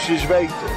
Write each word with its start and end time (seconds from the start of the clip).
moest 0.00 0.12
je 0.12 0.12
eens 0.12 0.26
weten. 0.26 0.76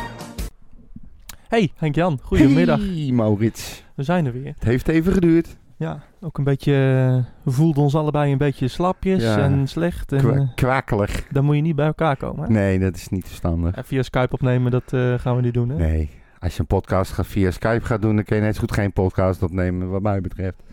Hey 1.48 1.71
Henk-Jan, 1.76 2.20
goedemiddag. 2.24 2.80
Hey 2.80 3.12
Maurits. 3.12 3.84
We 3.96 4.04
zijn 4.04 4.26
er 4.26 4.34
weer. 4.34 4.54
Het 4.56 4.64
heeft 4.64 4.88
even 4.88 5.14
geduurd. 5.14 5.57
Ja, 5.78 6.00
ook 6.21 6.38
een 6.38 6.44
beetje, 6.44 6.71
eh, 6.74 7.32
we 7.44 7.52
voelden 7.52 7.84
ons 7.84 7.96
allebei 7.96 8.32
een 8.32 8.38
beetje 8.38 8.68
slapjes 8.68 9.24
Ja. 9.24 9.38
en 9.38 9.68
slecht. 9.68 10.12
En 10.12 10.18
Kwa- 10.20 10.34
eh, 10.36 10.48
kwakelig. 10.56 11.28
dan 11.32 11.46
moet 11.46 11.56
je 11.56 11.62
niet 11.62 11.75
bij 11.75 11.86
elkaar 11.86 12.18
komen. 12.18 12.44
Hè? 12.46 12.50
Nee, 12.54 12.80
dat 12.80 12.96
is 12.96 13.07
niet 13.10 13.25
verstandig. 13.28 13.75
En 13.75 13.86
via 13.86 14.02
Skype 14.04 14.34
opnemen, 14.34 14.71
dat 14.71 14.94
eh, 14.94 15.14
gaan 15.20 15.36
we 15.36 15.42
niet 15.42 15.54
doen. 15.54 15.70
Hè? 15.70 15.76
Nee. 15.78 16.10
Als 16.40 16.54
je 16.54 16.60
een 16.60 16.68
podcast 16.68 17.11
gaat 17.11 17.28
via 17.28 17.52
Skype 17.52 17.86
gaat 17.86 18.02
doen, 18.02 18.16
dan 18.16 18.24
kun 18.24 18.36
je 18.36 18.42
net 18.42 18.54
zo 18.55 18.60
goed 18.60 18.71
geen 18.74 18.94
podcast 18.94 19.44
opnemen, 19.44 19.89
wat 19.89 20.02
mij 20.02 20.21
betreft. 20.21 20.64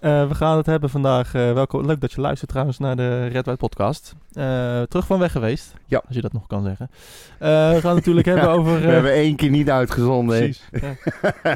Eh, 0.00 0.28
we 0.28 0.34
gaan 0.34 0.56
het 0.56 0.66
hebben 0.66 0.90
vandaag. 0.90 1.34
eh, 1.34 1.52
welko- 1.52 1.80
leuk 1.80 2.00
dat 2.00 2.12
je 2.12 2.20
luistert 2.20 2.50
trouwens 2.50 2.78
naar 2.78 2.96
de 2.96 3.26
Red 3.26 3.44
White 3.44 3.56
podcast. 3.56 4.14
Eh, 4.32 4.82
terug 4.82 5.06
van 5.06 5.18
weg 5.18 5.32
geweest. 5.32 5.74
Ja. 5.86 6.02
Als 6.06 6.16
je 6.16 6.22
dat 6.22 6.32
nog 6.32 6.46
kan 6.46 6.62
zeggen. 6.62 6.90
We 7.38 7.44
gaan 7.46 7.72
het 7.72 7.82
natuurlijk 7.94 8.26
hebben 8.32 8.48
over... 8.50 8.80
We 8.80 8.86
hebben 8.86 9.12
één 9.12 9.36
keer 9.36 9.50
niet 9.50 9.70
uitgezonden. 9.70 10.38
precies. 10.38 10.68
ja. 10.72 10.96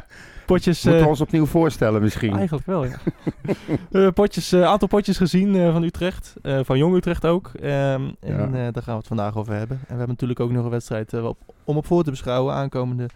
Potjes... 0.47 0.85
Moeten 0.85 1.03
we 1.03 1.09
ons 1.09 1.21
opnieuw 1.21 1.47
voorstellen 1.47 2.03
misschien? 2.03 2.37
Eigenlijk 2.37 2.67
wel, 2.67 2.85
ja. 2.85 2.97
Potjes, 4.15 4.55
aantal 4.55 4.89
potjes 4.89 5.17
gezien 5.17 5.73
van 5.73 5.83
Utrecht. 5.83 6.35
van 6.43 6.79
Jong 6.79 6.97
Utrecht 6.97 7.27
ook. 7.27 7.51
Ehm, 7.61 8.03
en 8.21 8.51
Ja. 8.53 8.71
daar 8.71 8.83
gaan 8.83 8.93
we 8.95 8.99
het 8.99 9.07
vandaag 9.07 9.37
over 9.37 9.53
hebben. 9.55 9.77
En 9.77 9.83
we 9.83 9.89
hebben 9.89 10.09
natuurlijk 10.09 10.41
ook 10.41 10.51
nog 10.51 10.65
een 10.65 10.71
wedstrijd 10.71 11.15
op, 11.23 11.39
om 11.65 11.77
op 11.77 11.87
voor 11.87 12.05
te 12.05 12.11
beschouwen. 12.11 12.55
Aankomende 12.55 13.07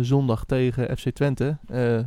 zondag 0.00 0.44
tegen 0.44 0.96
FC 0.98 1.10
Twente. 1.10 1.56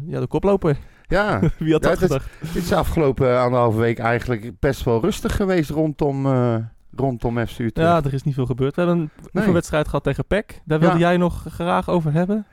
Ja, 0.08 0.20
de 0.20 0.28
koploper. 0.28 0.78
Ja, 1.10 1.40
Wie 1.58 1.72
had 1.74 1.84
Ja, 1.84 1.90
dat 1.90 2.00
dat- 2.00 2.00
gedacht? 2.00 2.30
het 2.40 2.56
is 2.56 2.68
de 2.68 2.76
afgelopen 2.76 3.40
anderhalve 3.40 3.78
week 3.80 4.00
eigenlijk 4.00 4.52
best 4.60 4.84
wel 4.84 5.02
rustig 5.02 5.36
geweest 5.36 5.70
rondom, 5.70 6.26
eh 6.26 6.56
rondom 6.96 7.48
FC 7.48 7.60
Utrecht. 7.60 7.76
Ja, 7.90 8.02
er 8.04 8.14
is 8.14 8.24
niet 8.24 8.34
veel 8.34 8.46
gebeurd. 8.46 8.76
We 8.76 8.82
hebben 8.82 9.00
een 9.00 9.10
Nee. 9.16 9.30
oefenwedstrijd 9.36 9.86
gehad 9.88 10.04
tegen 10.04 10.26
PEC. 10.26 10.62
Daar 10.66 10.80
wilde 10.80 10.98
Ja. 10.98 11.08
jij 11.08 11.18
nog 11.18 11.46
graag 11.50 11.90
over 11.90 12.14
hebben? 12.14 12.46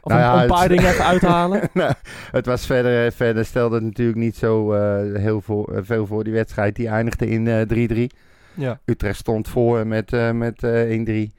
Of 0.00 0.12
Nou 0.12 0.24
een, 0.24 0.28
ja, 0.36 0.42
een 0.42 0.48
paar 0.48 0.58
het- 0.60 0.68
dingen 0.68 0.90
even 0.90 1.04
uithalen? 1.04 1.60
nou, 1.74 1.92
het 2.30 2.46
was 2.46 2.66
verder, 2.66 3.12
verder 3.12 3.44
stelde 3.44 3.74
het 3.74 3.84
natuurlijk 3.84 4.18
niet 4.18 4.36
zo 4.36 4.72
eh, 4.72 5.20
heel 5.20 5.40
voor, 5.40 5.74
eh, 5.74 5.80
veel 5.84 6.06
voor 6.06 6.24
die 6.24 6.32
wedstrijd. 6.32 6.76
Die 6.76 6.88
eindigde 6.88 7.26
in 7.28 7.46
eh 7.48 7.60
3-3. 7.60 8.10
ja. 8.54 8.78
Utrecht 8.84 9.18
stond 9.18 9.48
voor 9.48 9.86
met, 9.86 10.12
eh, 10.12 10.30
met 10.30 10.62
eh 10.62 10.90
1-3. 10.90 11.32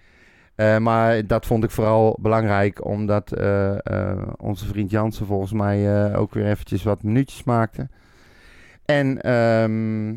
Eh, 0.55 0.77
maar 0.77 1.27
dat 1.27 1.45
vond 1.45 1.63
ik 1.63 1.71
vooral 1.71 2.17
belangrijk, 2.21 2.85
omdat 2.85 3.31
eh, 3.31 3.71
eh, 3.71 4.17
onze 4.37 4.65
vriend 4.65 4.91
Jansen 4.91 5.25
volgens 5.25 5.51
mij 5.53 6.15
ook 6.15 6.33
weer 6.33 6.45
eventjes 6.45 6.83
wat 6.83 7.03
minuutjes 7.03 7.43
maakte. 7.43 7.87
En 8.85 9.21
ehm, 9.21 10.15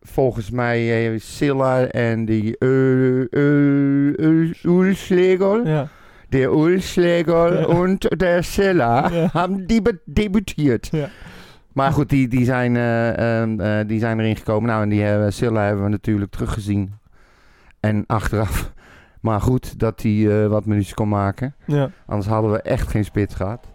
volgens 0.00 0.50
mij 0.50 1.18
Silla 1.18 1.84
en 1.86 2.24
die 2.24 2.56
Ulslegel, 4.62 5.66
ja. 5.66 5.88
der 6.28 6.48
Ulslegel 6.50 7.52
Ja. 7.52 7.66
en 7.66 7.98
der 8.16 8.44
Silla 8.44 9.08
Ja. 9.12 9.28
hebben 9.32 9.66
die 9.66 9.82
debuteerd. 10.04 10.88
Ja. 10.92 11.08
Maar 11.72 11.92
goed, 11.92 12.08
die, 12.08 12.28
die, 12.28 12.44
zijn, 12.44 12.76
eh, 12.76 13.40
ehm, 13.40 13.60
eh, 13.60 13.86
die 13.86 13.98
zijn 13.98 14.20
erin 14.20 14.36
gekomen. 14.36 14.68
Nou, 14.70 14.82
en 14.82 14.88
die 14.88 15.02
hebben, 15.02 15.32
Silla 15.32 15.64
hebben 15.64 15.84
we 15.84 15.90
natuurlijk 15.90 16.30
teruggezien. 16.30 16.92
En 17.80 18.04
achteraf. 18.06 18.72
Maar 19.22 19.40
goed, 19.40 19.78
dat 19.78 20.02
hij 20.02 20.42
eh, 20.42 20.48
wat 20.48 20.64
minuutjes 20.66 20.94
kon 20.94 21.08
maken. 21.08 21.54
Ja. 21.66 21.90
Anders 22.06 22.28
hadden 22.28 22.52
we 22.52 22.62
echt 22.62 22.88
geen 22.88 23.04
spits 23.04 23.34
gehad. 23.34 23.66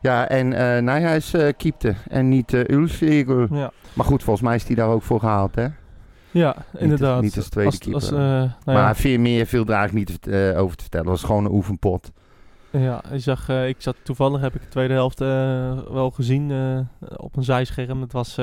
Ja, 0.00 0.28
en 0.28 0.52
eh 0.52 0.82
Nijhuis 0.82 1.32
eh 1.32 1.52
keepte. 1.56 1.94
En 2.08 2.28
niet 2.28 2.52
uh, 2.52 3.46
ja. 3.50 3.70
Maar 3.92 4.06
goed, 4.06 4.22
volgens 4.22 4.46
mij 4.46 4.54
is 4.54 4.66
hij 4.66 4.74
daar 4.74 4.88
ook 4.88 5.02
voor 5.02 5.20
gehaald, 5.20 5.54
hè? 5.54 5.66
Ja, 6.30 6.56
inderdaad. 6.78 7.22
niet 7.22 7.36
als 7.36 7.48
tweede 7.48 7.78
keeper. 7.78 7.94
Als, 7.94 8.10
nou 8.10 8.50
ja. 8.64 8.72
Maar 8.72 8.96
veel 8.96 9.18
meer 9.18 9.46
viel 9.46 9.64
er 9.64 9.72
eigenlijk 9.72 10.08
niet 10.08 10.34
over 10.56 10.76
te 10.76 10.82
vertellen. 10.82 11.10
Het 11.10 11.20
was 11.20 11.24
gewoon 11.24 11.44
een 11.44 11.52
oefenpot. 11.52 12.12
Ja, 12.70 13.10
ik, 13.10 13.20
zag, 13.20 13.48
ik 13.48 13.76
zat 13.78 13.96
toevallig, 14.02 14.40
heb 14.40 14.54
ik 14.54 14.60
de 14.60 14.68
tweede 14.68 14.94
helft 14.94 15.18
wel 15.18 16.10
gezien 16.10 16.52
op 17.16 17.36
een 17.36 17.44
zijscherm. 17.44 18.00
Het 18.00 18.12
was 18.12 18.34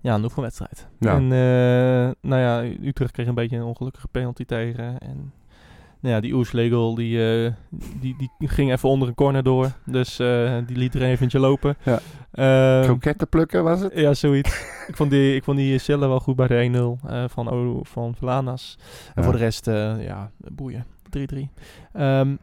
ja, 0.00 0.14
een 0.14 0.24
oefenwedstrijd. 0.24 0.88
Ja. 0.98 1.14
En 1.14 1.26
nou 2.20 2.40
ja, 2.40 2.62
Utrecht 2.82 3.12
kreeg 3.12 3.26
een 3.26 3.34
beetje 3.34 3.56
een 3.56 3.62
ongelukkige 3.62 4.08
penalty 4.08 4.44
tegen. 4.44 4.98
En 4.98 5.32
nou 6.04 6.16
ja, 6.16 6.20
die 6.20 6.34
Oerslegel 6.34 6.94
die, 6.94 7.44
eh, 7.44 7.52
die, 8.00 8.16
die 8.38 8.48
ging 8.48 8.72
even 8.72 8.88
onder 8.88 9.08
een 9.08 9.14
corner 9.14 9.42
door. 9.42 9.72
Dus 9.84 10.18
eh, 10.18 10.56
die 10.66 10.76
liet 10.76 10.94
er 10.94 11.02
een 11.02 11.08
eventje 11.08 11.38
lopen. 11.38 11.76
Ja. 11.82 12.00
Ehm, 12.32 12.84
Kroketten 12.84 13.28
plukken 13.28 13.64
was 13.64 13.80
het? 13.80 13.92
ja, 13.94 14.14
zoiets. 14.14 14.60
ik 14.88 14.96
vond 14.96 15.10
die, 15.10 15.34
ik 15.34 15.44
vond 15.44 15.56
die 15.56 15.78
Silla 15.78 16.08
wel 16.08 16.20
goed 16.20 16.36
bij 16.36 16.46
de 16.46 16.98
1-0 17.02 17.08
eh, 17.10 17.24
van, 17.28 17.50
O- 17.50 17.80
van 17.82 18.14
Vlanas. 18.14 18.78
En 19.14 19.24
voor 19.24 19.32
de 19.32 19.38
rest, 19.38 19.66
ja, 20.00 20.30
boeien. 20.36 20.84
3-3. 21.18 21.38
Ehm, 21.92 22.36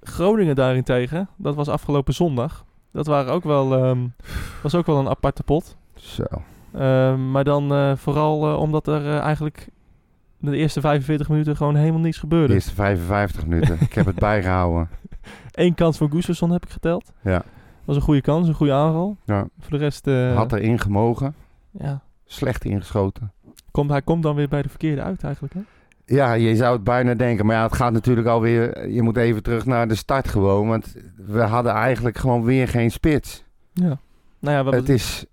Groningen 0.00 0.54
daarentegen, 0.54 1.28
dat 1.36 1.54
was 1.54 1.68
afgelopen 1.68 2.14
zondag. 2.14 2.64
Dat 2.92 3.06
waren 3.06 3.32
ook 3.32 3.44
wel, 3.44 3.74
ehm, 3.74 4.06
was 4.62 4.74
ook 4.74 4.86
wel 4.86 4.98
een 4.98 5.08
aparte 5.08 5.42
pot. 5.42 5.76
Zo. 5.94 6.24
Maar 7.30 7.44
dan 7.44 7.96
vooral 7.98 8.56
omdat 8.58 8.86
er 8.86 9.18
eigenlijk 9.18 9.68
de 10.38 10.56
eerste 10.56 10.80
45 10.80 11.28
minuten 11.28 11.56
gewoon 11.56 11.74
helemaal 11.76 12.00
niets 12.00 12.14
De 12.14 12.20
gebeurde. 12.20 12.54
eerste 12.54 12.74
55 12.74 13.46
minuten. 13.46 13.76
ik 13.80 13.92
heb 13.92 14.06
het 14.06 14.18
bijgehouden. 14.28 14.88
Eén 15.52 15.74
kans 15.74 15.96
van 15.96 16.10
Gustafsson 16.10 16.50
heb 16.50 16.64
ik 16.64 16.70
geteld. 16.70 17.12
Ja. 17.22 17.42
was 17.84 17.96
een 17.96 18.02
goede 18.02 18.20
kans, 18.20 18.48
een 18.48 18.54
goede 18.54 18.72
aanval. 18.72 19.16
ja. 19.24 19.48
Voor 19.60 19.70
de 19.78 19.84
rest, 19.84 20.06
eh, 20.06 20.36
Had 20.36 20.52
erin 20.52 20.78
gemogen. 20.78 21.34
ja, 21.70 22.02
Slecht 22.26 22.64
ingeschoten. 22.64 23.32
komt, 23.70 23.90
hij 23.90 24.02
komt 24.02 24.22
dan 24.22 24.34
weer 24.34 24.48
bij 24.48 24.62
de 24.62 24.68
verkeerde 24.68 25.02
uit 25.02 25.22
eigenlijk. 25.24 25.54
Hè? 25.54 25.60
Ja, 26.14 26.32
je 26.32 26.56
zou 26.56 26.72
het 26.74 26.84
bijna 26.84 27.14
denken. 27.14 27.46
Maar 27.46 27.56
ja, 27.56 27.62
het 27.62 27.72
gaat 27.74 27.92
natuurlijk 27.92 28.26
alweer... 28.26 28.88
Je 28.88 29.02
moet 29.02 29.16
even 29.16 29.42
terug 29.42 29.66
naar 29.66 29.88
de 29.88 29.94
start 29.94 30.28
gewoon. 30.28 30.68
Want 30.68 30.94
we 31.16 31.40
hadden 31.40 31.72
eigenlijk 31.72 32.18
gewoon 32.18 32.44
weer 32.44 32.68
geen 32.68 32.90
spits. 32.90 33.44
Ja. 33.72 33.98
Nou 34.40 34.66
ja, 34.70 34.76
Het 34.76 34.88
is... 34.88 35.24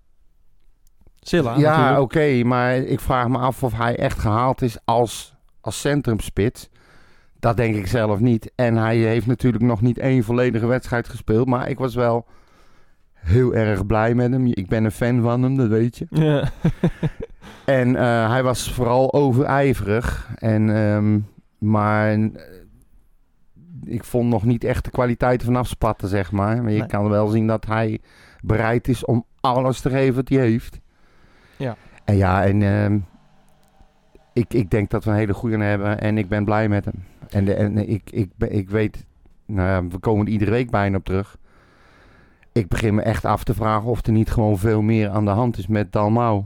Silla 1.26 1.56
Ja, 1.58 2.00
oké. 2.00 2.42
maar 2.44 2.76
ik 2.76 3.00
vraag 3.00 3.28
me 3.28 3.38
af 3.38 3.62
of 3.62 3.72
hij 3.76 3.96
echt 3.96 4.18
gehaald 4.18 4.62
is 4.62 4.78
als, 4.84 5.36
als 5.60 5.80
centrumspits. 5.80 6.68
Dat 7.38 7.56
denk 7.56 7.74
ik 7.76 7.86
zelf 7.86 8.20
niet. 8.20 8.52
En 8.54 8.76
hij 8.76 8.96
heeft 8.96 9.26
natuurlijk 9.26 9.62
nog 9.64 9.80
niet 9.80 9.98
één 9.98 10.24
volledige 10.24 10.66
wedstrijd 10.66 11.08
gespeeld. 11.08 11.46
Maar 11.46 11.68
ik 11.68 11.78
was 11.78 11.94
wel 11.94 12.26
heel 13.14 13.54
erg 13.54 13.86
blij 13.86 14.14
met 14.14 14.30
hem. 14.32 14.46
Ik 14.46 14.68
ben 14.68 14.84
een 14.84 14.90
fan 14.90 15.22
van 15.22 15.42
hem, 15.42 15.56
dat 15.56 15.68
weet 15.68 15.96
je. 15.98 16.06
Ja. 16.24 16.48
En 17.64 17.96
eh, 17.96 18.30
hij 18.30 18.42
was 18.42 18.72
vooral 18.72 19.12
overijverig. 19.12 20.30
En, 20.34 20.76
ehm, 20.76 21.18
maar 21.70 22.12
eh, 22.12 22.20
ik 23.84 24.04
vond 24.04 24.28
nog 24.28 24.44
niet 24.44 24.64
echt 24.64 24.84
de 24.84 24.90
kwaliteiten 24.90 25.46
vanaf 25.46 25.68
spatten, 25.68 26.08
zeg 26.08 26.32
maar. 26.32 26.62
Maar 26.62 26.72
je 26.72 26.78
Nee. 26.78 26.88
kan 26.88 27.08
wel 27.08 27.26
zien 27.26 27.46
dat 27.46 27.66
hij 27.66 28.00
bereid 28.40 28.88
is 28.88 29.04
om 29.04 29.24
alles 29.40 29.80
te 29.80 29.90
geven 29.90 30.14
wat 30.14 30.28
hij 30.28 30.38
heeft. 30.38 30.78
Ja. 31.56 31.76
En 32.04 32.16
ja, 32.16 32.44
en 32.44 32.62
ehm, 32.62 32.98
ik, 34.32 34.54
ik 34.54 34.70
denk 34.70 34.90
dat 34.90 35.04
we 35.04 35.10
een 35.10 35.16
hele 35.16 35.34
goede 35.34 35.58
hebben. 35.58 36.00
En 36.00 36.18
ik 36.18 36.28
ben 36.28 36.44
blij 36.44 36.68
met 36.68 36.84
hem. 36.84 37.04
En, 37.30 37.44
de, 37.44 37.54
en 37.54 37.88
ik, 37.88 38.10
ik, 38.10 38.30
ik 38.38 38.70
weet, 38.70 39.04
nou 39.46 39.68
ja, 39.68 39.88
we 39.88 39.98
komen 39.98 40.26
er 40.26 40.32
iedere 40.32 40.50
week 40.50 40.70
bijna 40.70 40.96
op 40.96 41.04
terug. 41.04 41.36
Ik 42.52 42.68
begin 42.68 42.94
me 42.94 43.02
echt 43.02 43.24
af 43.24 43.44
te 43.44 43.54
vragen 43.54 43.88
of 43.90 44.06
er 44.06 44.12
niet 44.12 44.30
gewoon 44.30 44.58
veel 44.58 44.82
meer 44.82 45.08
aan 45.08 45.24
de 45.24 45.30
hand 45.30 45.58
is 45.58 45.66
met 45.66 45.92
Dalmau. 45.92 46.44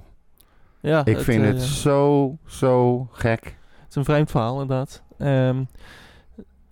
ja, 0.81 1.05
Ik 1.05 1.19
vind 1.19 1.43
eh, 1.43 1.49
het 1.49 1.63
zo, 1.63 2.37
zo 2.47 3.07
gek. 3.13 3.45
Het 3.45 3.89
is 3.89 3.95
een 3.95 4.05
vreemd 4.05 4.31
verhaal, 4.31 4.61
inderdaad. 4.61 5.03
Ehm, 5.19 5.63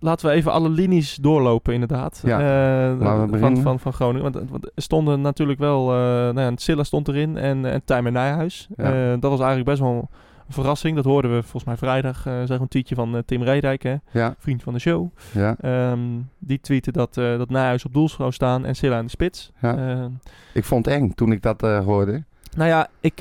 laten 0.00 0.26
we 0.28 0.32
even 0.34 0.52
alle 0.52 0.68
linies 0.68 1.14
doorlopen, 1.14 1.72
inderdaad. 1.74 2.20
Ja, 2.24 2.38
Eh, 2.38 2.98
laten 3.00 3.30
we 3.30 3.38
van, 3.38 3.56
van, 3.56 3.80
van 3.80 3.92
Groningen. 3.92 4.32
Want, 4.32 4.50
want 4.50 4.64
er 4.64 4.82
stonden 4.82 5.20
natuurlijk 5.20 5.58
wel... 5.58 5.80
eh 5.92 5.96
nou 6.34 6.40
ja, 6.40 6.52
Silla 6.56 6.82
stond 6.84 7.08
erin 7.08 7.36
en, 7.36 7.64
en 7.64 7.84
Tijmen 7.84 8.12
Nijhuis. 8.12 8.68
Ja. 8.76 8.84
Eh, 8.84 9.10
dat 9.20 9.30
was 9.30 9.38
eigenlijk 9.40 9.68
best 9.68 9.80
wel 9.80 10.08
een 10.46 10.54
verrassing. 10.54 10.96
Dat 10.96 11.04
hoorden 11.04 11.30
we 11.34 11.40
volgens 11.42 11.64
mij 11.64 11.76
vrijdag. 11.76 12.22
zeg 12.44 12.58
een 12.60 12.68
tweetje 12.68 12.94
van 12.94 13.22
Tim 13.26 13.42
hè, 13.42 13.96
Ja, 14.10 14.34
vriend 14.38 14.62
van 14.62 14.72
de 14.72 14.78
show. 14.78 15.08
ja, 15.32 15.56
Ehm, 15.60 15.98
die 16.38 16.60
tweette 16.60 16.92
dat, 16.92 17.14
dat 17.14 17.50
Nijhuis 17.50 17.84
op 17.84 17.92
doel 17.94 18.08
zou 18.08 18.32
staan 18.32 18.64
en 18.64 18.74
Silla 18.76 18.98
in 18.98 19.04
de 19.04 19.10
spits. 19.10 19.52
Ehm, 19.60 20.10
Ik 20.54 20.64
vond 20.64 20.84
het 20.84 20.94
eng 20.94 21.10
toen 21.14 21.32
ik 21.32 21.42
dat 21.42 21.60
hoorde. 21.60 22.22
nou 22.56 22.68
ja, 22.68 22.88
ik, 23.00 23.16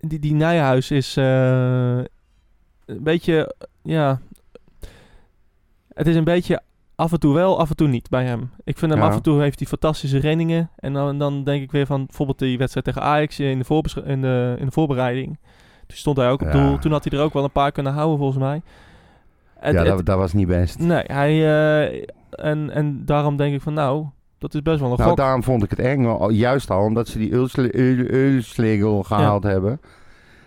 die, 0.00 0.18
die 0.18 0.34
Nijhuis 0.34 0.90
is 0.90 1.16
een 2.86 3.02
beetje, 3.02 3.54
ja... 3.82 4.20
Het 5.94 6.06
is 6.06 6.16
een 6.16 6.24
beetje 6.24 6.60
af 6.94 7.12
en 7.12 7.18
toe 7.20 7.34
wel, 7.34 7.58
af 7.58 7.70
en 7.70 7.76
toe 7.76 7.88
niet 7.88 8.08
bij 8.08 8.24
hem. 8.24 8.50
Ik 8.64 8.78
vind 8.78 8.90
hem 8.92 9.00
Ja. 9.00 9.06
af 9.06 9.14
en 9.14 9.22
toe 9.22 9.40
heeft 9.40 9.58
hij 9.58 9.68
fantastische 9.68 10.18
renningen. 10.18 10.70
En 10.76 10.92
dan, 10.92 11.18
dan 11.18 11.44
denk 11.44 11.62
ik 11.62 11.72
weer 11.72 11.86
van 11.86 12.06
bijvoorbeeld 12.06 12.38
die 12.38 12.58
wedstrijd 12.58 12.86
tegen 12.86 13.02
Ajax 13.02 13.40
in 13.40 13.58
de, 13.58 14.02
in 14.04 14.20
de, 14.20 14.56
in 14.58 14.66
de 14.66 14.72
voorbereiding. 14.72 15.38
Toen 15.86 15.96
stond 15.96 16.16
hij 16.16 16.30
ook 16.30 16.40
op 16.42 16.52
Ja. 16.52 16.52
doel. 16.52 16.78
Toen 16.78 16.92
had 16.92 17.04
hij 17.08 17.18
er 17.18 17.24
ook 17.24 17.32
wel 17.32 17.44
een 17.44 17.50
paar 17.52 17.72
kunnen 17.72 17.92
houden 17.92 18.18
volgens 18.18 18.38
mij. 18.38 18.62
Het- 19.58 19.74
ja, 19.74 19.96
het- 19.96 20.06
dat, 20.06 20.16
was 20.18 20.32
niet 20.32 20.46
best. 20.46 20.78
nee, 20.78 21.02
hij... 21.06 21.30
eh, 21.30 22.04
en, 22.30 22.70
en 22.70 23.02
daarom 23.04 23.36
denk 23.36 23.54
ik 23.54 23.60
van 23.60 23.74
nou, 23.74 24.06
dat 24.38 24.54
is 24.54 24.62
best 24.62 24.80
wel 24.80 24.90
een 24.90 24.96
Nou, 24.96 25.08
gok. 25.08 25.18
daarom 25.18 25.42
vond 25.42 25.62
ik 25.62 25.70
het 25.70 25.78
eng. 25.78 26.30
Juist 26.32 26.70
al 26.70 26.84
omdat 26.84 27.08
ze 27.08 27.18
die 27.18 27.32
Ulsle- 27.34 27.76
Ul- 27.78 28.06
Ulslegel 28.34 29.02
gehaald 29.02 29.42
hebben. 29.42 29.80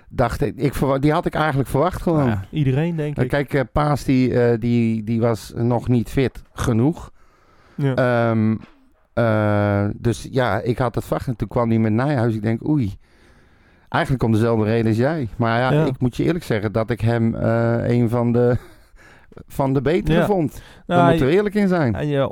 Dacht 0.09 0.41
ik, 0.41 0.55
ik 0.55 0.73
die 1.01 1.11
had 1.11 1.25
ik 1.25 1.33
eigenlijk 1.35 1.69
verwacht 1.69 2.01
gewoon. 2.01 2.17
Nou 2.17 2.29
ja, 2.29 2.45
iedereen 2.49 2.95
denk 2.95 3.17
Eh, 3.17 3.23
ik. 3.23 3.29
Kijk, 3.29 3.53
eh, 3.53 3.61
Paas 3.71 4.03
die, 4.03 4.39
eh, 4.41 4.59
die, 4.59 5.03
die 5.03 5.19
was 5.21 5.53
nog 5.55 5.87
niet 5.87 6.09
fit 6.09 6.41
genoeg. 6.53 7.11
Ja. 7.75 7.95
Ehm, 7.95 8.55
eh, 9.13 9.85
dus 9.95 10.27
ja, 10.31 10.59
ik 10.59 10.77
had 10.77 10.95
het 10.95 11.03
verwacht. 11.05 11.27
En 11.27 11.35
toen 11.35 11.47
kwam 11.47 11.69
hij 11.69 11.79
met 11.79 11.91
Nijhuis. 11.91 12.35
Ik 12.35 12.41
denk, 12.41 12.67
oei. 12.67 12.97
Eigenlijk 13.89 14.23
om 14.23 14.31
dezelfde 14.31 14.65
reden 14.65 14.87
als 14.87 14.97
jij. 14.97 15.27
Maar 15.35 15.59
ja, 15.59 15.71
Ja. 15.71 15.85
ik 15.85 15.99
moet 15.99 16.15
je 16.17 16.23
eerlijk 16.23 16.43
zeggen 16.43 16.71
dat 16.71 16.89
ik 16.89 17.01
hem 17.01 17.33
een 17.33 18.09
van 18.09 18.31
de, 18.31 18.57
van 19.57 19.73
de 19.73 19.81
betere 19.81 20.17
Ja. 20.17 20.25
vond. 20.25 20.51
Nou, 20.51 20.61
Daar 21.01 21.09
moeten 21.09 21.25
we 21.27 21.33
eerlijk 21.33 21.55
in 21.55 21.67
zijn. 21.67 21.93
hij, 21.95 22.07
ja, 22.07 22.27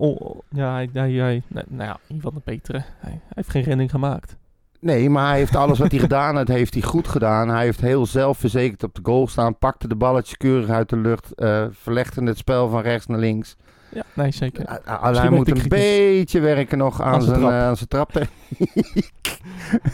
hij, 0.55 0.89
hij, 0.93 1.11
hij- 1.11 1.41
nou, 1.47 1.65
nou 1.69 1.83
ja, 1.89 1.97
een 2.07 2.21
van 2.21 2.33
de 2.33 2.41
betere. 2.43 2.77
Hij, 2.77 3.11
hij 3.11 3.19
heeft 3.29 3.49
geen 3.49 3.63
redding 3.63 3.89
gemaakt. 3.91 4.35
Nee, 4.79 5.09
maar 5.09 5.27
hij 5.29 5.37
heeft 5.37 5.55
alles 5.55 5.79
wat 5.79 5.91
hij 5.91 5.99
gedaan 5.99 6.35
heeft, 6.37 6.47
heeft 6.47 6.73
hij 6.73 6.83
goed 6.83 7.07
gedaan. 7.07 7.49
Hij 7.49 7.63
heeft 7.63 7.81
heel 7.81 8.05
zelfverzekerd 8.05 8.83
op 8.83 8.93
de 8.95 8.99
goal 9.03 9.27
staan. 9.27 9.57
Pakte 9.57 9.87
de 9.87 9.95
balletjes 9.95 10.37
keurig 10.37 10.69
uit 10.69 10.89
de 10.89 10.97
lucht. 10.97 11.33
eh 11.35 11.65
verlegde 11.71 12.23
het 12.23 12.37
spel 12.37 12.69
van 12.69 12.81
rechts 12.81 13.05
naar 13.05 13.19
links. 13.19 13.55
Ja, 13.91 14.03
nee, 14.13 14.31
zeker. 14.31 14.65
Uh, 14.69 14.75
uh, 14.87 15.17
hij 15.19 15.29
moet 15.29 15.49
een 15.49 15.67
beetje 15.67 16.39
werken 16.39 16.77
nog 16.77 17.01
aan, 17.01 17.13
Aan 17.13 17.21
zijn 17.21 17.39
zijn, 17.39 17.47
trap. 17.49 17.59
eh, 17.59 17.67
aan 17.67 17.75
zijn 17.77 17.87
trap. 17.89 18.11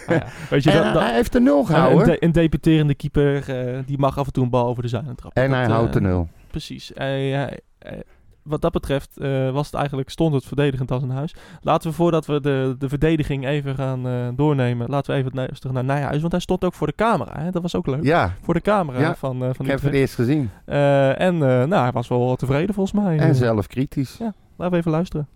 Ah 0.07 0.15
ja, 0.15 0.25
Weet 0.49 0.63
je, 0.63 0.71
dat, 0.71 0.83
dat- 0.93 1.01
hij 1.03 1.13
heeft 1.13 1.31
de 1.31 1.39
nul 1.39 1.59
een, 1.59 1.65
gehouden. 1.65 2.05
de- 2.07 2.23
een 2.23 2.31
debuterende 2.31 2.95
keeper, 2.95 3.49
eh, 3.49 3.79
die 3.85 3.97
mag 3.97 4.17
af 4.17 4.25
en 4.25 4.31
toe 4.33 4.43
een 4.43 4.49
bal 4.49 4.65
over 4.67 4.83
de 4.83 4.89
zijlijn 4.89 5.15
trappen. 5.15 5.43
en 5.43 5.51
hij 5.51 5.65
houdt 5.65 5.93
de 5.93 6.01
nul. 6.01 6.27
Precies. 6.51 6.91
Hij- 6.93 7.29
hij- 7.29 7.59
eh, 7.79 7.99
wat 8.43 8.61
dat 8.61 8.71
betreft 8.71 9.17
eh, 9.17 9.51
was 9.51 9.65
het 9.65 9.75
eigenlijk, 9.75 10.09
stond 10.09 10.33
het 10.33 10.45
verdedigend 10.45 10.91
als 10.91 11.03
een 11.03 11.09
huis. 11.09 11.35
Laten 11.61 11.89
we 11.89 11.95
voordat 11.95 12.25
we 12.25 12.41
de, 12.41 12.75
de 12.77 12.89
verdediging 12.89 13.45
even 13.45 13.75
gaan 13.75 14.07
eh, 14.07 14.27
doornemen, 14.35 14.89
laten 14.89 15.13
we 15.13 15.19
even 15.19 15.53
terug 15.59 15.73
naar 15.73 15.83
Nijhuis. 15.83 16.19
Want 16.19 16.31
hij 16.31 16.41
stond 16.41 16.63
ook 16.63 16.73
voor 16.73 16.87
de 16.87 16.95
camera. 16.95 17.39
Hè? 17.39 17.51
Dat 17.51 17.61
was 17.61 17.75
ook 17.75 17.87
leuk. 17.87 18.03
Ja, 18.03 18.33
Voor 18.41 18.53
de 18.53 18.61
camera 18.61 18.99
Ja, 18.99 19.15
van, 19.15 19.43
eh 19.43 19.49
van 19.53 19.65
ik 19.65 19.71
heb 19.71 19.81
het 19.81 19.93
eerst 19.93 20.15
gezien. 20.15 20.49
Eh, 20.65 21.19
en 21.19 21.33
eh, 21.33 21.39
nou, 21.41 21.81
hij 21.83 21.91
was 21.91 22.07
wel 22.07 22.35
tevreden 22.35 22.75
volgens 22.75 23.03
mij. 23.03 23.17
En 23.17 23.35
zelf 23.35 23.67
kritisch. 23.67 24.17
Ja. 24.17 24.33
Laten 24.55 24.73
we 24.73 24.79
even 24.79 24.91
luisteren. 24.91 25.27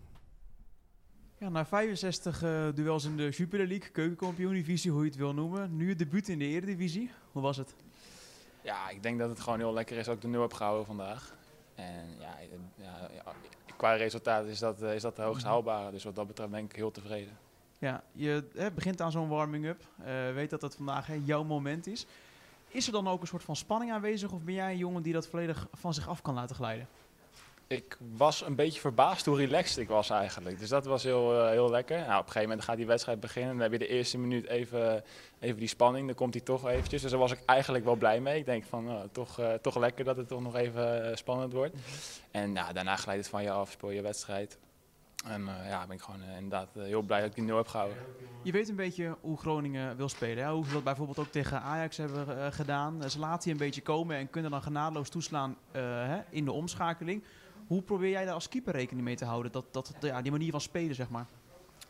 Ja, 1.40 1.50
na 1.50 1.66
65 1.66 2.44
eh, 2.44 2.50
duels 2.76 3.06
in 3.06 3.18
de 3.18 3.30
Jupiler 3.30 3.68
League, 3.68 3.90
keukenkampioen-divisie, 3.92 4.92
hoe 4.92 5.02
je 5.02 5.10
het 5.10 5.18
wil 5.18 5.34
noemen. 5.34 5.76
Nu 5.78 5.90
het 5.90 5.98
debuut 6.00 6.28
in 6.28 6.40
de 6.40 6.46
Eredivisie. 6.46 7.12
Hoe 7.32 7.42
was 7.42 7.58
het? 7.58 7.76
Ja, 8.62 8.90
ik 8.90 9.04
denk 9.04 9.20
dat 9.20 9.30
het 9.30 9.40
gewoon 9.40 9.60
heel 9.60 9.74
lekker 9.74 9.98
is 9.98 10.06
dat 10.06 10.16
ik 10.16 10.22
de 10.22 10.28
nul 10.28 10.42
heb 10.42 10.54
gehouden 10.54 10.86
vandaag. 10.86 11.34
En 11.76 12.16
ja, 12.20 12.36
qua 13.78 13.94
resultaat 13.94 14.46
is 14.46 14.60
dat, 14.60 14.82
eh, 14.82 14.96
is 14.96 15.02
dat 15.02 15.16
de 15.16 15.22
hoogst 15.22 15.46
haalbare. 15.46 15.92
Dus 15.92 16.04
wat 16.04 16.16
dat 16.16 16.28
betreft 16.28 16.52
ben 16.52 16.64
ik 16.64 16.76
heel 16.76 16.92
tevreden. 16.92 17.38
Ja, 17.80 18.04
je 18.12 18.44
hè, 18.56 18.72
begint 18.72 19.02
aan 19.02 19.12
zo'n 19.12 19.30
warming-up. 19.30 19.84
eh, 20.04 20.34
weet 20.34 20.50
dat 20.50 20.62
het 20.62 20.76
vandaag 20.76 21.08
hè, 21.08 21.22
jouw 21.24 21.44
moment 21.44 21.88
is. 21.88 22.06
Is 22.68 22.86
er 22.88 22.92
dan 22.92 23.08
ook 23.08 23.22
een 23.22 23.28
soort 23.28 23.44
van 23.44 23.56
spanning 23.56 23.92
aanwezig? 23.92 24.32
Of 24.32 24.42
ben 24.42 24.54
jij 24.54 24.72
een 24.72 24.78
jongen 24.78 25.02
die 25.02 25.14
dat 25.14 25.28
volledig 25.28 25.68
van 25.74 25.94
zich 25.94 26.08
af 26.08 26.22
kan 26.22 26.34
laten 26.34 26.56
glijden? 26.56 26.88
Ik 27.68 27.98
was 28.16 28.46
een 28.46 28.56
beetje 28.56 28.80
verbaasd 28.80 29.26
hoe 29.26 29.38
relaxed 29.38 29.78
ik 29.78 29.88
was 29.88 30.10
eigenlijk. 30.10 30.60
Dus 30.60 30.70
dat 30.70 30.86
was 30.86 31.04
heel, 31.04 31.40
eh, 31.40 31.50
heel 31.50 31.70
lekker. 31.70 31.98
Nou, 31.98 32.12
op 32.12 32.18
een 32.18 32.26
gegeven 32.26 32.42
moment 32.42 32.64
gaat 32.64 32.78
die 32.78 32.86
wedstrijd 32.86 33.20
beginnen. 33.20 33.52
Dan 33.52 33.62
heb 33.62 33.72
je 33.72 33.78
de 33.78 33.88
eerste 33.88 34.18
minuut 34.18 34.48
even, 34.48 35.04
even 35.40 35.60
die 35.60 35.68
spanning. 35.68 36.06
Dan 36.06 36.16
komt 36.16 36.34
hij 36.34 36.44
toch 36.44 36.68
eventjes. 36.68 37.02
Dus 37.02 37.12
daar 37.12 37.20
was 37.20 37.32
ik 37.32 37.40
eigenlijk 37.46 37.86
wel 37.86 37.96
blij 37.96 38.20
mee. 38.20 38.40
Ik 38.40 38.46
denk 38.46 38.64
van, 38.64 38.86
nou, 38.86 39.08
toch, 39.12 39.40
eh, 39.40 39.54
toch 39.54 39.78
lekker 39.78 40.06
dat 40.06 40.18
het 40.18 40.28
toch 40.28 40.42
nog 40.42 40.56
even 40.56 41.10
eh, 41.10 41.16
spannend 41.16 41.54
wordt. 41.54 41.76
En 42.32 42.52
nou, 42.52 42.74
daarna 42.74 42.96
glijdt 42.96 43.22
het 43.22 43.30
van 43.30 43.44
je 43.44 43.52
af, 43.52 43.72
speel 43.72 43.90
je 43.92 44.02
wedstrijd. 44.02 44.58
En 45.26 45.46
ja, 45.46 45.88
ben 45.88 45.96
ik 45.96 46.02
gewoon 46.02 46.22
inderdaad 46.24 46.70
heel 46.74 47.02
blij 47.02 47.20
dat 47.20 47.30
ik 47.30 47.36
die 47.36 47.44
nul 47.44 47.58
heb 47.58 47.68
gehouden. 47.68 47.98
Je 48.44 48.52
weet 48.52 48.70
een 48.70 48.76
beetje 48.76 49.16
hoe 49.22 49.38
Groningen 49.38 49.98
wil 49.98 50.10
spelen. 50.10 50.44
Hè? 50.44 50.52
Hoe 50.52 50.66
ze 50.66 50.74
dat 50.74 50.84
bijvoorbeeld 50.84 51.20
ook 51.20 51.32
tegen 51.32 51.62
Ajax 51.62 51.98
hebben 51.98 52.54
gedaan. 52.54 53.10
Ze 53.10 53.20
laten 53.20 53.44
je 53.44 53.52
een 53.52 53.66
beetje 53.66 53.82
komen 53.82 54.18
en 54.18 54.30
kunnen 54.30 54.52
dan 54.52 54.62
genadeloos 54.62 55.10
toeslaan 55.10 55.58
hè, 55.72 56.20
in 56.30 56.46
de 56.46 56.52
omschakeling. 56.52 57.24
Hoe 57.68 57.82
probeer 57.82 58.10
jij 58.10 58.26
daar 58.26 58.34
als 58.34 58.50
keeper 58.50 58.74
rekening 58.74 59.06
mee 59.06 59.16
te 59.16 59.26
houden? 59.26 59.52
Dat, 59.52 59.66
dat, 59.72 59.94
ja, 60.00 60.22
die 60.22 60.32
manier 60.32 60.52
van 60.52 60.62
spelen, 60.62 60.96
zeg 60.96 61.10
maar. 61.10 61.26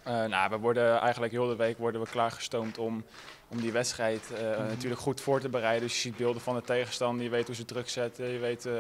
Eh, 0.05 0.25
nou, 0.25 0.49
we 0.49 0.57
worden 0.57 0.99
eigenlijk 0.99 1.31
heel 1.31 1.47
de 1.47 1.55
week 1.55 1.77
worden 1.77 2.01
we 2.01 2.07
klaargestoomd 2.07 2.77
om, 2.77 3.03
om 3.47 3.61
die 3.61 3.71
wedstrijd 3.71 4.31
eh, 4.33 4.57
natuurlijk 4.57 5.01
goed 5.01 5.21
voor 5.21 5.39
te 5.39 5.49
bereiden. 5.49 5.81
Dus 5.81 5.95
je 5.95 6.01
ziet 6.01 6.17
beelden 6.17 6.41
van 6.41 6.55
de 6.55 6.61
tegenstander, 6.61 7.23
je 7.23 7.29
weet 7.29 7.45
hoe 7.45 7.55
ze 7.55 7.65
druk 7.65 7.89
zetten, 7.89 8.25
je 8.25 8.39
weet 8.39 8.65
eh, 8.65 8.73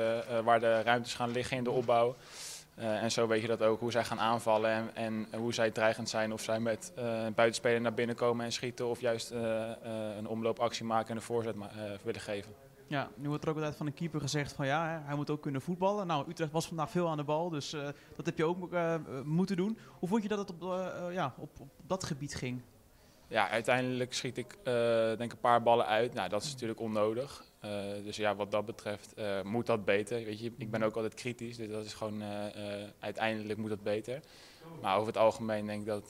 waar 0.43 0.59
de 0.59 0.81
ruimtes 0.81 1.13
gaan 1.13 1.31
liggen 1.31 1.57
in 1.57 1.63
de 1.63 1.71
opbouw. 1.71 2.15
En 2.75 3.11
zo 3.11 3.27
weet 3.27 3.41
je 3.41 3.47
dat 3.47 3.61
ook, 3.61 3.79
hoe 3.79 3.91
zij 3.91 4.03
gaan 4.03 4.19
aanvallen 4.19 4.71
en, 4.71 4.91
en 5.31 5.39
hoe 5.39 5.53
zij 5.53 5.71
dreigend 5.71 6.09
zijn. 6.09 6.33
Of 6.33 6.41
zij 6.41 6.59
met 6.59 6.91
buitenspeler 7.35 7.81
naar 7.81 7.93
binnen 7.93 8.15
komen 8.15 8.45
en 8.45 8.51
schieten 8.51 8.87
of 8.87 9.01
juist 9.01 9.31
een 10.17 10.27
omloopactie 10.27 10.85
maken 10.85 11.09
en 11.09 11.15
een 11.15 11.21
voorzet 11.21 11.55
willen 12.03 12.21
geven. 12.21 12.64
Ja, 12.87 13.09
nu 13.15 13.27
wordt 13.27 13.43
er 13.43 13.49
ook 13.49 13.55
altijd 13.55 13.75
van 13.75 13.85
een 13.85 13.93
keeper 13.93 14.21
gezegd 14.21 14.53
van 14.53 14.65
ja, 14.65 15.03
hij 15.05 15.15
moet 15.15 15.29
ook 15.29 15.41
kunnen 15.41 15.61
voetballen. 15.61 16.07
Nou, 16.07 16.29
Utrecht 16.29 16.51
was 16.51 16.67
vandaag 16.67 16.89
veel 16.89 17.09
aan 17.09 17.17
de 17.17 17.23
bal, 17.23 17.49
dus 17.49 17.73
eh, 17.73 17.87
dat 18.15 18.25
heb 18.25 18.37
je 18.37 18.45
ook 18.45 18.73
eh, 18.73 18.95
moeten 19.23 19.55
doen. 19.55 19.77
Hoe 19.99 20.09
vond 20.09 20.23
je 20.23 20.29
dat 20.29 20.37
het 20.37 20.49
op, 20.49 20.61
eh, 20.61 21.13
ja, 21.13 21.33
op, 21.37 21.59
op 21.59 21.69
dat 21.87 22.03
gebied 22.03 22.35
ging? 22.35 22.61
Ja, 23.27 23.49
uiteindelijk 23.49 24.13
schiet 24.13 24.37
ik 24.37 24.57
denk 25.17 25.31
een 25.31 25.39
paar 25.39 25.63
ballen 25.63 25.85
uit. 25.85 26.13
Nou, 26.13 26.29
dat 26.29 26.43
is 26.43 26.51
natuurlijk 26.51 26.79
onnodig. 26.79 27.43
Dus 28.03 28.15
ja, 28.15 28.35
wat 28.35 28.51
dat 28.51 28.65
betreft 28.65 29.13
moet 29.43 29.65
dat 29.65 29.85
beter. 29.85 30.25
Weet 30.25 30.39
je, 30.39 30.51
ik 30.57 30.71
ben 30.71 30.83
ook 30.83 30.95
altijd 30.95 31.13
kritisch, 31.13 31.57
dus 31.57 31.69
dat 31.69 31.85
is 31.85 31.93
gewoon 31.93 32.23
uiteindelijk 32.99 33.59
moet 33.59 33.69
dat 33.69 33.83
beter. 33.83 34.19
Maar 34.81 34.95
over 34.95 35.07
het 35.07 35.17
algemeen 35.17 35.65
denk 35.65 35.79
ik 35.79 35.87
dat 35.87 36.09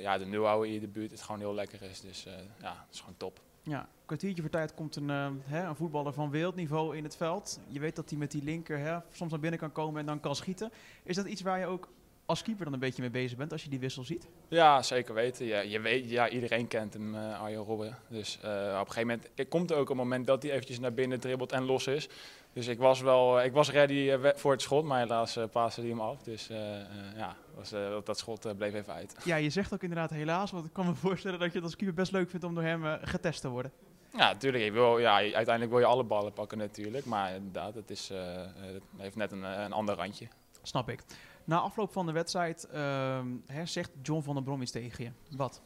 ja, 0.00 0.18
de 0.18 0.26
nul 0.26 0.46
houden 0.46 0.68
in 0.68 0.74
je 0.74 0.80
debuut 0.80 1.10
het 1.10 1.22
gewoon 1.22 1.40
heel 1.40 1.54
lekker 1.54 1.82
is. 1.82 2.00
Dus 2.00 2.22
ja, 2.60 2.84
het 2.86 2.94
is 2.94 3.00
gewoon 3.00 3.16
top. 3.16 3.40
Ja, 3.70 3.80
een 3.80 4.06
kwartiertje 4.06 4.42
voor 4.42 4.50
tijd 4.50 4.74
komt 4.74 4.96
een, 4.96 5.10
eh, 5.10 5.30
hè, 5.44 5.64
een 5.64 5.76
voetballer 5.76 6.12
van 6.12 6.30
wereldniveau 6.30 6.96
in 6.96 7.04
het 7.04 7.16
veld. 7.16 7.60
Je 7.68 7.80
weet 7.80 7.96
dat 7.96 8.10
hij 8.10 8.18
met 8.18 8.30
die 8.30 8.42
linker 8.42 8.78
hè, 8.78 8.98
soms 9.12 9.30
naar 9.30 9.40
binnen 9.40 9.60
kan 9.60 9.72
komen 9.72 10.00
en 10.00 10.06
dan 10.06 10.20
kan 10.20 10.36
schieten. 10.36 10.72
Is 11.02 11.16
dat 11.16 11.26
iets 11.26 11.42
waar 11.42 11.58
je 11.58 11.66
ook 11.66 11.88
als 12.26 12.42
keeper 12.42 12.64
dan 12.64 12.72
een 12.72 12.80
beetje 12.80 13.02
mee 13.02 13.10
bezig 13.10 13.38
bent 13.38 13.52
als 13.52 13.62
je 13.62 13.70
die 13.70 13.78
wissel 13.78 14.04
ziet? 14.04 14.28
Ja, 14.48 14.82
zeker 14.82 15.14
weten. 15.14 15.46
Ja, 15.46 15.60
je 15.60 15.80
weet, 15.80 16.10
ja, 16.10 16.28
iedereen 16.28 16.68
kent 16.68 16.92
hem, 16.92 17.14
eh 17.14 17.40
Arjen 17.40 17.62
Robben. 17.62 17.98
Dus 18.08 18.38
eh, 18.42 18.50
op 18.80 18.86
een 18.86 18.92
gegeven 18.92 19.06
moment 19.06 19.48
komt 19.48 19.70
er 19.70 19.76
ook 19.76 19.90
een 19.90 19.96
moment 19.96 20.26
dat 20.26 20.42
hij 20.42 20.52
eventjes 20.52 20.78
naar 20.78 20.94
binnen 20.94 21.20
dribbelt 21.20 21.52
en 21.52 21.64
los 21.64 21.86
is. 21.86 22.08
Dus 22.52 22.66
ik 22.66 22.78
was 22.78 23.00
wel, 23.00 23.42
ik 23.42 23.52
was 23.52 23.70
ready 23.70 24.10
eh, 24.10 24.30
voor 24.34 24.52
het 24.52 24.62
schot, 24.62 24.84
maar 24.84 24.98
helaas 25.00 25.36
uh, 25.36 25.44
paste 25.52 25.80
hij 25.80 25.90
hem 25.90 26.00
af. 26.00 26.22
Dus 26.22 26.48
eh, 26.48 26.80
eh, 26.80 26.86
ja, 27.16 27.36
was, 27.54 27.72
eh, 27.72 27.96
dat 28.04 28.18
schot 28.18 28.44
eh, 28.44 28.52
bleef 28.56 28.74
even 28.74 28.92
uit. 28.92 29.16
Ja, 29.24 29.36
je 29.36 29.50
zegt 29.50 29.74
ook 29.74 29.82
inderdaad 29.82 30.10
helaas, 30.10 30.50
want 30.50 30.66
ik 30.66 30.72
kan 30.72 30.86
me 30.86 30.94
voorstellen 31.06 31.38
dat 31.38 31.48
je 31.48 31.54
het 31.54 31.64
als 31.64 31.76
keeper 31.76 31.94
best 31.94 32.12
leuk 32.12 32.30
vindt 32.30 32.44
om 32.44 32.54
door 32.54 32.62
hem 32.64 32.86
eh, 32.86 32.94
getest 33.02 33.40
te 33.40 33.48
worden. 33.48 33.72
Ja, 34.16 34.32
natuurlijk. 34.32 34.74
Ja, 35.00 35.14
uiteindelijk 35.14 35.70
wil 35.70 35.78
je 35.78 35.84
alle 35.84 36.04
ballen 36.04 36.32
pakken 36.32 36.58
natuurlijk. 36.58 37.04
Maar 37.04 37.34
inderdaad, 37.34 37.74
het, 37.74 37.90
is, 37.90 38.10
eh, 38.10 38.34
eh, 38.34 38.46
het 38.72 38.82
heeft 38.96 39.16
net 39.16 39.32
een, 39.32 39.44
eh, 39.44 39.62
een 39.62 39.72
ander 39.72 39.94
randje. 39.94 40.28
Snap 40.62 40.88
ik. 40.88 41.02
Na 41.44 41.58
afloop 41.58 41.92
van 41.92 42.06
de 42.06 42.12
wedstrijd 42.12 42.64
ehm, 42.64 43.26
hè, 43.46 43.66
zegt 43.66 43.90
John 44.02 44.22
van 44.22 44.34
der 44.34 44.42
Brom 44.42 44.62
iets 44.62 44.70
tegen 44.70 45.04
je. 45.04 45.36
Wat? 45.36 45.62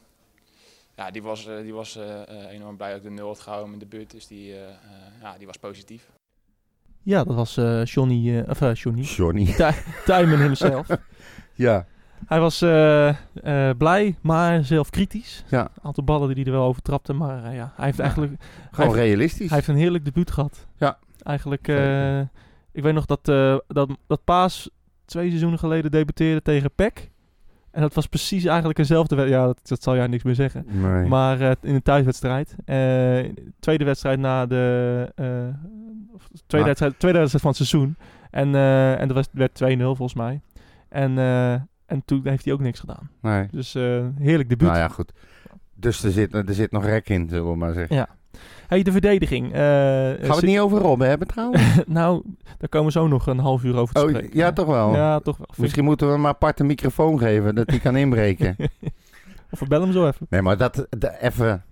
Ja, 0.95 1.11
die 1.11 1.23
was, 1.23 1.47
eh, 1.47 1.57
die 1.57 1.73
was 1.73 1.95
eh, 1.95 2.21
eh, 2.29 2.51
enorm 2.51 2.77
blij 2.77 2.89
dat 2.89 2.97
ik 2.97 3.03
de 3.03 3.09
nul 3.09 3.27
had 3.27 3.39
gehouden 3.39 3.73
in 3.73 3.79
de 3.79 3.85
buurt. 3.85 4.11
Dus 4.11 4.27
die, 4.27 4.53
eh, 4.53 4.69
eh, 4.69 4.75
ja, 5.21 5.37
die 5.37 5.47
was 5.47 5.57
positief. 5.57 6.09
Ja, 7.05 7.23
dat 7.23 7.35
was 7.35 7.57
eh 7.57 7.83
Johnny, 7.85 8.37
eh, 8.37 8.49
of 8.49 8.61
eh, 8.61 8.73
Johnny, 8.73 9.01
Johnny. 9.01 9.45
Himself. 10.41 10.87
Ja, 11.53 11.85
Hij 12.27 12.39
was 12.39 12.59
blij, 13.77 14.15
maar 14.21 14.63
zelf 14.63 14.89
kritisch. 14.89 15.43
Ja. 15.49 15.61
Een 15.61 15.83
aantal 15.83 16.03
ballen 16.03 16.27
die 16.27 16.35
hij 16.43 16.45
er 16.45 16.59
wel 16.59 16.67
over 16.67 16.81
trapte, 16.81 17.13
maar 17.13 17.53
ja, 17.53 17.73
hij 17.75 17.85
heeft 17.85 17.97
Ja. 17.97 18.03
eigenlijk 18.03 18.33
gewoon 18.71 18.95
Hij- 18.95 19.05
realistisch. 19.05 19.47
hij 19.47 19.55
heeft 19.57 19.67
een 19.69 19.75
heerlijk 19.75 20.05
debuut 20.05 20.31
gehad. 20.31 20.67
Ja. 20.77 20.97
Eigenlijk, 21.23 21.67
ik 22.71 22.83
weet 22.83 22.93
nog 22.93 23.05
dat, 23.05 23.25
dat, 23.67 23.89
dat 24.07 24.23
Paas 24.23 24.69
twee 25.05 25.27
seizoenen 25.27 25.59
geleden 25.59 25.91
debuteerde 25.91 26.41
tegen 26.41 26.71
PEC. 26.75 27.11
En 27.75 27.81
dat 27.81 27.93
was 27.93 28.07
precies 28.07 28.45
eigenlijk 28.45 28.79
eenzelfde 28.79 29.15
wedstrijd. 29.15 29.41
Ja, 29.41 29.47
dat, 29.47 29.59
dat 29.67 29.83
zal 29.83 29.95
jij 29.95 30.07
niks 30.07 30.23
meer 30.23 30.35
zeggen. 30.35 30.65
nee. 30.67 31.05
Maar 31.07 31.41
eh, 31.41 31.51
in 31.61 31.75
een 31.75 31.81
thuiswedstrijd. 31.81 32.55
Eh, 32.65 33.31
tweede 33.59 33.83
wedstrijd 33.83 34.19
na 34.19 34.45
de. 34.45 35.11
of 36.13 36.27
tweede, 36.47 36.57
Ah. 36.57 36.65
wedstrijd, 36.65 36.99
tweede 36.99 37.17
wedstrijd 37.17 37.43
van 37.43 37.53
het 37.55 37.67
seizoen. 37.67 37.95
En, 38.31 38.55
en 38.99 39.07
dat 39.07 39.15
was, 39.17 39.27
werd 39.31 39.61
2-0 39.63 39.77
volgens 39.77 40.13
mij. 40.13 40.41
En, 40.89 41.17
en 41.85 42.01
toen 42.05 42.21
heeft 42.23 42.45
hij 42.45 42.53
ook 42.53 42.59
niks 42.59 42.79
gedaan. 42.79 43.09
nee. 43.21 43.47
Dus 43.51 43.73
heerlijk 44.19 44.49
debuut. 44.49 44.67
Nou 44.67 44.79
ja, 44.79 44.87
goed. 44.87 45.11
Dus 45.73 46.03
er 46.03 46.11
zit, 46.11 46.33
er 46.33 46.53
zit 46.53 46.71
nog 46.71 46.85
rek 46.85 47.09
in, 47.09 47.29
zullen 47.29 47.51
we 47.51 47.57
maar 47.57 47.73
zeggen. 47.73 47.95
Ja. 47.95 48.07
Hey, 48.67 48.83
de 48.83 48.91
verdediging. 48.91 49.45
eh, 49.53 49.59
Gaan 49.59 50.17
we 50.19 50.27
het 50.27 50.41
niet 50.45 50.59
over 50.59 50.77
Robben 50.77 51.07
hebben 51.07 51.27
trouwens? 51.27 51.61
nou, 51.87 52.21
daar 52.57 52.69
komen 52.69 52.87
we 52.87 52.99
zo 52.99 53.07
nog 53.07 53.27
een 53.27 53.39
half 53.39 53.63
uur 53.63 53.75
over 53.77 53.93
te 53.95 54.03
Oh, 54.03 54.09
spreken. 54.09 54.37
ja, 54.37 54.51
toch 54.51 54.65
wel? 54.67 54.93
Ja, 54.95 55.19
toch 55.19 55.37
wel. 55.37 55.47
Misschien 55.57 55.83
moeten 55.83 56.05
we 56.07 56.13
hem 56.13 56.21
maar 56.21 56.31
apart 56.31 56.59
een 56.59 56.65
microfoon 56.65 57.19
geven, 57.19 57.55
dat 57.55 57.69
hij 57.69 57.79
kan 57.79 57.95
inbreken. 57.95 58.55
Of 59.51 59.59
we 59.59 59.67
bellen 59.67 59.83
hem 59.87 59.93
zo 59.93 60.07
even. 60.07 60.25
Nee, 60.29 60.41
maar 60.41 60.57
dat, 60.57 60.87
even... 61.21 61.63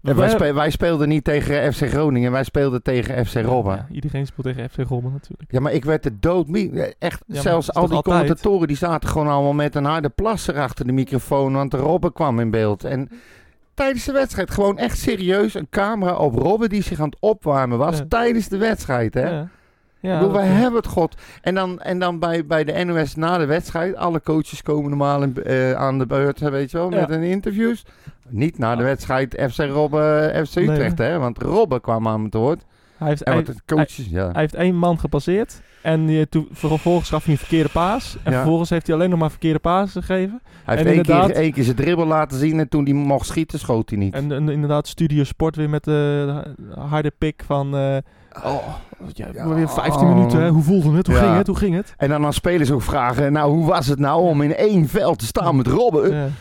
Wij, 0.00 0.54
wij 0.54 0.70
speelden 0.70 1.08
niet 1.08 1.24
tegen 1.24 1.72
FC 1.74 1.88
Groningen, 1.88 2.32
wij 2.32 2.44
speelden 2.44 2.82
tegen 2.82 3.26
FC 3.26 3.34
Robben. 3.34 3.74
Ja, 3.74 3.86
iedereen 3.90 4.26
speelt 4.26 4.46
tegen 4.46 4.70
FC 4.70 4.76
Robben 4.88 5.12
natuurlijk. 5.12 5.52
Ja, 5.52 5.60
maar 5.60 5.72
ik 5.72 5.84
werd 5.84 6.02
de 6.02 6.18
dood. 6.18 6.46
Echt, 6.98 7.22
zelfs 7.26 7.72
al 7.72 7.86
die 7.86 7.96
altijd? 7.96 8.14
commentatoren 8.16 8.68
die 8.68 8.76
zaten 8.76 9.08
gewoon 9.08 9.28
allemaal 9.28 9.52
met 9.52 9.74
een 9.74 9.84
harde 9.84 10.08
plasser 10.08 10.58
achter 10.58 10.86
de 10.86 10.92
microfoon, 10.92 11.52
want 11.52 11.70
de 11.70 11.76
Robben 11.76 12.12
kwam 12.12 12.40
in 12.40 12.50
beeld. 12.50 12.84
En 12.84 13.08
tijdens 13.74 14.04
de 14.04 14.12
wedstrijd. 14.12 14.50
Gewoon 14.50 14.78
echt 14.78 14.98
serieus 14.98 15.54
een 15.54 15.66
camera 15.70 16.14
op 16.16 16.34
Robben 16.34 16.68
die 16.68 16.82
zich 16.82 17.00
aan 17.00 17.08
het 17.08 17.16
opwarmen 17.20 17.78
was 17.78 17.98
Ja. 17.98 18.04
tijdens 18.08 18.48
de 18.48 18.56
wedstrijd. 18.56 19.14
Hè? 19.14 19.28
Ja. 19.30 19.48
Ja, 20.00 20.18
bedoel, 20.18 20.32
wij 20.34 20.46
hebben 20.46 20.80
het 20.80 20.90
god. 20.90 21.14
En 21.40 21.54
dan, 21.54 21.80
en 21.80 21.98
dan 21.98 22.18
bij, 22.18 22.46
bij 22.46 22.64
de 22.64 22.84
NOS 22.84 23.14
na 23.14 23.38
de 23.38 23.44
wedstrijd. 23.46 23.96
Alle 23.96 24.20
coaches 24.22 24.62
komen 24.62 24.88
normaal 24.88 25.22
in, 25.22 25.42
eh, 25.42 25.72
aan 25.72 25.98
de 25.98 26.06
beurt, 26.06 26.38
weet 26.38 26.70
je 26.70 26.76
wel, 26.76 26.88
met 26.88 27.08
hun 27.08 27.22
interviews. 27.22 27.84
Niet 28.28 28.58
na 28.58 28.76
de 28.76 28.82
wedstrijd 28.82 29.42
FC 29.50 29.58
Robben, 29.58 30.46
FC 30.46 30.54
Nee, 30.54 30.68
Utrecht, 30.70 30.98
hè. 30.98 31.18
Want 31.18 31.38
Robben 31.38 31.80
kwam 31.80 32.08
aan 32.08 32.24
het 32.24 32.34
woord. 32.34 32.64
hij, 32.96 33.08
heeft, 33.08 33.24
hij, 33.24 33.44
coaches, 33.66 34.06
hij 34.10 34.30
heeft 34.32 34.54
één 34.54 34.74
man 34.76 34.98
gepasseerd. 34.98 35.60
En 35.82 36.26
toen, 36.28 36.48
vervolgens 36.52 37.08
gaf 37.08 37.24
hij 37.24 37.32
een 37.32 37.38
verkeerde 37.38 37.68
paas. 37.68 38.16
En 38.22 38.32
Ja. 38.32 38.38
vervolgens 38.38 38.70
heeft 38.70 38.86
hij 38.86 38.96
alleen 38.96 39.10
nog 39.10 39.18
maar 39.18 39.30
verkeerde 39.30 39.58
paas 39.58 39.92
gegeven. 39.92 40.40
Hij 40.64 40.76
heeft 40.76 40.88
en 40.88 40.94
één 40.94 41.02
keer, 41.02 41.30
één 41.36 41.52
keer 41.52 41.64
zijn 41.64 41.76
dribbel 41.76 42.06
laten 42.06 42.38
zien 42.38 42.58
en 42.58 42.68
toen 42.68 42.84
hij 42.84 42.92
mocht 42.92 43.26
schieten, 43.26 43.58
schoot 43.58 43.88
hij 43.90 43.98
niet. 43.98 44.14
En, 44.14 44.32
en 44.32 44.48
inderdaad, 44.48 44.88
Studio 44.88 45.24
Sport 45.24 45.56
weer 45.56 45.70
met 45.70 45.84
de 45.84 46.42
harde 46.78 47.12
pik 47.18 47.42
van... 47.46 47.76
eh, 47.76 47.96
oh. 48.44 48.56
ja, 49.12 49.48
weer 49.54 49.68
15 49.68 50.08
minuten, 50.14 50.40
hè? 50.42 50.48
hoe 50.48 50.62
voelde 50.62 50.96
het? 50.96 51.06
Hoe 51.06 51.16
Ja. 51.16 51.22
ging 51.22 51.36
het? 51.36 51.46
Hoe 51.46 51.56
ging 51.56 51.74
het? 51.74 51.94
En 51.96 52.08
dan 52.08 52.24
als 52.24 52.34
spelers 52.34 52.70
ook 52.70 52.82
vragen, 52.82 53.32
nou 53.32 53.50
hoe 53.52 53.66
was 53.66 53.86
het 53.86 53.98
nou 53.98 54.22
om 54.22 54.42
in 54.42 54.54
één 54.56 54.88
veld 54.88 55.18
te 55.18 55.26
staan 55.26 55.56
met 55.56 55.66
Robben? 55.66 56.32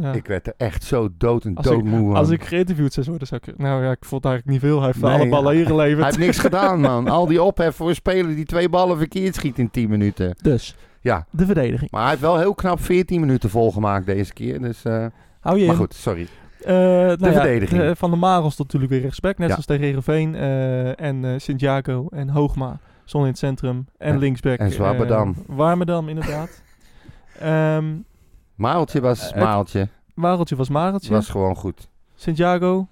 Ja. 0.08 0.12
Ik 0.12 0.26
werd 0.26 0.46
er 0.46 0.54
echt 0.56 0.84
zo 0.84 1.08
dood 1.18 1.44
en 1.44 1.54
doodmoe 1.54 2.06
van. 2.06 2.14
Als 2.16 2.30
ik 2.30 2.44
geïnterviewd 2.44 2.92
zou 2.92 3.06
worden, 3.08 3.26
zou 3.28 3.40
ik... 3.44 3.58
Nou 3.58 3.84
ja, 3.84 3.90
ik 3.90 4.04
vond 4.04 4.24
eigenlijk 4.24 4.54
niet 4.54 4.70
veel. 4.70 4.78
Hij 4.78 4.86
heeft 4.86 5.00
Nee, 5.00 5.12
alle 5.12 5.28
ballen 5.28 5.54
ja. 5.54 5.60
ingeleverd. 5.60 5.96
Hij 5.96 6.06
heeft 6.06 6.18
niks 6.18 6.38
gedaan, 6.38 6.80
man. 6.80 7.08
Al 7.18 7.26
die 7.26 7.42
ophef 7.42 7.76
voor 7.76 7.88
een 7.88 7.94
speler 7.94 8.34
die 8.34 8.44
twee 8.44 8.68
ballen 8.68 8.98
verkeerd 8.98 9.34
schiet 9.34 9.58
in 9.58 9.70
10 9.70 9.88
minuten. 9.90 10.36
Dus, 10.42 10.76
Ja, 11.00 11.26
de 11.30 11.46
verdediging. 11.46 11.90
maar 11.90 12.00
hij 12.00 12.10
heeft 12.10 12.22
wel 12.22 12.38
heel 12.38 12.54
knap 12.54 12.80
14 12.80 13.20
minuten 13.20 13.50
volgemaakt 13.50 14.06
deze 14.06 14.32
keer. 14.32 14.60
Dus, 14.60 14.84
eh, 14.84 15.06
Hou 15.40 15.58
je 15.58 15.64
maar 15.66 15.74
in. 15.74 15.80
goed, 15.80 15.94
sorry. 15.94 16.26
Eh, 16.64 16.72
nou 16.74 17.08
ja, 17.10 17.32
verdediging. 17.32 17.80
de- 17.80 17.96
van 17.96 18.10
de 18.10 18.16
Marel 18.16 18.50
stond 18.50 18.72
natuurlijk 18.72 18.92
weer 19.00 19.10
respect. 19.10 19.38
Net 19.38 19.46
Ja. 19.48 19.52
zoals 19.52 19.66
tegen 19.66 19.84
Heerenveen. 19.84 20.34
eh 20.34 21.00
en 21.00 21.40
Santiago 21.40 22.06
en 22.10 22.28
Hoogma. 22.28 22.78
Stonden 23.04 23.28
in 23.28 23.34
het 23.34 23.44
centrum. 23.44 23.86
En, 23.98 24.12
En- 24.12 24.18
linksback. 24.18 24.58
en 24.58 24.70
eh, 24.72 25.28
Warmerdam, 25.46 26.08
inderdaad. 26.08 26.62
Ehm 27.40 27.84
Maaltje 28.54 29.00
was 29.00 29.32
Eh, 29.32 29.42
Maaltje. 29.42 29.88
Mareltje 30.14 30.56
was 30.56 30.68
Mareltje. 30.68 31.12
Was 31.12 31.28
gewoon 31.28 31.56
goed. 31.56 31.88
Santiago. 32.14 32.88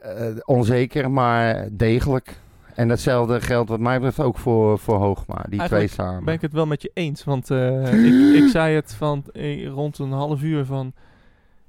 Eh, 0.00 0.26
onzeker, 0.44 1.10
maar 1.10 1.68
degelijk. 1.72 2.40
En 2.74 2.88
datzelfde 2.88 3.40
geldt 3.40 3.68
wat 3.70 3.80
mij 3.80 3.94
betreft 4.00 4.20
ook 4.20 4.38
voor, 4.38 4.78
voor 4.78 4.96
Hoogma. 4.96 5.44
Die 5.48 5.58
Eigenlijk 5.58 5.90
twee 5.90 6.06
samen. 6.06 6.24
Ben 6.24 6.34
ik 6.34 6.40
het 6.40 6.52
wel 6.52 6.66
met 6.66 6.82
je 6.82 6.90
eens. 6.94 7.24
Want 7.24 7.50
eh, 7.50 7.92
ik, 8.04 8.42
ik 8.42 8.48
zei 8.58 8.74
het 8.74 8.94
van 8.94 9.24
eh, 9.32 9.66
rond 9.68 9.98
een 9.98 10.12
half 10.12 10.42
uur 10.42 10.64
van... 10.64 10.92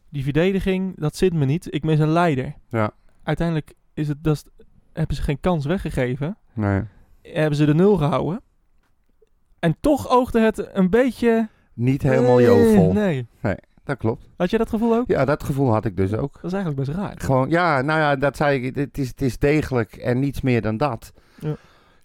Die 0.09 0.23
verdediging, 0.23 0.99
dat 0.99 1.15
zit 1.15 1.33
me 1.33 1.45
niet. 1.45 1.73
Ik 1.73 1.83
mis 1.83 1.99
een 1.99 2.09
leider. 2.11 2.53
Ja. 2.69 2.91
Uiteindelijk 3.23 3.73
is 3.93 4.07
het, 4.07 4.23
dat 4.23 4.35
is- 4.35 4.65
hebben 4.93 5.15
ze 5.15 5.21
geen 5.21 5.39
kans 5.39 5.65
weggegeven. 5.65 6.37
Nee. 6.53 6.81
Hebben 7.21 7.55
ze 7.57 7.65
de 7.65 7.73
nul 7.73 7.97
gehouden. 7.97 8.41
En 9.59 9.75
toch 9.79 10.09
oogde 10.09 10.39
het 10.39 10.69
een 10.73 10.89
beetje... 10.89 11.47
Niet 11.79 12.01
helemaal 12.01 12.39
eh, 12.39 12.45
jovel. 12.45 12.93
Nee. 12.93 13.27
Dat 13.83 13.97
klopt. 13.97 14.29
Had 14.37 14.49
jij 14.49 14.59
dat 14.59 14.69
gevoel 14.69 14.95
ook? 14.95 15.07
Ja, 15.07 15.25
dat 15.25 15.43
gevoel 15.43 15.71
had 15.71 15.85
ik 15.85 15.97
dus 15.97 16.13
ook. 16.13 16.33
Dat 16.33 16.43
is 16.43 16.53
eigenlijk 16.53 16.85
best 16.85 16.97
raar. 16.97 17.13
Gewoon, 17.17 17.49
ja, 17.49 17.81
nou 17.81 17.99
ja, 17.99 18.15
dat 18.15 18.37
zei 18.37 18.61
ik. 18.61 18.75
Het 18.75 18.97
is, 18.97 19.07
het 19.07 19.21
is 19.21 19.37
degelijk 19.37 19.95
en 19.95 20.19
niets 20.19 20.41
meer 20.41 20.61
dan 20.61 20.77
dat. 20.77 21.13
Ja. 21.39 21.55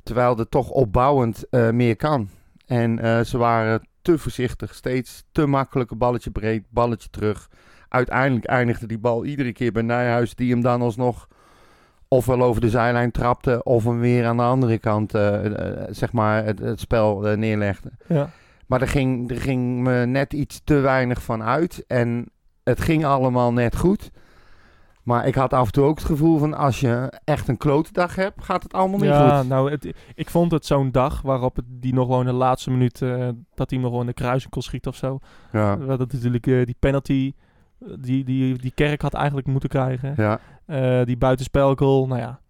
Terwijl 0.02 0.38
er 0.38 0.48
toch 0.48 0.70
opbouwend 0.70 1.48
eh, 1.48 1.70
meer 1.70 1.96
kan. 1.96 2.28
En 2.66 2.98
eh, 2.98 3.20
ze 3.20 3.38
waren 3.38 3.88
te 4.02 4.18
voorzichtig. 4.18 4.74
Steeds 4.74 5.24
te 5.32 5.46
makkelijk 5.46 5.90
een 5.90 5.98
balletje 5.98 6.30
breed, 6.30 6.62
balletje 6.68 7.08
terug. 7.10 7.50
Uiteindelijk 7.88 8.46
eindigde 8.46 8.86
die 8.86 8.98
bal 8.98 9.24
iedere 9.24 9.52
keer 9.52 9.72
bij 9.72 9.82
Nijhuis. 9.82 10.34
Die 10.34 10.50
hem 10.50 10.62
dan 10.62 10.82
alsnog 10.82 11.28
ofwel 12.08 12.42
over 12.42 12.60
de 12.60 12.70
zijlijn 12.70 13.10
trapte. 13.10 13.62
Of 13.62 13.84
hem 13.84 14.00
weer 14.00 14.26
aan 14.26 14.36
de 14.36 14.42
andere 14.42 14.78
kant, 14.78 15.14
eh, 15.14 15.46
eh, 15.46 15.86
zeg 15.90 16.12
maar, 16.12 16.44
het, 16.44 16.58
het 16.58 16.80
spel 16.80 17.28
eh, 17.28 17.36
neerlegde. 17.36 17.90
Ja. 18.06 18.30
Maar 18.66 18.80
er 18.80 18.88
ging, 18.88 19.30
er 19.30 19.40
ging 19.40 19.80
me 19.82 20.06
net 20.06 20.32
iets 20.32 20.60
te 20.64 20.74
weinig 20.74 21.22
van 21.22 21.42
uit. 21.42 21.84
En 21.86 22.28
het 22.62 22.80
ging 22.80 23.04
allemaal 23.04 23.52
net 23.52 23.76
goed. 23.76 24.10
Maar 25.02 25.26
ik 25.26 25.34
had 25.34 25.52
af 25.52 25.66
en 25.66 25.72
toe 25.72 25.84
ook 25.84 25.96
het 25.98 26.06
gevoel 26.06 26.38
van 26.38 26.54
als 26.54 26.80
je 26.80 27.12
echt 27.24 27.48
een 27.48 27.56
klote 27.56 27.92
dag 27.92 28.14
hebt, 28.14 28.44
gaat 28.44 28.62
het 28.62 28.72
allemaal 28.72 28.98
niet 28.98 29.08
Ja, 29.08 29.38
goed. 29.38 29.48
nou, 29.48 29.70
het, 29.70 29.94
ik 30.14 30.30
vond 30.30 30.50
het 30.52 30.66
zo'n 30.66 30.90
dag 30.90 31.22
waarop 31.22 31.56
het, 31.56 31.64
die 31.68 31.94
nog 31.94 32.06
gewoon 32.06 32.24
de 32.24 32.32
laatste 32.32 32.70
minuut, 32.70 33.02
eh, 33.02 33.28
dat 33.54 33.70
hij 33.70 33.78
nog 33.78 33.90
gewoon 33.90 34.06
de 34.06 34.12
kruising 34.12 34.52
kon 34.52 34.62
schieten 34.62 34.90
of 34.90 34.96
zo. 34.96 35.18
Ja, 35.52 35.78
We 35.78 35.86
hadden 35.88 36.08
natuurlijk 36.12 36.46
eh, 36.46 36.64
die 36.64 36.76
penalty, 36.78 37.32
eh, 37.80 37.88
die, 38.00 38.24
die, 38.24 38.58
die 38.58 38.72
Kerk 38.74 39.02
had 39.02 39.14
eigenlijk 39.14 39.46
moeten 39.46 39.68
krijgen. 39.68 40.14
ja. 40.16 40.40
Eh, 40.66 41.04
die 41.04 41.16
buitenspelgoal, 41.16 42.06
nou 42.06 42.20
ja, 42.20 42.40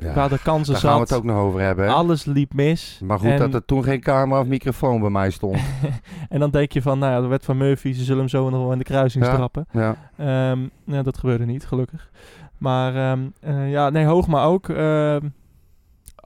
ja. 0.00 0.14
waar 0.14 0.28
de 0.28 0.38
kansen 0.42 0.72
Daar 0.72 0.82
gaan 0.82 0.92
we 0.92 0.98
zat. 0.98 1.08
het 1.08 1.18
ook 1.18 1.24
nog 1.24 1.36
over 1.36 1.60
hebben. 1.60 1.84
Hè? 1.84 1.90
Alles 1.92 2.24
liep 2.24 2.54
mis. 2.54 3.00
Maar 3.04 3.18
goed 3.18 3.28
en, 3.30 3.38
dat 3.38 3.54
er 3.54 3.64
toen 3.64 3.84
geen 3.84 4.00
camera 4.00 4.40
of 4.40 4.46
microfoon 4.46 5.00
bij 5.00 5.10
mij 5.10 5.30
stond. 5.30 5.58
en 6.28 6.40
dan 6.40 6.50
denk 6.50 6.72
je 6.72 6.82
van, 6.82 6.98
nou 6.98 7.12
ja, 7.12 7.20
de 7.20 7.26
wet 7.26 7.44
van 7.44 7.56
Murphy, 7.56 7.92
ze 7.92 8.02
zullen 8.04 8.18
hem 8.18 8.28
zo 8.28 8.50
nog 8.50 8.60
wel 8.62 8.72
in 8.72 8.78
de 8.78 8.84
kruising 8.84 9.24
Ja. 9.24 9.32
strappen. 9.32 9.66
ja. 9.72 9.96
Ehm, 10.16 10.58
nou, 10.84 11.02
dat 11.02 11.18
gebeurde 11.18 11.44
niet, 11.44 11.66
gelukkig. 11.66 12.10
Maar 12.58 12.94
ehm, 13.10 13.20
eh, 13.40 13.70
ja, 13.70 13.90
nee, 13.90 14.04
Hoogma 14.04 14.44
ook. 14.44 14.68
ehm, 14.68 15.28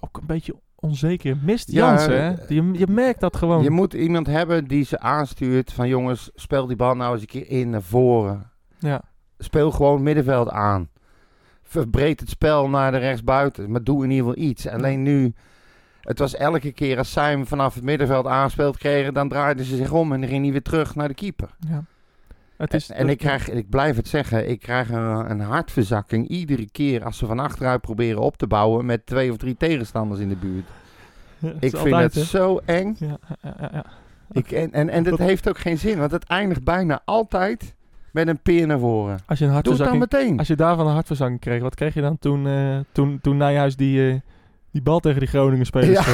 ook 0.01 0.17
een 0.17 0.27
beetje 0.27 0.55
onzeker. 0.75 1.37
Mist 1.43 1.71
Ja, 1.73 1.87
Jansen, 1.87 2.23
hè? 2.23 2.31
eh, 2.33 2.49
Je, 2.49 2.71
je 2.73 2.87
merkt 2.89 3.21
dat 3.21 3.37
gewoon. 3.37 3.63
Je 3.63 3.71
moet 3.71 3.95
iemand 3.95 4.27
hebben 4.27 4.65
die 4.65 4.85
ze 4.85 4.99
aanstuurt 5.01 5.73
van 5.73 5.89
jongens, 5.89 6.31
speel 6.35 6.67
die 6.67 6.77
bal 6.77 6.95
nou 6.95 7.13
eens 7.13 7.21
een 7.21 7.27
keer 7.27 7.49
in 7.49 7.71
naar 7.71 7.83
voren. 7.83 8.51
ja. 8.79 9.01
Speel 9.39 9.71
gewoon 9.71 10.03
middenveld 10.03 10.51
aan. 10.51 10.89
Verbreed 11.75 12.21
het 12.21 12.29
spel 12.29 12.69
naar 12.69 12.93
de 12.93 12.99
rechtsbuiten. 12.99 13.71
Maar 13.71 13.85
doe 13.85 14.05
in 14.05 14.11
ieder 14.11 14.27
geval 14.27 14.43
iets. 14.45 14.67
Alleen 14.69 15.03
nu, 15.03 15.35
het 16.01 16.19
was 16.19 16.37
elke 16.37 16.73
keer 16.73 16.99
als 16.99 17.13
zij 17.13 17.31
hem 17.31 17.47
vanaf 17.47 17.75
het 17.75 17.85
middenveld 17.85 18.27
aangespeeld 18.27 18.79
kregen, 18.79 19.15
dan 19.15 19.29
draaiden 19.29 19.65
ze 19.65 19.77
zich 19.77 19.93
om 19.93 20.13
en 20.13 20.21
dan 20.21 20.29
ging 20.29 20.43
hij 20.43 20.53
weer 20.53 20.63
terug 20.63 20.95
naar 20.95 21.09
de 21.09 21.15
keeper. 21.15 21.49
ja. 21.69 21.85
Het 22.57 22.75
is, 22.75 22.91
en 22.91 22.97
en 22.97 23.09
ik, 23.09 23.19
krijg, 23.19 23.51
ik 23.51 23.69
blijf 23.69 23.97
het 23.97 24.09
zeggen, 24.09 24.49
ik 24.49 24.61
krijg 24.61 24.91
een, 24.91 25.31
een 25.31 25.41
hartverzakking 25.41 26.29
iedere 26.29 26.71
keer 26.71 27.05
als 27.05 27.19
ze 27.19 27.27
van 27.27 27.39
achteruit 27.39 27.81
proberen 27.81 28.21
op 28.21 28.37
te 28.37 28.47
bouwen 28.47 28.87
met 28.87 29.07
twee 29.07 29.31
of 29.31 29.37
drie 29.37 29.57
tegenstanders 29.57 30.21
in 30.21 30.29
de 30.29 30.37
buurt. 30.37 30.67
Ik 31.61 31.77
vind 31.77 31.77
altijd, 31.77 32.15
het 32.15 32.25
zo 32.25 32.61
eng. 32.65 32.97
Ja, 32.99 33.19
ja. 33.43 33.85
Ik, 34.31 34.53
en 34.53 34.73
en, 34.73 34.89
en 34.89 35.03
dat 35.03 35.19
heeft 35.19 35.49
ook 35.49 35.59
geen 35.59 35.79
zin, 35.79 35.99
want 35.99 36.11
het 36.11 36.25
eindigt 36.25 36.65
bijna 36.65 37.03
altijd 37.05 37.75
met 38.15 38.29
een 38.29 38.39
peer 38.43 38.67
naar 38.67 38.79
voren. 38.79 39.19
Als 39.27 39.39
je 39.39 39.45
een 39.45 39.63
Doe 39.63 39.73
het 39.75 39.85
dan 39.85 39.99
meteen. 39.99 40.39
als 40.39 40.47
je 40.49 40.57
daarvan 40.57 40.87
een 40.87 40.93
hartverzakking 40.93 41.41
kreeg, 41.41 41.63
wat 41.63 41.75
kreeg 41.75 41.95
je 41.95 42.01
dan 42.01 42.19
toen, 42.19 42.47
eh 42.47 42.79
toen, 42.93 43.19
toen 43.23 43.37
Nijhuis 43.37 43.77
die, 43.77 44.09
eh, 44.11 44.21
die 44.71 44.83
bal 44.83 45.01
tegen 45.01 45.19
die 45.21 45.29
Groningen 45.29 45.67
spelers 45.67 46.07
Ja. 46.07 46.13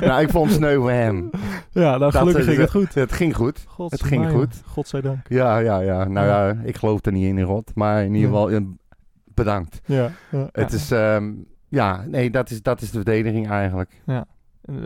nou, 0.06 0.22
ik 0.22 0.30
vond 0.30 0.46
het 0.46 0.56
sneu 0.56 0.76
voor 0.76 0.90
hem. 0.90 1.30
ja, 1.70 1.96
nou 1.98 2.12
gelukkig 2.12 2.44
ging 2.44 2.56
het 2.58 2.70
goed. 2.70 2.94
Het 2.94 3.12
ging 3.12 3.36
goed. 3.36 3.64
Gods 3.68 3.92
het 3.92 4.02
ging 4.04 4.30
goed. 4.30 4.62
Godzijdank. 4.66 5.28
Ja, 5.28 5.58
ja, 5.58 5.80
ja. 5.80 6.04
Nou 6.08 6.26
Ja. 6.26 6.46
ja, 6.46 6.56
ik 6.64 6.76
geloof 6.76 7.04
er 7.06 7.12
niet 7.12 7.26
in, 7.26 7.38
in 7.38 7.44
rot. 7.44 7.70
Maar 7.74 8.04
in 8.04 8.14
ieder 8.14 8.30
Ja. 8.30 8.36
geval, 8.46 8.60
bedankt. 9.34 9.80
Ja, 9.84 10.10
ja, 10.30 10.48
Het 10.52 10.70
ja. 10.70 10.76
is, 10.76 10.90
ehm, 10.90 11.32
ja, 11.68 12.04
nee, 12.06 12.30
dat 12.30 12.50
is, 12.50 12.62
dat 12.62 12.80
is 12.80 12.90
de 12.90 12.96
verdediging 12.96 13.48
eigenlijk. 13.50 14.02
En, 14.06 14.26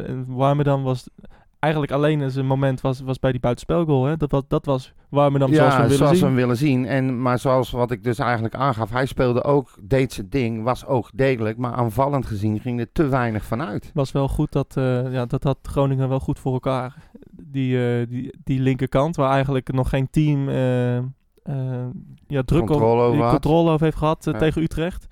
en 0.06 0.24
Warmerdam 0.28 0.82
was 0.82 1.08
eigenlijk 1.58 1.92
alleen 1.92 2.30
zijn 2.30 2.46
moment 2.46 2.80
was, 2.80 3.00
was 3.00 3.18
bij 3.18 3.30
die 3.30 3.40
buitenspelgoal. 3.40 4.04
Hè? 4.04 4.16
Dat 4.16 4.30
was, 4.30 4.42
dat 4.48 4.66
was 4.66 4.92
zoals 5.10 5.32
we 5.32 5.54
ja, 5.54 5.70
hem 5.70 5.80
willen 5.82 5.96
zoals 5.96 6.10
zien. 6.10 6.20
we 6.20 6.26
hem 6.26 6.34
willen 6.34 6.56
zien. 6.56 6.86
En, 6.86 7.22
maar 7.22 7.38
zoals 7.38 7.70
wat 7.70 7.90
ik 7.90 8.04
dus 8.04 8.18
eigenlijk 8.18 8.54
aangaf, 8.54 8.90
hij 8.90 9.06
speelde 9.06 9.42
ook, 9.44 9.70
deed 9.80 10.12
zijn 10.12 10.28
ding, 10.28 10.62
was 10.62 10.86
ook 10.86 11.10
degelijk. 11.14 11.56
Maar 11.58 11.72
aanvallend 11.72 12.26
gezien 12.26 12.60
ging 12.60 12.80
er 12.80 12.92
te 12.92 13.08
weinig 13.08 13.44
van 13.44 13.62
uit. 13.62 13.90
was 13.94 14.12
wel 14.12 14.28
goed 14.28 14.52
dat, 14.52 14.76
eh, 14.76 15.12
ja, 15.12 15.26
dat 15.26 15.42
had 15.42 15.58
Groningen 15.62 16.08
wel 16.08 16.20
goed 16.20 16.38
voor 16.38 16.52
elkaar. 16.52 16.94
Die, 17.30 17.98
eh, 18.00 18.06
die, 18.08 18.34
die 18.44 18.60
linkerkant, 18.60 19.16
waar 19.16 19.30
eigenlijk 19.30 19.72
nog 19.72 19.88
geen 19.88 20.10
team 20.10 20.48
eh, 20.48 21.86
ja, 22.26 22.42
druk 22.42 22.66
Controle 22.66 23.02
over 23.02 23.20
die 23.20 23.30
controle 23.30 23.70
over 23.70 23.84
heeft 23.84 23.96
gehad 23.96 24.26
eh, 24.26 24.32
Ja. 24.32 24.38
tegen 24.38 24.62
Utrecht. 24.62 25.06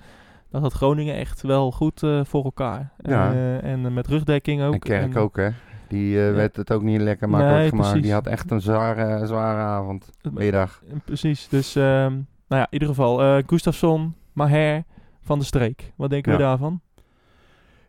Dat 0.51 0.63
had 0.63 0.73
Groningen 0.73 1.17
echt 1.17 1.43
wel 1.43 1.73
goed 1.73 2.07
voor 2.23 2.45
elkaar. 2.45 2.93
Ja. 2.99 3.33
En 3.61 3.95
met 3.95 4.07
rugdekking 4.07 4.63
ook. 4.63 4.73
en 4.73 4.79
Kerk 4.79 5.15
En 5.15 5.17
ook, 5.17 5.37
hè. 5.37 5.49
Die 5.89 6.27
eh, 6.27 6.35
werd 6.35 6.57
het 6.57 6.73
ook 6.73 6.83
niet 6.83 7.01
lekker 7.01 7.29
makkelijk 7.29 7.59
Nee, 7.59 7.69
gemaakt. 7.69 7.87
precies. 7.89 8.05
Die 8.07 8.15
had 8.15 8.27
echt 8.27 8.51
een 8.51 8.61
zware, 8.61 9.27
zware 9.27 9.61
avond, 9.61 10.11
het- 10.23 10.33
middag. 10.35 10.83
Eh, 10.89 10.97
Precies, 11.05 11.49
dus 11.49 11.77
ehm, 11.77 12.13
nou 12.13 12.23
ja, 12.49 12.61
in 12.61 12.67
ieder 12.71 12.89
geval 12.89 13.23
eh 13.23 13.43
Gustafsson, 13.47 14.15
Maher, 14.33 14.85
Van 15.23 15.39
de 15.39 15.45
Streek. 15.45 15.93
Wat 15.97 16.11
denken 16.11 16.33
we 16.33 16.39
Ja. 16.39 16.45
daarvan? 16.49 16.81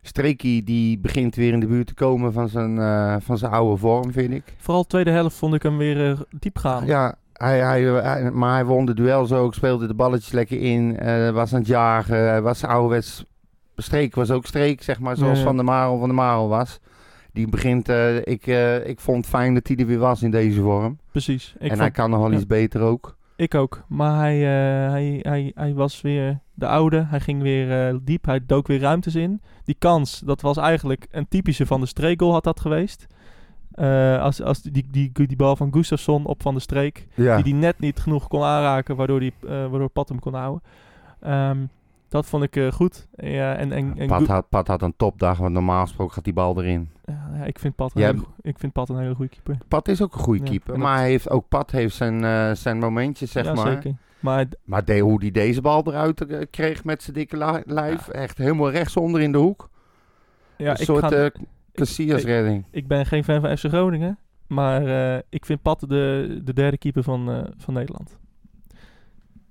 Streekie 0.01 0.63
die 0.63 0.99
begint 0.99 1.35
weer 1.35 1.53
in 1.53 1.59
de 1.59 1.67
buurt 1.67 1.87
te 1.87 1.93
komen 1.93 2.33
van 2.33 2.49
zijn, 2.49 2.77
eh, 2.79 3.15
van 3.19 3.37
zijn 3.37 3.51
oude 3.51 3.77
vorm, 3.77 4.11
vind 4.11 4.33
ik. 4.33 4.43
Vooral 4.57 4.81
de 4.81 4.87
tweede 4.87 5.11
helft 5.11 5.35
vond 5.37 5.53
ik 5.53 5.63
hem 5.63 5.77
weer 5.77 6.09
eh, 6.11 6.19
diep 6.39 6.57
gaan. 6.57 6.85
Ja, 6.85 7.15
hij, 7.33 7.59
hij, 7.59 7.81
hij- 7.83 8.31
maar 8.31 8.53
hij 8.53 8.65
won 8.65 8.85
de 8.85 8.93
duels 8.93 9.31
ook, 9.31 9.53
speelde 9.53 9.87
de 9.87 9.93
balletjes 9.93 10.31
lekker 10.31 10.61
in, 10.61 10.97
eh, 10.99 11.29
was 11.29 11.53
aan 11.53 11.59
het 11.59 11.67
jagen, 11.67 12.43
was 12.43 12.63
ouderwets. 12.63 13.25
Streek 13.75 14.15
was 14.15 14.31
ook 14.31 14.45
streek, 14.45 14.83
zeg 14.83 14.99
maar, 14.99 15.15
zoals 15.17 15.33
Ja, 15.33 15.39
ja. 15.39 15.45
Van 15.45 15.55
der 15.55 15.65
Marel 15.65 15.97
van 15.97 16.07
der 16.07 16.17
Marel 16.17 16.47
was. 16.47 16.79
Die 17.37 17.47
begint, 17.47 17.89
eh, 17.89 18.15
ik, 18.15 18.47
eh, 18.47 18.87
ik 18.87 18.99
vond 18.99 19.17
het 19.17 19.27
fijn 19.27 19.53
dat 19.53 19.67
hij 19.67 19.77
er 19.77 19.85
weer 19.85 19.99
was 19.99 20.21
in 20.23 20.31
deze 20.31 20.61
vorm. 20.61 20.99
Precies. 21.11 21.53
Ik 21.55 21.61
en 21.61 21.67
vond, 21.67 21.79
hij 21.79 21.91
kan 21.91 22.09
nog 22.09 22.19
wel 22.19 22.29
ja. 22.31 22.35
iets 22.35 22.45
beter 22.45 22.81
ook. 22.81 23.17
Ik 23.35 23.55
ook. 23.55 23.83
Maar 23.87 24.17
hij, 24.17 24.35
eh, 24.35 24.91
hij, 24.91 25.19
hij, 25.21 25.51
hij 25.55 25.73
was 25.73 26.01
weer 26.01 26.39
de 26.53 26.67
oude. 26.67 27.05
Hij 27.09 27.19
ging 27.19 27.41
weer 27.41 27.99
diep. 28.03 28.25
Hij 28.25 28.39
dook 28.45 28.67
weer 28.67 28.79
ruimtes 28.79 29.15
in. 29.15 29.41
Die 29.63 29.75
kans, 29.79 30.19
dat 30.19 30.41
was 30.41 30.57
eigenlijk 30.57 31.07
een 31.11 31.27
typische 31.27 31.65
van 31.65 31.79
de 31.81 31.85
streekgoal 31.85 32.31
had 32.31 32.43
dat 32.43 32.59
geweest. 32.59 33.07
Als 34.19 34.41
als 34.41 34.61
die, 34.61 34.71
die, 34.71 35.11
die, 35.13 35.27
die 35.27 35.37
bal 35.37 35.55
van 35.55 35.73
Gustafsson 35.73 36.25
op 36.25 36.41
van 36.41 36.53
de 36.53 36.59
streek. 36.59 37.07
Ja. 37.13 37.35
Die 37.35 37.43
die 37.43 37.53
net 37.53 37.79
niet 37.79 37.99
genoeg 37.99 38.27
kon 38.27 38.43
aanraken, 38.43 38.95
waardoor, 38.95 39.19
die, 39.19 39.33
waardoor 39.41 39.89
Pat 39.89 40.09
hem 40.09 40.19
kon 40.19 40.33
houden. 40.33 40.61
Ehm, 41.19 41.57
dat 42.09 42.25
vond 42.25 42.43
ik 42.43 42.55
eh, 42.55 42.71
goed. 42.71 43.07
Ja, 43.15 43.55
en, 43.55 43.71
en, 43.71 43.97
en 43.97 44.07
Pat, 44.07 44.27
had, 44.27 44.49
Pat 44.49 44.67
had 44.67 44.81
een 44.81 44.93
topdag, 44.97 45.37
want 45.37 45.53
normaal 45.53 45.81
gesproken 45.81 46.13
gaat 46.13 46.23
die 46.23 46.33
bal 46.33 46.61
erin. 46.61 46.89
ja, 47.05 47.43
ik, 47.45 47.59
vind 47.59 47.75
Pat 47.75 47.91
een 47.95 48.01
Jij- 48.01 48.11
hele, 48.11 48.23
ik 48.41 48.59
vind 48.59 48.73
Pat 48.73 48.89
een 48.89 48.97
hele 48.99 49.15
goede 49.15 49.31
keeper. 49.31 49.57
Pat 49.67 49.87
is 49.87 50.01
ook 50.01 50.13
een 50.13 50.19
goede 50.19 50.43
Ja, 50.43 50.49
keeper, 50.49 50.69
dat- 50.73 50.77
maar 50.77 50.97
hij 50.97 51.09
heeft, 51.09 51.29
ook 51.29 51.47
Pat 51.47 51.71
heeft 51.71 51.95
zijn, 51.95 52.23
eh, 52.23 52.51
zijn 52.51 52.77
momentjes, 52.79 53.31
zeg 53.31 53.45
ja, 53.45 53.53
maar. 53.53 53.71
zeker. 53.71 53.95
Maar 54.19 54.45
Maar 54.63 54.85
de, 54.85 54.99
hoe 54.99 55.19
hij 55.21 55.31
deze 55.31 55.61
bal 55.61 55.83
eruit 55.87 56.25
eh, 56.25 56.41
kreeg 56.51 56.83
met 56.83 57.03
zijn 57.03 57.15
dikke 57.15 57.37
li- 57.37 57.73
lijf, 57.73 58.07
echt 58.07 58.37
helemaal 58.37 58.69
rechtsonder 58.71 59.21
in 59.21 59.31
de 59.31 59.37
hoek. 59.37 59.69
ja, 60.57 60.69
een 60.71 60.75
ik, 60.79 60.85
soort 60.85 61.03
ga, 61.05 61.15
ik, 61.15 61.35
Casillas-redding. 61.73 62.65
ik 62.71 62.87
ben 62.87 63.05
geen 63.05 63.23
fan 63.23 63.41
van 63.41 63.57
FC 63.57 63.65
Groningen. 63.65 64.17
Maar 64.47 64.81
ik 65.29 65.45
vind 65.45 65.61
Pat 65.61 65.79
de, 65.79 66.39
de 66.43 66.53
derde 66.53 66.77
keeper 66.77 67.03
van, 67.03 67.47
van 67.57 67.73
Nederland. 67.73 68.17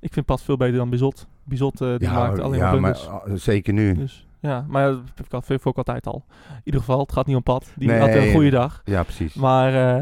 Ik 0.01 0.13
vind 0.13 0.27
Pat 0.27 0.43
veel 0.43 0.57
beter 0.57 0.77
dan 0.77 0.91
Bizot. 0.91 1.27
Bizot 1.47 1.81
eh, 1.81 1.97
die 1.99 2.09
maakt 2.11 2.41
alleen 2.41 2.59
ja, 2.61 2.75
maar 2.75 2.99
uh, 3.27 3.35
zeker 3.35 3.73
nu. 3.73 3.95
Dus, 3.95 4.27
ja, 4.41 4.65
maar 4.69 4.83
ja, 4.83 4.89
dat 4.91 5.01
vind 5.15 5.27
ik 5.27 5.33
al- 5.35 5.43
vind 5.43 5.65
ik 5.67 5.77
altijd 5.77 6.07
al. 6.07 6.25
In 6.51 6.61
ieder 6.65 6.81
geval, 6.81 7.01
het 7.01 7.13
gaat 7.13 7.27
niet 7.27 7.37
om 7.37 7.43
Pat. 7.43 7.73
Die 7.77 7.89
Nee, 7.89 7.99
had 7.99 8.09
een 8.09 8.33
goede 8.33 8.51
dag. 8.51 8.83
Ja, 8.85 9.03
precies. 9.03 9.35
Maar, 9.35 9.75
eh 9.75 9.97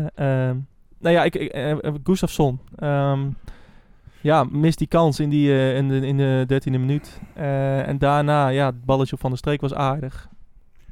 ehm, 0.48 0.56
nou 0.98 1.14
ja, 1.14 1.24
ik, 1.24 1.34
ik, 1.34 1.50
eh, 1.52 1.76
Gustafsson. 2.04 2.60
ehm, 2.76 3.20
ja, 4.20 4.44
mist 4.44 4.78
die 4.78 4.86
kans 4.86 5.20
in, 5.20 5.28
die, 5.28 5.74
in, 5.74 5.88
de, 5.88 6.06
in 6.06 6.16
de 6.16 6.44
dertiende 6.46 6.78
minuut. 6.78 7.20
En 7.34 7.98
daarna, 7.98 8.48
ja, 8.48 8.66
het 8.66 8.84
balletje 8.84 9.14
op 9.14 9.20
Van 9.20 9.30
der 9.30 9.38
Streek 9.38 9.60
was 9.60 9.74
aardig. 9.74 10.28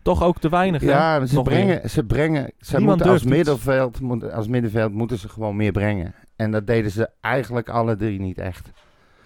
Toch 0.02 0.22
ook 0.22 0.38
te 0.38 0.48
weinig, 0.48 0.82
hè? 0.82 0.88
Ja, 0.88 1.26
ze 1.26 1.34
Nog 1.34 1.44
brengen, 1.44 1.90
ze 1.90 2.04
brengen, 2.04 2.52
ze 2.58 2.76
Niemand 2.76 2.96
moeten 2.96 3.12
als 3.14 3.24
middenveld, 3.24 4.32
als 4.32 4.48
middenveld 4.48 4.92
moeten 4.92 5.18
ze 5.18 5.28
gewoon 5.28 5.56
meer 5.56 5.72
brengen. 5.72 6.14
En 6.36 6.50
dat 6.50 6.66
deden 6.66 6.90
ze 6.90 7.10
eigenlijk 7.20 7.68
alle 7.68 7.96
drie 7.96 8.20
niet 8.20 8.38
echt. 8.38 8.70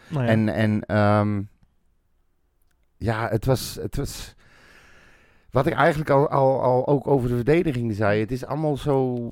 Nou 0.08 0.24
ja. 0.24 0.30
En, 0.30 0.48
en 0.48 0.84
ehm, 0.86 1.42
ja, 2.96 3.28
het 3.28 3.44
was, 3.44 3.78
het 3.80 3.96
was, 3.96 4.34
wat 5.50 5.66
ik 5.66 5.72
eigenlijk 5.72 6.10
al, 6.10 6.28
al, 6.28 6.62
al 6.62 6.86
ook 6.86 7.06
over 7.06 7.28
de 7.28 7.34
verdediging 7.34 7.94
zei, 7.94 8.20
het 8.20 8.32
is 8.32 8.44
allemaal 8.44 8.76
zo 8.76 9.30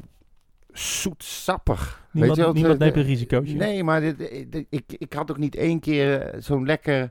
zoetsappig. 0.72 2.06
niemand 2.12 2.36
Weet 2.36 2.40
je 2.40 2.46
wat, 2.46 2.54
niemand 2.60 2.78
neemt 2.78 2.96
een 2.96 3.02
risicootje. 3.02 3.56
Nee, 3.56 3.84
maar 3.84 4.00
dit, 4.00 4.18
dit- 4.52 4.66
ik, 4.70 4.84
ik 4.98 5.12
had 5.12 5.30
ook 5.30 5.38
niet 5.38 5.54
één 5.54 5.80
keer 5.80 6.34
zo'n 6.38 6.66
lekker 6.66 7.10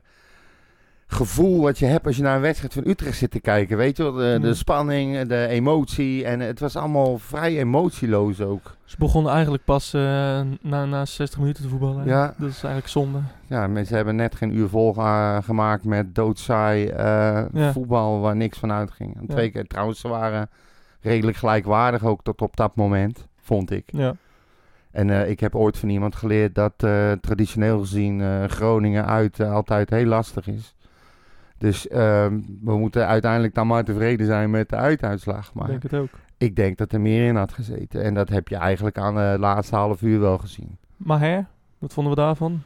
gevoel 1.06 1.60
wat 1.62 1.78
je 1.78 1.86
hebt 1.86 2.06
als 2.06 2.16
je 2.16 2.22
naar 2.22 2.34
een 2.36 2.40
wedstrijd 2.42 2.72
van 2.72 2.86
Utrecht 2.86 3.18
zit 3.18 3.30
te 3.30 3.40
kijken. 3.40 3.76
Weet 3.76 3.96
je 3.96 4.02
wel, 4.02 4.12
de, 4.12 4.38
de 4.40 4.54
spanning, 4.54 5.22
de 5.28 5.46
emotie. 5.46 6.24
En 6.24 6.40
het 6.40 6.60
was 6.60 6.76
allemaal 6.76 7.18
vrij 7.18 7.58
emotieloos 7.58 8.40
ook. 8.40 8.76
Ze 8.84 8.96
begonnen 8.98 9.32
eigenlijk 9.32 9.64
pas 9.64 9.94
eh, 9.94 10.00
na, 10.60 10.84
na 10.84 11.04
60 11.04 11.38
minuten 11.38 11.62
te 11.62 11.68
voetballen. 11.68 12.06
Ja. 12.06 12.26
Dat 12.38 12.48
is 12.48 12.54
eigenlijk 12.54 12.88
zonde. 12.88 13.18
Ja, 13.46 13.66
mensen 13.66 13.96
hebben 13.96 14.16
net 14.16 14.34
geen 14.34 14.56
uur 14.56 14.68
vol 14.68 14.92
ge- 14.92 15.40
gemaakt 15.44 15.84
met 15.84 16.14
doodsaai 16.14 16.86
eh, 16.86 17.42
Ja. 17.52 17.72
voetbal 17.72 18.20
waar 18.20 18.36
niks 18.36 18.58
van 18.58 18.72
uitging. 18.72 19.14
En 19.16 19.24
Ja. 19.28 19.34
twee 19.34 19.50
keer 19.50 19.66
trouwens, 19.66 20.00
ze 20.00 20.08
waren 20.08 20.48
redelijk 21.00 21.36
gelijkwaardig 21.36 22.04
ook 22.04 22.22
tot 22.22 22.42
op 22.42 22.56
dat 22.56 22.76
moment, 22.76 23.26
vond 23.40 23.70
ik. 23.70 23.84
Ja. 23.86 24.14
En 24.90 25.10
eh, 25.10 25.28
ik 25.30 25.40
heb 25.40 25.54
ooit 25.54 25.78
van 25.78 25.88
iemand 25.88 26.14
geleerd 26.16 26.54
dat 26.54 26.74
traditioneel 27.20 27.78
gezien 27.78 28.48
Groningen 28.50 29.06
uit 29.06 29.40
altijd 29.40 29.90
heel 29.90 30.06
lastig 30.06 30.46
is. 30.46 30.74
Dus 31.64 31.88
ehm, 31.88 32.40
we 32.62 32.78
moeten 32.78 33.06
uiteindelijk 33.06 33.54
dan 33.54 33.66
maar 33.66 33.84
tevreden 33.84 34.26
zijn 34.26 34.50
met 34.50 34.68
de 34.68 34.76
uituitslag. 34.76 35.48
Ik 35.48 35.54
Maar 35.54 35.66
denk 35.66 35.82
het 35.82 35.94
ook. 35.94 36.08
ik 36.38 36.56
denk 36.56 36.78
dat 36.78 36.92
er 36.92 37.00
meer 37.00 37.26
in 37.26 37.36
had 37.36 37.52
gezeten. 37.52 38.02
En 38.02 38.14
dat 38.14 38.28
heb 38.28 38.48
je 38.48 38.56
eigenlijk 38.56 38.98
aan 38.98 39.14
de 39.14 39.36
laatste 39.38 39.76
half 39.76 40.02
uur 40.02 40.20
wel 40.20 40.38
gezien. 40.38 40.76
Maher, 40.96 41.46
wat 41.78 41.92
vonden 41.92 42.14
we 42.14 42.20
daarvan? 42.20 42.62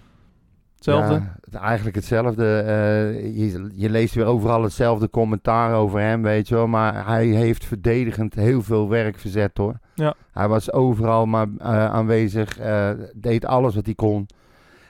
Hetzelfde? 0.75 1.13
Ja, 1.15 1.37
het- 1.45 1.55
eigenlijk 1.55 1.97
hetzelfde. 1.97 2.59
Eh, 2.59 3.37
je, 3.37 3.71
je 3.75 3.91
leest 3.91 4.15
weer 4.15 4.25
overal 4.25 4.63
hetzelfde 4.63 5.11
commentaar 5.11 5.75
over 5.75 6.01
hem, 6.01 6.23
weet 6.23 6.49
je 6.49 6.55
wel. 6.55 6.67
Maar 6.67 7.07
hij 7.07 7.27
heeft 7.27 7.65
verdedigend 7.65 8.35
heel 8.35 8.63
veel 8.63 8.89
werk 8.89 9.19
verzet, 9.19 9.57
hoor. 9.59 9.79
Ja. 9.95 10.15
Hij 10.33 10.49
was 10.49 10.73
overal 10.73 11.27
maar 11.27 11.47
eh, 11.59 11.85
aanwezig, 11.87 12.59
eh, 12.59 12.91
deed 13.15 13.45
alles 13.47 13.75
wat 13.75 13.85
hij 13.87 13.95
kon. 13.95 14.27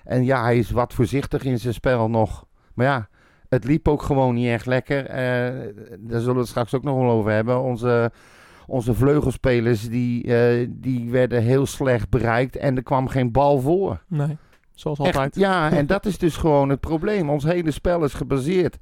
En 0.04 0.24
ja, 0.24 0.42
hij 0.42 0.58
is 0.58 0.70
wat 0.70 0.94
voorzichtig 0.94 1.44
in 1.44 1.58
zijn 1.58 1.74
spel 1.74 2.10
nog. 2.10 2.44
Maar 2.74 2.86
ja, 2.86 3.08
het 3.48 3.64
liep 3.64 3.88
ook 3.88 4.02
gewoon 4.02 4.34
niet 4.34 4.48
echt 4.48 4.66
lekker. 4.66 5.06
Eh, 5.06 5.74
daar 5.98 6.20
zullen 6.20 6.34
we 6.34 6.40
het 6.40 6.48
straks 6.48 6.74
ook 6.74 6.82
nog 6.82 6.96
wel 6.98 7.10
over 7.10 7.30
hebben. 7.30 7.62
Onze, 7.62 8.10
onze 8.66 8.94
vleugelspelers, 8.94 9.88
die, 9.88 10.34
eh, 10.36 10.66
die 10.70 11.10
werden 11.10 11.42
heel 11.42 11.66
slecht 11.66 12.08
bereikt 12.10 12.56
en 12.56 12.76
er 12.76 12.82
kwam 12.82 13.08
geen 13.08 13.32
bal 13.32 13.60
voor. 13.60 14.02
Nee, 14.08 14.36
zoals 14.74 14.98
Echt, 14.98 15.06
altijd. 15.14 15.34
ja, 15.34 15.70
en 15.70 15.86
dat 15.94 16.06
is 16.06 16.18
dus 16.18 16.36
gewoon 16.36 16.68
het 16.68 16.80
probleem. 16.80 17.30
Ons 17.30 17.44
hele 17.44 17.70
spel 17.70 18.04
is 18.04 18.14
gebaseerd 18.14 18.78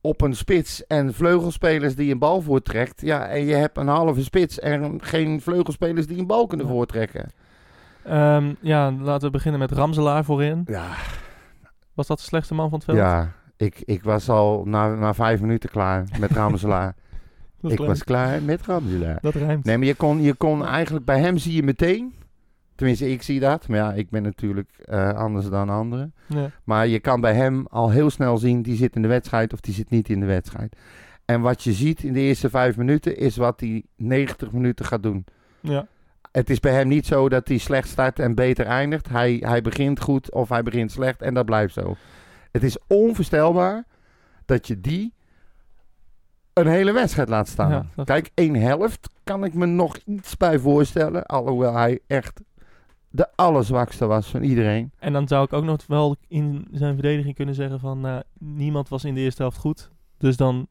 op 0.00 0.20
een 0.20 0.34
spits 0.36 0.86
en 0.86 1.14
vleugelspelers 1.14 1.94
die 1.94 2.12
een 2.12 2.18
bal 2.18 2.40
voortrekt. 2.40 3.00
Ja, 3.00 3.26
en 3.28 3.44
je 3.44 3.54
hebt 3.54 3.76
een 3.76 3.88
halve 3.88 4.22
spits 4.22 4.58
en 4.58 4.98
geen 5.02 5.40
vleugelspelers 5.40 6.06
die 6.06 6.18
een 6.18 6.26
bal 6.26 6.46
kunnen 6.46 6.66
Ja. 6.66 6.72
voortrekken. 6.72 7.30
Ehm, 8.04 8.54
ja, 8.60 8.92
laten 8.92 9.26
we 9.26 9.30
beginnen 9.32 9.60
met 9.60 9.72
Ramselaar 9.72 10.24
voorin. 10.24 10.62
Ja, 10.66 10.86
Was 11.94 12.06
dat 12.06 12.18
de 12.18 12.24
slechtste 12.24 12.54
man 12.54 12.68
van 12.70 12.78
het 12.78 12.84
veld? 12.86 12.98
ja 12.98 13.32
ik, 13.58 13.82
ik 13.84 14.02
was 14.02 14.28
al 14.28 14.64
na, 14.64 14.94
na 14.94 15.14
vijf 15.14 15.40
minuten 15.40 15.70
klaar 15.70 16.04
met 16.18 16.30
Ramselaar. 16.30 16.94
ik 17.62 17.78
was 17.78 18.04
klaar 18.04 18.42
met 18.42 18.62
Ramselaar. 18.62 19.18
dat 19.20 19.34
rijmt. 19.34 19.64
Nee, 19.64 19.78
maar 19.78 19.86
je 19.86 19.94
kon, 19.94 20.22
je 20.22 20.34
kon 20.34 20.66
eigenlijk 20.66 21.04
bij 21.04 21.20
hem 21.20 21.38
zie 21.38 21.54
je 21.54 21.62
meteen. 21.62 22.14
Tenminste, 22.74 23.10
ik 23.10 23.22
zie 23.22 23.40
dat. 23.40 23.68
Maar 23.68 23.78
ja, 23.78 23.92
ik 23.92 24.10
ben 24.10 24.22
natuurlijk 24.22 24.70
eh, 24.84 25.12
anders 25.12 25.48
dan 25.48 25.68
anderen. 25.68 26.14
Ja. 26.26 26.50
Maar 26.64 26.86
je 26.86 27.00
kan 27.00 27.20
bij 27.20 27.34
hem 27.34 27.66
al 27.70 27.90
heel 27.90 28.10
snel 28.10 28.38
zien, 28.38 28.62
die 28.62 28.76
zit 28.76 28.96
in 28.96 29.02
de 29.02 29.08
wedstrijd 29.08 29.52
of 29.52 29.60
die 29.60 29.74
zit 29.74 29.90
niet 29.90 30.08
in 30.08 30.20
de 30.20 30.26
wedstrijd. 30.26 30.76
En 31.24 31.40
wat 31.40 31.62
je 31.62 31.72
ziet 31.72 32.02
in 32.02 32.12
de 32.12 32.20
eerste 32.20 32.50
vijf 32.50 32.76
minuten 32.76 33.16
is 33.16 33.36
wat 33.36 33.60
hij 33.60 33.84
90 33.96 34.52
minuten 34.52 34.84
gaat 34.84 35.02
doen. 35.02 35.24
Ja. 35.60 35.86
Het 36.32 36.50
is 36.50 36.60
bij 36.60 36.72
hem 36.72 36.88
niet 36.88 37.06
zo 37.06 37.28
dat 37.28 37.48
hij 37.48 37.58
slecht 37.58 37.88
start 37.88 38.18
en 38.18 38.34
beter 38.34 38.66
eindigt. 38.66 39.08
Hij, 39.08 39.36
hij 39.40 39.62
begint 39.62 40.00
goed 40.00 40.32
of 40.32 40.48
hij 40.48 40.62
begint 40.62 40.92
slecht 40.92 41.22
en 41.22 41.34
dat 41.34 41.44
blijft 41.44 41.74
zo. 41.74 41.96
Het 42.52 42.62
is 42.62 42.76
onvoorstelbaar 42.86 43.84
dat 44.44 44.66
je 44.66 44.80
die 44.80 45.12
een 46.52 46.66
hele 46.66 46.92
wedstrijd 46.92 47.28
laat 47.28 47.48
staan. 47.48 47.70
Ja, 47.70 47.86
dat- 47.94 48.06
Kijk, 48.06 48.30
één 48.34 48.54
helft 48.54 49.08
kan 49.24 49.44
ik 49.44 49.54
me 49.54 49.66
nog 49.66 49.96
iets 49.96 50.36
bij 50.36 50.58
voorstellen. 50.58 51.26
Alhoewel 51.26 51.74
hij 51.74 52.00
echt 52.06 52.40
de 53.10 53.28
allerzwakste 53.36 54.06
was 54.06 54.26
van 54.26 54.42
iedereen. 54.42 54.90
En 54.98 55.12
dan 55.12 55.28
zou 55.28 55.44
ik 55.44 55.52
ook 55.52 55.64
nog 55.64 55.86
wel 55.86 56.16
in 56.28 56.68
zijn 56.72 56.94
verdediging 56.94 57.34
kunnen 57.34 57.54
zeggen 57.54 57.80
van... 57.80 58.06
eh, 58.06 58.16
niemand 58.38 58.88
was 58.88 59.04
in 59.04 59.14
de 59.14 59.20
eerste 59.20 59.42
helft 59.42 59.56
goed. 59.58 59.90
Dus 60.18 60.36
dan 60.36 60.66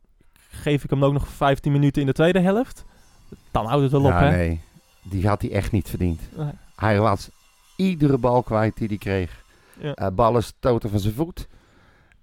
geef 0.50 0.84
ik 0.84 0.90
hem 0.90 1.04
ook 1.06 1.14
nog 1.14 1.28
15 1.28 1.72
minuten 1.72 2.02
in 2.02 2.08
de 2.08 2.14
tweede 2.14 2.40
helft. 2.40 2.86
Dan 3.52 3.66
houdt 3.66 3.82
het 3.84 3.92
wel 3.92 4.04
op, 4.04 4.12
hè? 4.12 4.30
nee. 4.30 4.62
Die 5.04 5.28
had 5.28 5.42
hij 5.42 5.52
echt 5.52 5.72
niet 5.72 5.90
verdiend. 5.90 6.22
Nee. 6.38 6.52
Hij 6.76 7.00
was 7.00 7.30
iedere 7.76 8.18
bal 8.18 8.44
kwijt 8.44 8.78
die 8.78 8.88
hij 8.88 8.98
kreeg. 8.98 9.44
Ja. 9.80 9.94
Eh, 9.94 10.08
ballen 10.14 10.44
stoten 10.44 10.90
van 10.90 11.00
zijn 11.00 11.14
voet. 11.14 11.48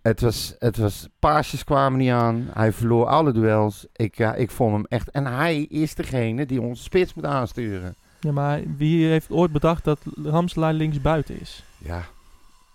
Het 0.04 0.20
was, 0.20 0.54
het 0.58 0.76
was, 0.76 1.08
paasjes 1.18 1.64
kwamen 1.64 1.98
niet 1.98 2.10
aan. 2.10 2.48
Hij 2.52 2.72
verloor 2.72 3.06
alle 3.06 3.32
duels. 3.32 3.86
Ik, 3.92 4.16
ja, 4.16 4.34
ik 4.34 4.50
vond 4.50 4.72
hem 4.72 4.84
echt... 4.88 5.10
En 5.10 5.26
hij 5.26 5.62
is 5.62 5.94
degene 5.94 6.46
die 6.46 6.60
onze 6.60 6.82
spits 6.82 7.14
moet 7.14 7.24
aansturen. 7.24 7.94
Ja, 8.20 8.32
maar 8.32 8.62
wie 8.76 9.06
heeft 9.06 9.30
ooit 9.30 9.52
bedacht 9.52 9.84
dat 9.84 9.98
Ramselaar 10.24 10.72
links 10.72 11.00
buiten 11.00 11.40
is? 11.40 11.64
Ja, 11.78 12.02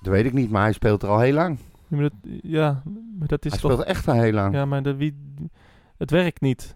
dat 0.02 0.14
weet 0.14 0.26
ik 0.26 0.34
niet. 0.34 0.50
Maar 0.50 0.62
hij 0.62 0.74
speelt 0.74 1.04
er 1.04 1.10
al 1.10 1.20
heel 1.20 1.34
lang. 1.34 1.58
Ja, 1.88 1.98
maar 1.98 2.02
dat, 2.02 2.14
ja, 2.42 2.82
maar 3.20 3.28
dat 3.28 3.46
is 3.46 3.52
hij 3.52 3.60
toch... 3.62 3.72
speelt 3.72 3.88
echt 3.88 4.08
al 4.08 4.14
heel 4.20 4.34
lang. 4.34 4.54
Ja, 4.54 4.66
maar 4.66 4.84
de, 4.84 4.96
wie, 4.96 5.16
het 5.98 6.12
werkt 6.12 6.42
niet. 6.42 6.76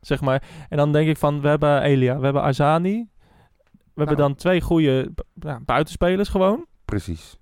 Zeg 0.00 0.20
maar. 0.20 0.42
En 0.68 0.76
dan 0.76 0.92
denk 0.92 1.08
ik 1.08 1.16
van, 1.16 1.40
we 1.40 1.48
hebben 1.48 1.82
Elia, 1.82 2.18
we 2.18 2.24
hebben 2.24 2.42
Azani. 2.42 3.08
We 3.72 4.00
hebben 4.02 4.16
Nou. 4.16 4.28
dan 4.28 4.34
twee 4.34 4.60
goede 4.60 5.12
buitenspelers 5.64 6.28
gewoon. 6.28 6.66
Precies. 6.84 7.36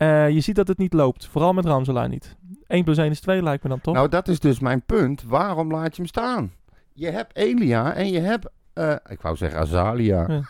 Eh, 0.00 0.30
je 0.30 0.40
ziet 0.40 0.54
dat 0.56 0.68
het 0.68 0.78
niet 0.78 0.92
loopt. 0.92 1.26
Vooral 1.26 1.52
met 1.52 1.64
Ramselaar 1.64 2.08
niet. 2.08 2.36
1 2.66 2.84
plus 2.84 2.96
1 2.98 3.10
is 3.10 3.20
2 3.20 3.42
lijkt 3.42 3.62
me 3.62 3.68
dan 3.68 3.80
toch? 3.80 3.94
Nou, 3.94 4.08
dat 4.08 4.28
is 4.28 4.40
dus 4.40 4.58
mijn 4.60 4.82
punt. 4.82 5.22
Waarom 5.22 5.70
laat 5.72 5.90
je 5.96 6.02
hem 6.02 6.06
staan? 6.06 6.52
Je 6.92 7.10
hebt 7.10 7.36
Elia 7.36 7.94
en 7.94 8.10
je 8.10 8.20
hebt... 8.20 8.48
eh, 8.72 8.94
ik 9.08 9.20
wou 9.20 9.36
zeggen 9.36 9.60
Azalia. 9.60 10.24
Ja. 10.28 10.42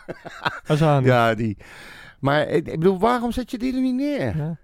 Azani. 0.67 1.05
Ja, 1.11 1.35
die. 1.35 1.57
Maar 2.19 2.47
ik, 2.47 2.63
bedoel, 2.63 2.99
waarom 2.99 3.31
zet 3.31 3.51
je 3.51 3.57
die 3.57 3.73
er 3.75 3.81
niet 3.81 3.95
neer? 3.95 4.37
Ja. 4.37 4.57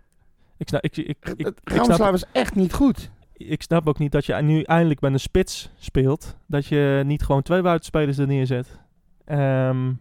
Ik, 0.58 0.68
snap, 0.68 0.84
ik, 0.84 0.98
ik, 0.98 1.34
ik, 1.36 1.52
Ramselaar 1.64 2.12
was 2.12 2.26
echt 2.32 2.56
niet 2.56 2.74
goed. 2.74 3.12
ik 3.34 3.62
snap 3.62 3.88
ook 3.88 3.98
niet 4.00 4.12
dat 4.12 4.26
je 4.26 4.34
nu 4.34 4.62
eindelijk 4.62 5.02
met 5.02 5.14
een 5.14 5.20
spits 5.20 5.70
speelt. 5.80 6.36
Dat 6.46 6.66
je 6.66 7.02
niet 7.06 7.24
gewoon 7.24 7.42
twee 7.42 7.62
buitenspelers 7.62 8.18
er 8.18 8.28
neerzet. 8.28 8.80
Ehm, 9.26 9.92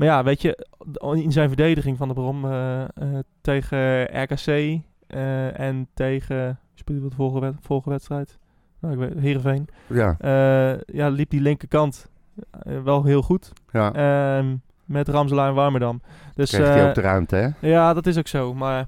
Maar 0.00 0.08
ja, 0.08 0.24
weet 0.24 0.42
je, 0.42 0.66
in 1.14 1.32
zijn 1.32 1.48
verdediging 1.48 1.96
van 1.96 2.08
de 2.08 2.14
Brom 2.14 2.44
eh, 2.44 2.80
eh, 2.82 2.88
tegen 3.40 4.02
RKC 4.22 4.46
eh, 4.46 5.58
en 5.60 5.88
tegen, 5.94 6.58
speelde 6.74 7.08
de 7.08 7.14
vorige, 7.14 7.40
wed- 7.40 7.54
vorige 7.60 7.90
wedstrijd? 7.90 8.38
Nou, 8.78 8.94
ik 8.94 8.98
weet, 9.00 9.22
Heerenveen. 9.22 9.68
Ja, 9.86 10.16
ja, 10.86 11.08
liep 11.08 11.30
die 11.30 11.40
linkerkant 11.40 12.08
wel 12.84 13.04
heel 13.04 13.22
goed. 13.22 13.52
ja. 13.72 13.92
Ehm, 13.92 14.56
met 14.84 15.08
Ramselaar 15.08 15.48
en 15.48 15.54
Warmerdam. 15.54 16.00
Dus 16.34 16.50
Kreeg 16.50 16.66
hij 16.68 16.88
ook 16.88 16.94
de 16.94 17.00
ruimte, 17.00 17.36
hè? 17.36 17.68
ja, 17.68 17.94
dat 17.94 18.06
is 18.06 18.18
ook 18.18 18.28
zo. 18.28 18.54
Maar 18.54 18.86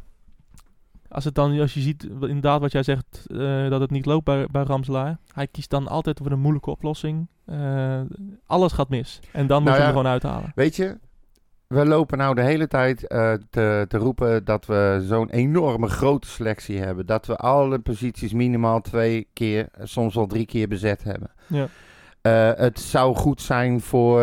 als, 1.12 1.24
het 1.24 1.34
dan, 1.34 1.60
als 1.60 1.74
je 1.74 1.80
ziet, 1.80 2.04
inderdaad 2.04 2.60
wat 2.60 2.72
jij 2.72 2.82
zegt, 2.82 3.26
eh, 3.26 3.68
dat 3.68 3.80
het 3.80 3.90
niet 3.90 4.06
loopt 4.06 4.24
bij, 4.24 4.46
bij 4.50 4.62
Ramselaar. 4.62 5.18
Hij 5.32 5.46
kiest 5.46 5.70
dan 5.70 5.88
altijd 5.88 6.18
voor 6.22 6.30
een 6.30 6.40
moeilijke 6.40 6.70
oplossing. 6.70 7.26
Eh, 7.44 8.00
alles 8.46 8.72
gaat 8.72 8.88
mis. 8.88 9.20
En 9.32 9.46
dan 9.46 9.62
moet 9.62 9.72
Nou 9.72 9.76
je 9.76 9.82
hem 9.82 9.82
ja, 9.82 9.86
er 9.86 9.92
gewoon 9.92 10.06
uithalen. 10.12 10.52
Weet 10.54 10.76
je, 10.76 10.98
we 11.66 11.86
lopen 11.86 12.18
nou 12.18 12.34
de 12.34 12.42
hele 12.42 12.68
tijd 12.68 13.06
eh, 13.06 13.32
te, 13.50 13.84
te 13.88 13.98
roepen 13.98 14.44
dat 14.44 14.66
we 14.66 15.04
zo'n 15.06 15.30
enorme 15.30 15.88
grote 15.88 16.28
selectie 16.28 16.78
hebben. 16.78 17.06
Dat 17.06 17.26
we 17.26 17.36
alle 17.36 17.78
posities 17.78 18.32
minimaal 18.32 18.80
twee 18.80 19.28
keer, 19.32 19.68
soms 19.82 20.14
wel 20.14 20.26
drie 20.26 20.46
keer 20.46 20.68
bezet 20.68 21.04
hebben. 21.04 21.30
Ja. 21.46 21.66
Het 22.56 22.80
zou 22.80 23.14
goed 23.16 23.40
zijn 23.40 23.80
voor 23.80 24.18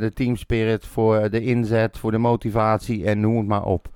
de 0.00 0.10
teamspirit, 0.14 0.86
voor 0.86 1.30
de 1.30 1.40
inzet, 1.40 1.98
voor 1.98 2.10
de 2.10 2.18
motivatie 2.18 3.04
en 3.04 3.20
noem 3.20 3.36
het 3.36 3.46
maar 3.46 3.64
op. 3.64 3.88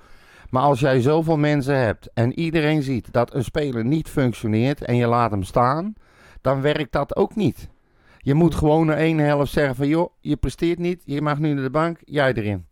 Maar 0.52 0.62
als 0.62 0.80
jij 0.80 1.00
zoveel 1.00 1.36
mensen 1.36 1.76
hebt 1.76 2.08
en 2.14 2.38
iedereen 2.38 2.82
ziet 2.82 3.12
dat 3.12 3.34
een 3.34 3.44
speler 3.44 3.84
niet 3.84 4.08
functioneert 4.08 4.84
en 4.84 4.96
je 4.96 5.06
laat 5.06 5.30
hem 5.30 5.42
staan, 5.42 5.94
dan 6.40 6.60
werkt 6.60 6.92
dat 6.92 7.16
ook 7.16 7.34
niet. 7.34 7.68
Je 8.18 8.34
moet 8.34 8.54
gewoon 8.54 8.86
na 8.86 8.94
één 8.94 9.18
helft 9.18 9.52
zeggen 9.52 9.74
van 9.74 9.88
joh, 9.88 10.12
je 10.20 10.36
presteert 10.36 10.78
niet, 10.78 11.02
je 11.04 11.22
mag 11.22 11.38
nu 11.38 11.52
naar 11.52 11.62
de 11.62 11.70
bank, 11.70 11.98
jij 12.04 12.32
erin. 12.32 12.66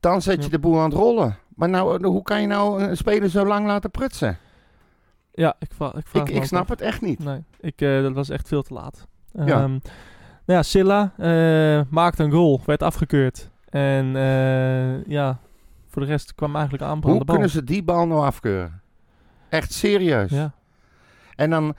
Dan 0.00 0.22
zet 0.22 0.44
je 0.44 0.50
de 0.50 0.58
boel 0.58 0.78
aan 0.78 0.90
het 0.90 0.98
rollen. 0.98 1.36
Maar 1.54 1.68
nou, 1.68 2.06
hoe 2.06 2.22
kan 2.22 2.40
je 2.40 2.46
nou 2.46 2.82
een 2.82 2.96
speler 2.96 3.28
zo 3.30 3.46
lang 3.46 3.66
laten 3.66 3.90
prutsen? 3.90 4.38
Ja, 5.32 5.56
ik, 5.58 5.70
vraag, 5.72 5.94
ik, 5.94 6.06
vraag 6.06 6.22
Ik, 6.22 6.28
me 6.28 6.34
ik 6.34 6.40
ook 6.40 6.46
snap 6.46 6.62
af. 6.62 6.68
het 6.68 6.80
echt 6.80 7.00
niet. 7.00 7.18
Nee, 7.18 7.44
ik, 7.60 7.80
eh, 7.80 8.02
dat 8.02 8.12
was 8.12 8.28
echt 8.28 8.48
veel 8.48 8.62
te 8.62 8.74
laat. 8.74 9.06
Ja. 9.32 9.46
Ja. 9.46 9.66
nou 9.66 9.80
ja, 10.44 10.62
Silla 10.62 11.12
eh, 11.16 11.80
maakte 11.90 12.22
een 12.22 12.30
goal, 12.30 12.60
werd 12.66 12.82
afgekeurd. 12.82 13.50
En 13.68 14.16
eh, 14.16 15.04
ja, 15.04 15.40
voor 15.90 16.02
de 16.02 16.08
rest 16.08 16.34
kwam 16.34 16.54
eigenlijk 16.54 16.84
aan 16.84 17.00
Hoe 17.02 17.18
de 17.18 17.24
bal. 17.24 17.34
kunnen 17.34 17.50
ze 17.50 17.64
die 17.64 17.82
bal 17.82 18.06
nou 18.06 18.24
afkeuren? 18.24 18.80
Echt 19.48 19.72
serieus. 19.72 20.30
Ja, 20.30 20.52
En 21.36 21.50
dan 21.50 21.74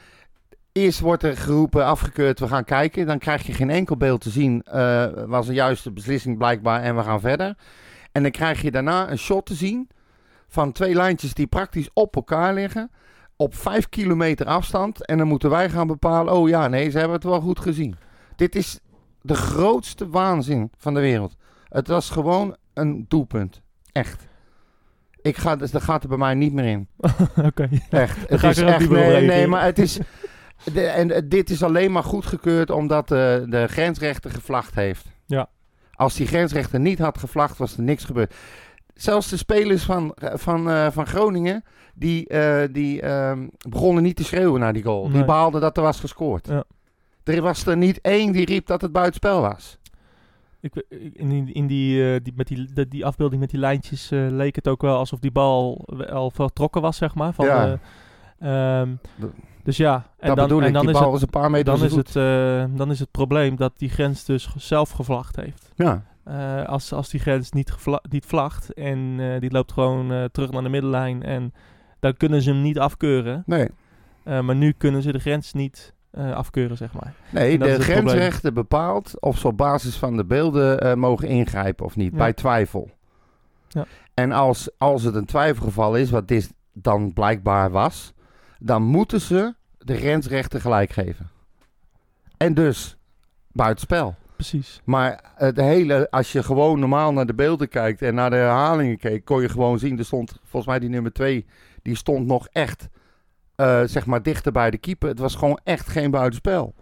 eerst 0.71 0.99
wordt 0.99 1.23
er 1.23 1.37
geroepen, 1.37 1.85
afgekeurd, 1.85 2.39
we 2.39 2.47
gaan 2.47 2.63
kijken. 2.63 3.05
Dan 3.05 3.17
krijg 3.19 3.45
je 3.45 3.53
geen 3.53 3.69
enkel 3.69 3.97
beeld 3.97 4.21
te 4.21 4.29
zien. 4.29 4.61
eh, 4.63 5.07
was 5.25 5.47
een 5.47 5.53
juiste 5.53 5.91
beslissing 5.91 6.37
blijkbaar 6.37 6.81
en 6.81 6.95
we 6.95 7.03
gaan 7.03 7.19
verder. 7.19 7.55
En 8.11 8.21
dan 8.21 8.31
krijg 8.31 8.61
je 8.61 8.71
daarna 8.71 9.11
een 9.11 9.17
shot 9.17 9.45
te 9.45 9.53
zien 9.53 9.89
van 10.47 10.71
twee 10.71 10.93
lijntjes 10.95 11.33
die 11.33 11.47
praktisch 11.47 11.89
op 11.93 12.15
elkaar 12.15 12.53
liggen. 12.53 12.91
Op 13.35 13.55
vijf 13.55 13.89
kilometer 13.89 14.45
afstand. 14.45 15.05
En 15.05 15.17
dan 15.17 15.27
moeten 15.27 15.49
wij 15.49 15.69
gaan 15.69 15.87
bepalen, 15.87 16.33
oh 16.33 16.49
ja, 16.49 16.67
nee, 16.67 16.89
ze 16.89 16.97
hebben 16.97 17.15
het 17.15 17.23
wel 17.25 17.41
goed 17.41 17.59
gezien. 17.59 17.95
Dit 18.35 18.55
is 18.55 18.79
de 19.21 19.35
grootste 19.35 20.09
waanzin 20.09 20.71
van 20.77 20.93
de 20.93 20.99
wereld. 20.99 21.35
Het 21.69 21.87
was 21.87 22.09
gewoon 22.09 22.55
een 22.73 23.05
doelpunt. 23.07 23.61
Echt. 23.91 24.27
Ik 25.21 25.37
ga, 25.37 25.55
dus 25.55 25.71
dat 25.71 25.81
gaat 25.81 26.03
er 26.03 26.09
bij 26.09 26.17
mij 26.17 26.33
niet 26.33 26.53
meer 26.53 26.65
in. 26.65 26.87
oké. 27.49 27.69
Echt. 27.89 28.17
Het 28.29 28.43
is 28.43 28.57
er 28.57 28.67
echt 28.67 28.89
nee, 28.89 29.25
nee, 29.25 29.47
maar 29.47 29.63
het 29.63 29.79
is. 29.79 29.99
De, 30.73 30.85
en 30.85 31.11
eh, 31.11 31.21
dit 31.25 31.49
is 31.49 31.63
alleen 31.63 31.91
maar 31.91 32.03
goedgekeurd 32.03 32.69
omdat 32.69 33.07
de, 33.07 33.45
de 33.49 33.67
grensrechter 33.67 34.31
gevlacht 34.31 34.75
heeft. 34.75 35.05
Ja. 35.25 35.49
Als 35.91 36.15
die 36.15 36.27
grensrechter 36.27 36.79
niet 36.79 36.99
had 36.99 37.17
gevlacht, 37.17 37.57
was 37.57 37.77
er 37.77 37.83
niks 37.83 38.03
gebeurd. 38.03 38.33
Zelfs 38.93 39.29
de 39.29 39.37
spelers 39.37 39.83
van, 39.83 40.15
van, 40.15 40.69
eh, 40.69 40.87
van 40.91 41.07
Groningen, 41.07 41.63
die, 41.93 42.27
eh, 42.27 42.67
die 42.71 43.01
ehm, 43.01 43.47
begonnen 43.69 44.03
niet 44.03 44.15
te 44.15 44.23
schreeuwen 44.23 44.59
naar 44.59 44.73
die 44.73 44.83
goal. 44.83 45.09
Die 45.09 45.25
behaalden 45.25 45.61
dat 45.61 45.77
er 45.77 45.83
was 45.83 45.99
gescoord. 45.99 46.47
Ja. 46.47 46.63
Er 47.23 47.41
was 47.41 47.65
er 47.65 47.77
niet 47.77 48.01
één 48.01 48.31
die 48.31 48.45
riep 48.45 48.67
dat 48.67 48.81
het 48.81 48.91
buitenspel 48.91 49.41
was. 49.41 49.79
Ik, 50.61 50.83
in, 51.13 51.29
die- 51.29 51.53
in 51.53 51.67
die, 51.67 52.13
eh, 52.13 52.19
die, 52.23 52.33
met 52.35 52.47
die, 52.47 52.73
die, 52.73 52.87
die 52.87 53.05
afbeelding 53.05 53.41
met 53.41 53.49
die 53.49 53.59
lijntjes 53.59 54.11
eh, 54.11 54.27
leek 54.29 54.55
het 54.55 54.67
ook 54.67 54.81
wel 54.81 54.97
alsof 54.97 55.19
die 55.19 55.31
bal 55.31 55.85
al 56.11 56.31
vertrokken 56.31 56.81
was, 56.81 56.97
zeg 56.97 57.15
maar. 57.15 57.33
Van 57.33 57.45
Ja. 57.45 57.65
de, 57.65 57.79
ehm, 58.39 58.89
dus 59.63 59.77
ja, 59.77 60.05
en 60.19 60.35
dat 60.35 60.49
dan, 60.49 60.61
en 60.61 60.67
ik, 60.67 60.73
dan 60.73 60.89
is 60.89 60.99
bal 60.99 61.13
het, 61.13 61.21
een 61.21 61.29
paar 61.29 61.49
meter 61.51 61.65
dan 61.77 61.83
is, 61.85 61.95
het, 61.95 62.15
eh, 62.15 62.63
dan 62.77 62.91
is 62.91 62.99
het 62.99 63.11
probleem 63.11 63.55
dat 63.55 63.73
die 63.77 63.89
grens 63.89 64.25
dus 64.25 64.53
zelf 64.57 64.89
gevlacht 64.89 65.35
heeft. 65.35 65.71
Ja. 65.75 66.03
Als, 66.65 66.93
als 66.93 67.09
die 67.09 67.19
grens 67.19 67.51
niet, 67.51 67.71
gevla- 67.71 68.03
niet 68.09 68.25
vlagt 68.25 68.73
en 68.73 69.17
die 69.39 69.51
loopt 69.51 69.71
gewoon 69.71 70.29
terug 70.31 70.51
naar 70.51 70.63
de 70.63 70.69
middenlijn 70.69 71.23
en 71.23 71.53
dan 71.99 72.17
kunnen 72.17 72.41
ze 72.41 72.49
hem 72.51 72.61
niet 72.61 72.79
afkeuren. 72.79 73.43
Nee. 73.45 73.69
Maar 74.23 74.55
nu 74.55 74.71
kunnen 74.71 75.01
ze 75.01 75.11
de 75.11 75.19
grens 75.19 75.53
niet 75.53 75.93
eh, 76.11 76.33
afkeuren, 76.33 76.77
zeg 76.77 76.93
maar. 76.93 77.13
Nee, 77.29 77.57
de 77.59 77.79
grensrechter 77.81 78.53
bepaalt 78.53 79.19
of 79.19 79.37
ze 79.37 79.47
op 79.47 79.57
basis 79.57 79.95
van 79.95 80.17
de 80.17 80.25
beelden 80.25 80.79
eh, 80.79 80.93
mogen 80.93 81.27
ingrijpen 81.27 81.85
of 81.85 81.95
niet, 81.95 82.11
Ja. 82.11 82.17
bij 82.17 82.33
twijfel. 82.33 82.89
Ja. 83.67 83.85
En 84.13 84.31
als, 84.31 84.69
als 84.77 85.03
het 85.03 85.15
een 85.15 85.25
twijfelgeval 85.25 85.95
is, 85.95 86.09
wat 86.09 86.27
dit 86.27 86.53
dan 86.73 87.13
blijkbaar 87.13 87.71
was, 87.71 88.13
dan 88.59 88.83
moeten 88.83 89.21
ze 89.21 89.53
de 89.77 89.95
grensrechter 89.97 90.61
gelijk 90.61 90.91
geven. 90.91 91.29
En 92.37 92.53
dus 92.53 92.97
buitenspel. 93.51 94.15
Precies. 94.35 94.81
Maar 94.83 95.31
het 95.35 95.57
hele, 95.57 96.07
als 96.09 96.31
je 96.31 96.43
gewoon 96.43 96.79
normaal 96.79 97.13
naar 97.13 97.25
de 97.25 97.33
beelden 97.33 97.69
kijkt 97.69 98.01
en 98.01 98.15
naar 98.15 98.29
de 98.29 98.35
herhalingen 98.35 98.97
keek, 98.97 99.25
kon 99.25 99.41
je 99.41 99.49
gewoon 99.49 99.79
zien, 99.79 99.97
er 99.97 100.05
stond 100.05 100.39
volgens 100.43 100.65
mij 100.65 100.79
die 100.79 100.89
nummer 100.89 101.13
2, 101.13 101.45
die 101.81 101.95
stond 101.95 102.25
nog 102.27 102.47
echt, 102.51 102.89
eh, 103.61 103.81
zeg 103.85 104.05
maar, 104.05 104.23
dichter 104.23 104.51
bij 104.51 104.71
de 104.71 104.77
keeper. 104.77 105.09
Het 105.09 105.19
was 105.19 105.35
gewoon 105.35 105.59
echt 105.63 105.87
geen 105.87 106.11
buitenspel. 106.11 106.75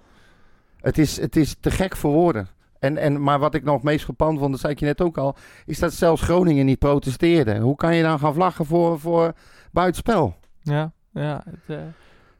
Het 0.81 0.97
is, 0.97 1.21
het 1.21 1.35
is 1.35 1.55
te 1.59 1.71
gek 1.71 1.95
voor 1.95 2.11
woorden. 2.11 2.47
En, 2.79 2.97
en, 2.97 3.21
maar 3.23 3.39
wat 3.39 3.53
ik 3.53 3.63
nog 3.63 3.83
meest 3.83 4.05
verpand 4.05 4.39
vond, 4.39 4.51
dat 4.51 4.59
zei 4.59 4.73
ik 4.73 4.79
je 4.79 4.85
net 4.85 5.01
ook 5.01 5.17
al, 5.17 5.35
is 5.65 5.79
dat 5.79 5.93
zelfs 5.93 6.21
Groningen 6.21 6.65
niet 6.65 6.79
protesteerde. 6.79 7.59
Hoe 7.59 7.75
kan 7.75 7.95
je 7.95 8.03
dan 8.03 8.19
gaan 8.19 8.33
vlaggen 8.33 8.65
voor, 8.65 8.99
voor 8.99 9.33
buitenspel? 9.71 10.35
Ja, 10.61 10.91
ja. 11.11 11.43
Het, 11.45 11.77
eh, 11.77 11.83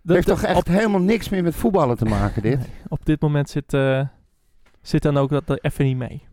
heeft 0.05 0.27
toch 0.27 0.43
echt 0.43 0.57
op, 0.57 0.67
helemaal 0.67 1.01
niks 1.01 1.29
meer 1.29 1.43
met 1.43 1.55
voetballen 1.55 1.97
te 1.97 2.05
maken, 2.05 2.41
dit? 2.41 2.69
op 2.87 3.05
dit 3.05 3.21
moment 3.21 3.49
zit, 3.49 3.73
eh, 3.73 4.01
zit 4.81 5.01
dan 5.01 5.17
ook 5.17 5.29
dat 5.29 5.49
er 5.49 5.59
even 5.61 5.85
niet 5.85 5.97
mee. 5.97 6.27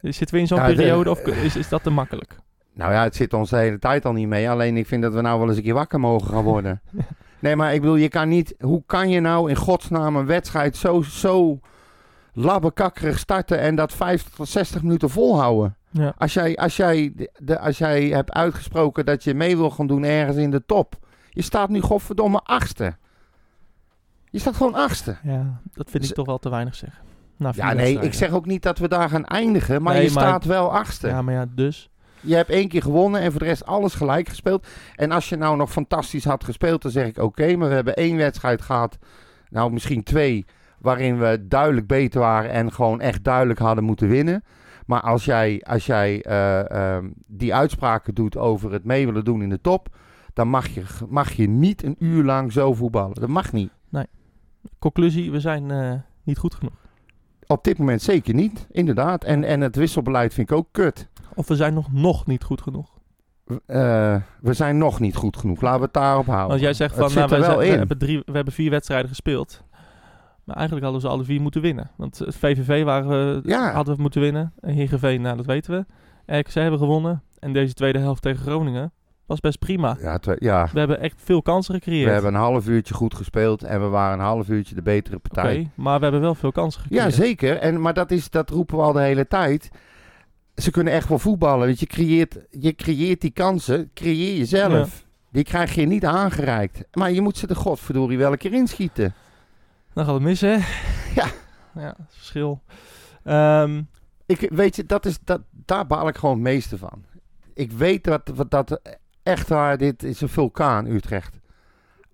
Zitten 0.00 0.34
we 0.34 0.40
in 0.40 0.46
zo'n 0.46 0.58
de- 0.66 0.74
periode 0.74 1.10
of 1.10 1.20
is, 1.20 1.56
is 1.56 1.68
dat 1.68 1.82
te 1.82 1.90
makkelijk? 1.90 2.36
Nou 2.74 2.92
ja, 2.92 3.02
het 3.02 3.16
zit 3.16 3.32
ons 3.34 3.50
de 3.50 3.56
hele 3.56 3.78
tijd 3.78 4.04
al 4.04 4.12
niet 4.12 4.28
mee. 4.28 4.50
Alleen 4.50 4.76
ik 4.76 4.86
vind 4.86 5.02
dat 5.02 5.14
we 5.14 5.20
nou 5.20 5.38
wel 5.38 5.48
eens 5.48 5.56
een 5.56 5.62
keer 5.62 5.74
wakker 5.74 6.00
mogen 6.00 6.28
gaan 6.28 6.44
worden. 6.44 6.80
Nee, 7.40 7.56
maar 7.56 7.74
ik 7.74 7.80
bedoel, 7.80 7.96
je 7.96 8.08
kan 8.08 8.28
niet... 8.28 8.54
Hoe 8.60 8.82
kan 8.86 9.08
je 9.10 9.20
nou 9.20 9.48
in 9.50 9.56
godsnaam 9.56 10.16
een 10.16 10.26
wedstrijd 10.26 10.76
zo, 10.76 11.02
zo 11.02 11.60
labbekakkerig 12.32 13.18
starten... 13.18 13.58
en 13.60 13.74
dat 13.74 13.92
50 13.92 14.34
tot 14.34 14.48
60 14.48 14.82
minuten 14.82 15.10
volhouden? 15.10 15.76
Ja. 15.90 16.14
Als 16.18 16.34
jij, 16.34 16.56
als, 16.56 16.76
jij, 16.76 17.12
de, 17.38 17.58
als 17.58 17.78
jij 17.78 18.04
hebt 18.06 18.32
uitgesproken 18.32 19.04
dat 19.06 19.24
je 19.24 19.34
mee 19.34 19.56
wil 19.56 19.70
gaan 19.70 19.86
doen 19.86 20.02
ergens 20.04 20.36
in 20.36 20.50
de 20.50 20.64
top... 20.66 20.98
Je 21.32 21.42
staat 21.42 21.68
nu 21.68 21.80
godverdomme 21.80 22.40
achtste. 22.40 22.96
Je 24.30 24.38
staat 24.38 24.56
gewoon 24.56 24.74
achtste. 24.74 25.16
ja, 25.22 25.60
dat 25.74 25.90
vind 25.90 26.02
ik 26.04 26.08
Z- 26.10 26.12
toch 26.12 26.26
wel 26.26 26.38
te 26.38 26.50
weinig 26.50 26.74
zeggen. 26.74 27.02
Ja, 27.54 27.72
nee, 27.72 27.98
ik 28.00 28.14
zeg 28.14 28.30
ook 28.30 28.46
niet 28.46 28.62
dat 28.62 28.78
we 28.78 28.88
daar 28.88 29.08
gaan 29.08 29.24
eindigen... 29.24 29.82
maar 29.82 29.94
Nee, 29.94 30.04
je 30.04 30.10
maar- 30.12 30.22
staat 30.22 30.44
wel 30.44 30.72
achtste. 30.72 31.08
Ja, 31.08 31.22
maar 31.22 31.34
ja, 31.34 31.46
dus. 31.54 31.90
Je 32.20 32.34
hebt 32.34 32.50
één 32.50 32.68
keer 32.68 32.82
gewonnen 32.82 33.20
en 33.20 33.30
voor 33.30 33.40
de 33.40 33.46
rest 33.46 33.66
alles 33.66 33.94
gelijk 33.94 34.28
gespeeld. 34.28 34.66
En 34.94 35.10
als 35.10 35.28
je 35.28 35.36
nou 35.36 35.56
nog 35.56 35.70
fantastisch 35.70 36.24
had 36.24 36.44
gespeeld, 36.44 36.82
dan 36.82 36.90
zeg 36.90 37.06
ik 37.06 37.18
oké. 37.18 37.56
maar 37.56 37.68
we 37.68 37.74
hebben 37.74 37.96
één 37.96 38.16
wedstrijd 38.16 38.62
gehad, 38.62 38.98
nou 39.48 39.72
misschien 39.72 40.02
twee, 40.02 40.44
waarin 40.78 41.18
we 41.18 41.46
duidelijk 41.48 41.86
beter 41.86 42.20
waren 42.20 42.50
en 42.50 42.72
gewoon 42.72 43.00
echt 43.00 43.24
duidelijk 43.24 43.58
hadden 43.58 43.84
moeten 43.84 44.08
winnen. 44.08 44.44
Maar 44.86 45.00
als 45.00 45.24
jij, 45.24 45.62
als 45.66 45.86
jij 45.86 46.22
eh, 46.22 46.70
ehm, 46.70 47.10
die 47.26 47.54
uitspraken 47.54 48.14
doet 48.14 48.36
over 48.36 48.72
het 48.72 48.84
mee 48.84 49.06
willen 49.06 49.24
doen 49.24 49.42
in 49.42 49.48
de 49.48 49.60
top, 49.60 49.88
dan 50.32 50.48
mag 50.48 50.68
je, 50.68 50.82
mag 51.08 51.32
je 51.32 51.48
niet 51.48 51.82
een 51.82 51.96
uur 51.98 52.24
lang 52.24 52.52
zo 52.52 52.74
voetballen. 52.74 53.14
Dat 53.14 53.28
mag 53.28 53.52
niet. 53.52 53.70
Conclusie, 54.78 55.30
we 55.30 55.40
zijn 55.40 55.70
eh, 55.70 55.92
niet 56.22 56.38
goed 56.38 56.54
genoeg. 56.54 56.74
Op 57.46 57.64
dit 57.64 57.78
moment 57.78 58.02
zeker 58.02 58.34
niet, 58.34 58.66
inderdaad. 58.70 59.24
En, 59.24 59.44
en 59.44 59.60
het 59.60 59.76
wisselbeleid 59.76 60.34
vind 60.34 60.50
ik 60.50 60.56
ook 60.56 60.68
kut. 60.70 61.08
Of 61.34 61.48
we 61.48 61.56
zijn 61.56 61.74
nog, 61.74 61.92
nog 61.92 62.26
niet 62.26 62.42
goed 62.44 62.60
genoeg. 62.62 62.98
Eh, 63.66 64.16
we 64.40 64.52
zijn 64.52 64.78
nog 64.78 65.00
niet 65.00 65.16
goed 65.16 65.36
genoeg. 65.36 65.60
Laten 65.60 65.78
we 65.78 65.84
het 65.84 65.94
daarop 65.94 66.26
houden. 66.26 66.48
Want 66.48 66.60
jij 66.60 66.72
zegt 66.72 66.94
van, 66.94 67.12
nou, 67.14 67.28
wij 67.28 67.40
wel 67.40 67.48
zijn- 67.48 67.58
we, 67.58 67.76
hebben 67.76 67.98
drie, 67.98 68.18
we 68.24 68.32
hebben 68.32 68.52
vier 68.54 68.70
wedstrijden 68.70 69.08
gespeeld. 69.08 69.62
Maar 70.44 70.56
eigenlijk 70.56 70.84
hadden 70.84 71.02
ze 71.04 71.08
alle 71.16 71.24
vier 71.24 71.40
moeten 71.40 71.60
winnen. 71.60 71.90
Want 71.96 72.18
het 72.18 72.36
VVV 72.36 72.84
waren 72.84 73.08
we, 73.08 73.40
Ja. 73.48 73.72
hadden 73.72 73.96
we 73.96 74.02
moeten 74.02 74.20
winnen. 74.20 74.52
En 74.60 74.74
Heerenveen, 74.74 75.20
nou 75.20 75.36
dat 75.36 75.46
weten 75.46 75.72
we. 76.26 76.38
RKC 76.38 76.52
hebben 76.54 76.78
gewonnen. 76.78 77.22
En 77.38 77.52
deze 77.52 77.74
tweede 77.74 77.98
helft 77.98 78.22
tegen 78.22 78.40
Groningen 78.46 78.92
was 79.26 79.40
best 79.40 79.58
prima. 79.58 79.96
Ja, 80.00 80.18
ja, 80.38 80.68
We 80.72 80.78
hebben 80.78 81.00
echt 81.00 81.20
veel 81.24 81.42
kansen 81.42 81.74
gecreëerd. 81.74 82.06
we 82.06 82.12
hebben 82.12 82.34
een 82.34 82.40
half 82.40 82.68
uurtje 82.68 82.94
goed 82.94 83.14
gespeeld 83.14 83.62
en 83.62 83.80
we 83.80 83.86
waren 83.86 84.18
een 84.18 84.24
half 84.24 84.48
uurtje 84.48 84.74
de 84.74 84.82
betere 84.82 85.16
Oké, 85.16 85.28
partij. 85.28 85.70
maar 85.74 85.96
we 85.98 86.02
hebben 86.02 86.20
wel 86.22 86.34
veel 86.34 86.52
kansen 86.52 86.80
gecreëerd. 86.82 87.04
Ja, 87.04 87.10
zeker. 87.22 87.56
En, 87.56 87.80
maar 87.80 87.94
dat, 87.94 88.10
is, 88.10 88.30
dat 88.30 88.50
roepen 88.50 88.76
we 88.76 88.82
al 88.82 88.92
de 88.92 89.00
hele 89.00 89.26
tijd. 89.26 89.70
Ze 90.60 90.70
kunnen 90.70 90.92
echt 90.92 91.08
wel 91.08 91.18
voetballen. 91.18 91.66
Want 91.66 91.80
je 91.80 91.86
creëert, 91.86 92.38
je 92.50 92.74
creëert 92.74 93.20
die 93.20 93.30
kansen, 93.30 93.90
creëer 93.94 94.36
je 94.36 94.44
zelf. 94.44 95.04
Die 95.32 95.44
krijg 95.44 95.74
je 95.74 95.86
niet 95.86 96.04
aangereikt. 96.04 96.84
Maar 96.92 97.12
je 97.12 97.20
moet 97.20 97.36
ze 97.36 97.46
de 97.46 97.54
godverdorie 97.54 98.18
wel 98.18 98.32
een 98.32 98.38
keer 98.38 98.52
inschieten. 98.52 99.14
Dan 99.92 100.04
gaat 100.04 100.14
het 100.14 100.22
mis, 100.22 100.40
hè? 100.40 100.56
Ja. 101.14 101.26
Ja, 101.74 101.96
verschil. 102.08 102.62
Ehm, 103.24 103.82
Ik, 104.26 104.50
weet 104.50 104.76
je, 104.76 104.86
dat 104.86 105.06
is, 105.06 105.18
dat, 105.24 105.40
daar 105.50 105.86
baal 105.86 106.08
ik 106.08 106.16
gewoon 106.16 106.34
het 106.34 106.44
meeste 106.44 106.78
van. 106.78 107.04
Ik 107.54 107.72
weet 107.72 108.04
dat, 108.04 108.32
dat 108.48 108.80
echt 109.22 109.48
waar, 109.48 109.78
dit 109.78 110.02
is 110.02 110.20
een 110.20 110.28
vulkaan, 110.28 110.86
Utrecht. 110.86 111.38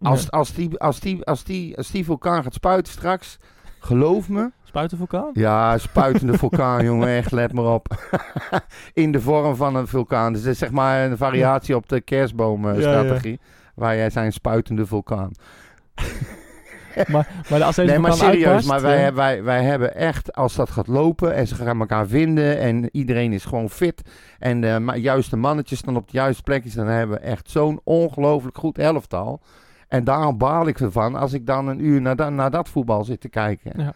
Als, 0.03 0.23
ja. 0.23 0.29
als, 0.29 0.53
die, 0.53 0.79
als, 0.79 1.01
die, 1.01 1.25
als, 1.25 1.45
die, 1.45 1.77
als 1.77 1.91
die 1.91 2.05
vulkaan 2.05 2.43
gaat 2.43 2.55
spuiten 2.55 2.93
straks, 2.93 3.39
geloof 3.79 4.29
me. 4.29 4.51
Spuitenvulkaan? 4.81 5.31
Ja, 5.33 5.79
spuitende 5.79 6.39
vulkaan, 6.39 6.85
jongen, 6.91 7.09
echt, 7.09 7.33
let 7.33 7.53
maar 7.53 7.65
op. 7.65 7.89
In 8.95 9.13
de 9.13 9.21
vorm 9.21 9.57
van 9.57 9.77
een 9.77 9.87
vulkaan. 9.87 10.33
Dus 10.33 10.43
het 10.43 10.51
is 10.53 10.59
zeg 10.59 10.71
maar 10.71 11.05
een 11.11 11.17
variatie 11.17 11.77
op 11.77 11.89
de 11.89 12.01
kerstboomstrategie. 12.01 13.41
Waar 13.75 13.97
jij 13.97 14.11
zijn 14.11 14.33
spuitende 14.33 14.87
vulkaan. 14.87 15.31
Maar, 17.09 17.29
maar 17.51 17.63
als 17.63 17.77
Nee, 17.77 17.99
maar 17.99 18.13
vulkaan 18.13 18.33
serieus, 18.33 18.65
maar 18.67 18.81
wij, 18.81 18.99
hebben- 18.99 19.23
wij, 19.23 19.43
wij 19.43 19.63
hebben 19.63 19.95
echt, 19.95 20.35
als 20.35 20.55
dat 20.55 20.71
gaat 20.71 20.87
lopen 20.87 21.35
en 21.35 21.47
ze 21.47 21.55
gaan 21.55 21.81
elkaar 21.81 22.07
vinden 22.07 22.59
en 22.59 22.89
iedereen 22.93 23.33
is 23.33 23.45
gewoon 23.45 23.71
fit 23.71 24.03
en 24.39 24.61
de 24.61 24.79
ma- 24.81 24.95
juiste 24.95 25.37
mannetjes 25.37 25.79
staan 25.79 25.97
op 25.97 26.07
de 26.11 26.17
juiste 26.17 26.43
plekjes, 26.43 26.75
dan 26.75 26.87
hebben 26.87 27.17
we 27.17 27.23
echt 27.23 27.51
zo'n 27.51 27.81
ongelooflijk 27.85 28.59
goed 28.59 28.79
elftal. 28.79 29.41
En 29.89 30.05
daarom 30.05 30.39
baal 30.39 30.67
ik 30.67 30.81
ervan 30.81 31.15
als 31.15 31.33
ik 31.33 31.47
dan 31.47 31.69
een 31.69 31.85
uur 31.85 32.01
naar, 32.01 32.17
da- 32.17 32.31
naar 32.31 32.51
dat 32.51 32.69
voetbal 32.69 33.05
zit 33.05 33.21
te 33.21 33.29
kijken. 33.29 33.73
Ja. 33.77 33.93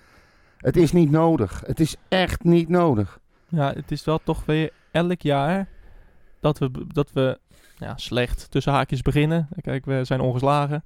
Het 0.60 0.76
is 0.76 0.92
niet 0.92 1.10
nodig. 1.10 1.62
Het 1.66 1.80
is 1.80 1.96
echt 2.08 2.44
niet 2.44 2.68
nodig. 2.68 3.18
Ja, 3.48 3.72
het 3.72 3.90
is 3.90 4.04
wel 4.04 4.20
toch 4.24 4.44
weer 4.44 4.70
elk 4.90 5.20
jaar 5.22 5.68
dat 6.40 6.58
we, 6.58 6.70
dat 6.86 7.12
we 7.12 7.38
ja, 7.76 7.96
slecht 7.96 8.50
tussen 8.50 8.72
haakjes 8.72 9.02
beginnen. 9.02 9.48
Kijk, 9.60 9.84
we 9.84 10.04
zijn 10.04 10.20
ongeslagen. 10.20 10.84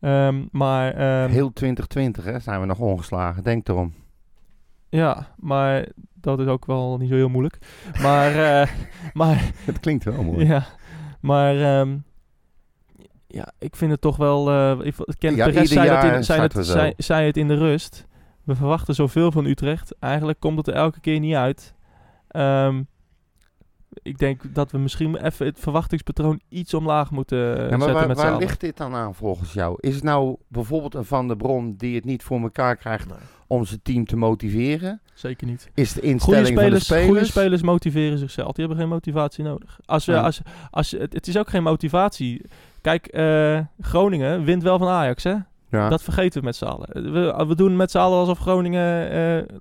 Ehm, 0.00 0.44
maar 0.50 0.94
ehm, 0.94 1.30
Heel 1.30 1.52
2020 1.52 2.24
hè, 2.24 2.38
zijn 2.38 2.60
we 2.60 2.66
nog 2.66 2.78
ongeslagen, 2.78 3.42
denk 3.42 3.68
erom. 3.68 3.94
ja, 4.88 5.26
maar 5.36 5.86
dat 6.14 6.40
is 6.40 6.46
ook 6.46 6.66
wel 6.66 6.96
niet 6.98 7.08
zo 7.08 7.14
heel 7.14 7.28
moeilijk. 7.28 7.58
Maar, 8.00 8.60
eh, 8.62 8.68
maar 9.12 9.50
Het 9.64 9.80
klinkt 9.80 10.04
wel 10.04 10.22
mooi. 10.22 10.46
ja, 10.46 10.64
maar 11.20 11.56
ehm, 11.80 11.96
ja, 13.26 13.52
ik 13.58 13.76
vind 13.76 13.90
het 13.90 14.00
toch 14.00 14.16
wel. 14.16 14.50
eh 14.50 14.86
ik, 14.86 14.94
ken, 15.18 15.34
Ja, 15.34 15.44
de 15.44 15.50
rest 15.50 15.72
ieder 15.72 15.84
zei, 15.86 15.96
het 16.06 16.14
in, 16.16 16.24
zei, 16.24 16.40
het, 16.40 16.52
zo. 16.52 16.62
zei, 16.62 16.92
zei 16.96 17.26
het 17.26 17.36
in 17.36 17.48
de 17.48 17.56
rust. 17.56 18.06
We 18.44 18.54
verwachten 18.54 18.94
zoveel 18.94 19.32
van 19.32 19.44
Utrecht. 19.44 19.94
Eigenlijk 19.98 20.40
komt 20.40 20.56
het 20.56 20.66
er 20.66 20.74
elke 20.74 21.00
keer 21.00 21.20
niet 21.20 21.34
uit. 21.34 21.74
Ehm, 22.28 22.82
ik 24.02 24.18
denk 24.18 24.42
dat 24.54 24.70
we 24.70 24.78
misschien 24.78 25.16
even 25.16 25.46
het 25.46 25.60
verwachtingspatroon 25.60 26.40
iets 26.48 26.74
omlaag 26.74 27.10
moeten 27.10 27.38
eh, 27.38 27.54
Ja, 27.54 27.60
maar 27.60 27.70
zetten 27.70 27.94
waar, 27.94 28.06
met 28.06 28.16
waar 28.16 28.38
ligt 28.38 28.60
dit 28.60 28.76
dan 28.76 28.94
aan 28.94 29.14
volgens 29.14 29.52
jou? 29.52 29.76
Is 29.80 29.94
het 29.94 30.04
nou 30.04 30.36
bijvoorbeeld 30.48 30.94
een 30.94 31.04
Van 31.04 31.26
der 31.26 31.36
Bron 31.36 31.74
die 31.76 31.94
het 31.94 32.04
niet 32.04 32.22
voor 32.22 32.40
elkaar 32.40 32.76
krijgt 32.76 33.08
Nee, 33.08 33.18
om 33.46 33.64
zijn 33.64 33.80
team 33.82 34.04
te 34.06 34.16
motiveren? 34.16 35.00
zeker 35.14 35.46
niet. 35.46 35.70
Is 35.74 35.92
de 35.92 35.94
Goede 36.00 36.12
instelling 36.12 36.46
spelers, 36.46 36.64
van 36.68 36.72
de 36.78 36.80
spelers? 36.84 37.06
goede 37.06 37.24
spelers 37.24 37.62
motiveren 37.62 38.18
zichzelf. 38.18 38.52
Die 38.52 38.64
hebben 38.66 38.82
geen 38.82 38.92
motivatie 38.92 39.44
nodig. 39.44 39.80
Als 39.84 40.04
we, 40.04 40.12
Ja. 40.12 40.20
als, 40.22 40.40
als, 40.70 40.90
het, 40.90 41.12
het 41.12 41.26
is 41.26 41.38
ook 41.38 41.48
geen 41.50 41.62
motivatie. 41.62 42.42
Kijk, 42.80 43.06
eh, 43.06 43.60
Groningen 43.80 44.44
wint 44.44 44.62
wel 44.62 44.78
van 44.78 44.88
Ajax, 44.88 45.22
hè? 45.24 45.34
Ja. 45.72 45.88
Dat 45.88 46.02
vergeten 46.02 46.40
we 46.40 46.46
met 46.46 46.56
z'n 46.56 46.64
allen. 46.64 47.12
We, 47.12 47.44
we 47.46 47.54
doen 47.54 47.76
met 47.76 47.90
z'n 47.90 47.98
allen 47.98 48.18
alsof 48.18 48.38
Groningen 48.38 49.10
eh 49.10 49.56